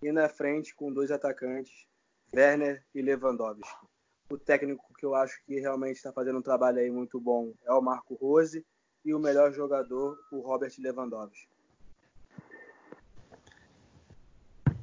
[0.00, 1.86] e na frente com dois atacantes,
[2.32, 3.90] Werner e Lewandowski
[4.30, 7.72] o técnico que eu acho que realmente está fazendo um trabalho aí muito bom é
[7.72, 8.64] o Marco Rose
[9.04, 11.48] e o melhor jogador, o Robert Lewandowski.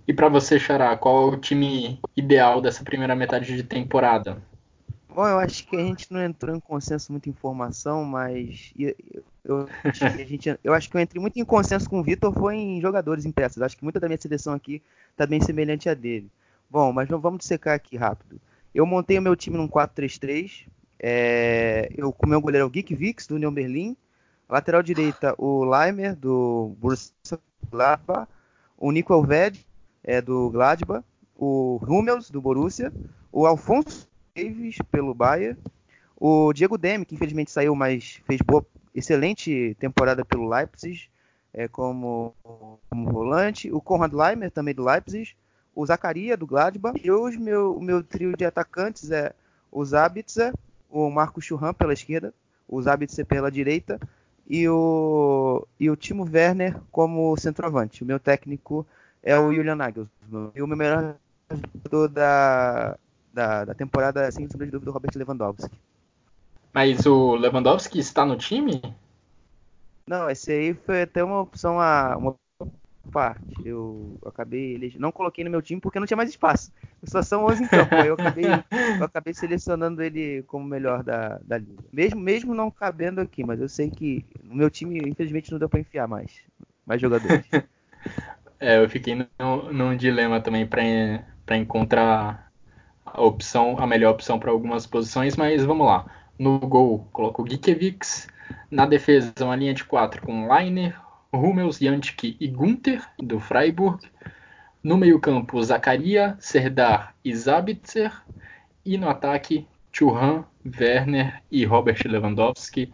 [0.07, 4.41] E para você, Xará, qual é o time ideal dessa primeira metade de temporada?
[5.09, 8.71] Bom, eu acho que a gente não entrou em consenso muita informação, mas
[9.43, 12.03] eu, acho que a gente, eu acho que eu entrei muito em consenso com o
[12.03, 13.61] Vitor foi em jogadores impressos.
[13.61, 14.81] Acho que muita da minha seleção aqui
[15.11, 16.29] está bem semelhante à dele.
[16.69, 18.39] Bom, mas vamos dissecar aqui rápido.
[18.73, 20.67] Eu montei o meu time num 4-3-3.
[20.99, 23.97] É, eu com o meu goleiro é o Geek Vix, do União Berlim.
[24.47, 27.39] Lateral direita, o Leimer, do Borussia
[27.71, 28.27] Gladbach.
[28.77, 29.65] O Nico Elved,
[30.07, 31.05] é, do Gladbach.
[31.35, 32.91] O Hummels, do Borussia.
[33.31, 35.59] O Alfonso Davis, pelo Bayern.
[36.15, 38.65] O Diego Demi, que infelizmente saiu, mas fez boa,
[38.95, 41.07] excelente temporada pelo Leipzig,
[41.53, 42.33] é, como,
[42.89, 43.71] como volante.
[43.71, 45.35] O Konrad Leimer, também do Leipzig
[45.77, 46.99] o Zacaria do Gladbach.
[47.03, 49.31] E hoje meu, meu trio de atacantes é
[49.71, 50.51] o Zabitzer,
[50.89, 52.33] o Marco Churran pela esquerda,
[52.67, 53.99] o Zabitzer pela direita
[54.49, 58.01] e o, e o Timo Werner como centroavante.
[58.01, 58.87] O meu técnico
[59.27, 60.51] é o Julian Nagelsmann.
[60.55, 61.15] E o meu melhor
[61.75, 62.97] jogador da,
[63.33, 65.75] da, da temporada, sem sombra de dúvida, o Robert Lewandowski.
[66.73, 68.81] Mas o Lewandowski está no time?
[70.07, 72.35] Não, esse aí foi até uma opção, a, uma
[73.11, 73.43] parte.
[73.65, 76.71] Eu acabei não coloquei no meu time porque não tinha mais espaço.
[77.03, 77.95] Só são 11 em campo.
[77.95, 81.83] Eu acabei, eu acabei selecionando ele como melhor da, da liga.
[81.91, 85.67] Mesmo, mesmo não cabendo aqui, mas eu sei que no meu time, infelizmente, não deu
[85.67, 86.31] para enfiar mais,
[86.85, 87.45] mais jogadores.
[88.59, 92.51] é, eu fiquei num, num dilema também para encontrar
[93.05, 96.05] a opção, a melhor opção para algumas posições, mas vamos lá.
[96.37, 98.27] No gol, coloco o Gikevix.
[98.69, 100.99] Na defesa, uma linha de quatro com Liner,
[101.31, 103.99] Hummels, Jantic e Gunther, do Freiburg.
[104.83, 108.11] No meio-campo, Zakaria, Serdar e Zabitzer.
[108.85, 110.43] E no ataque, Churran,
[110.79, 112.91] Werner e Robert Lewandowski.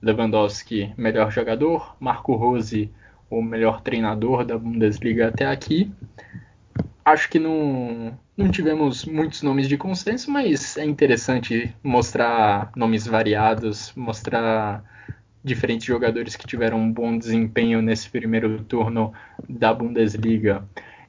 [0.00, 1.96] Lewandowski, melhor jogador.
[1.98, 2.92] Marco Rose,
[3.38, 5.90] o melhor treinador da Bundesliga até aqui.
[7.04, 13.92] Acho que não, não tivemos muitos nomes de consenso, mas é interessante mostrar nomes variados,
[13.94, 14.82] mostrar
[15.42, 19.12] diferentes jogadores que tiveram um bom desempenho nesse primeiro turno
[19.46, 20.66] da Bundesliga.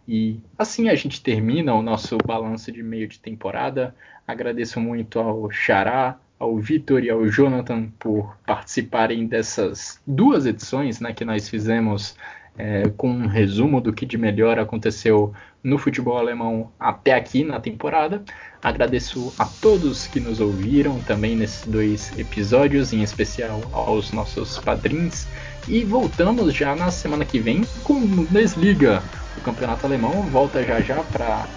[0.08, 3.96] E assim a gente termina o nosso balanço de meio de temporada.
[4.28, 11.12] Agradeço muito ao Xará, ao Vitor e ao Jonathan por participarem dessas duas edições né,
[11.12, 12.16] que nós fizemos
[12.58, 17.60] é, com um resumo do que de melhor aconteceu no futebol alemão até aqui na
[17.60, 18.24] temporada.
[18.64, 25.28] Agradeço a todos que nos ouviram também nesses dois episódios, em especial aos nossos padrinhos.
[25.68, 29.02] E voltamos já na semana que vem com Bundesliga.
[29.38, 31.48] O campeonato alemão volta já já para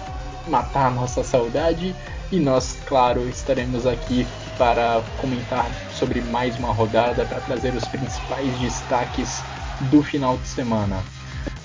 [0.47, 1.95] matar a nossa saudade.
[2.31, 4.27] E nós, claro, estaremos aqui
[4.59, 9.41] para comentar sobre mais uma rodada, para trazer os principais destaques
[9.89, 11.01] do final de semana.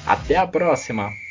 [0.07, 1.24] Até a próxima!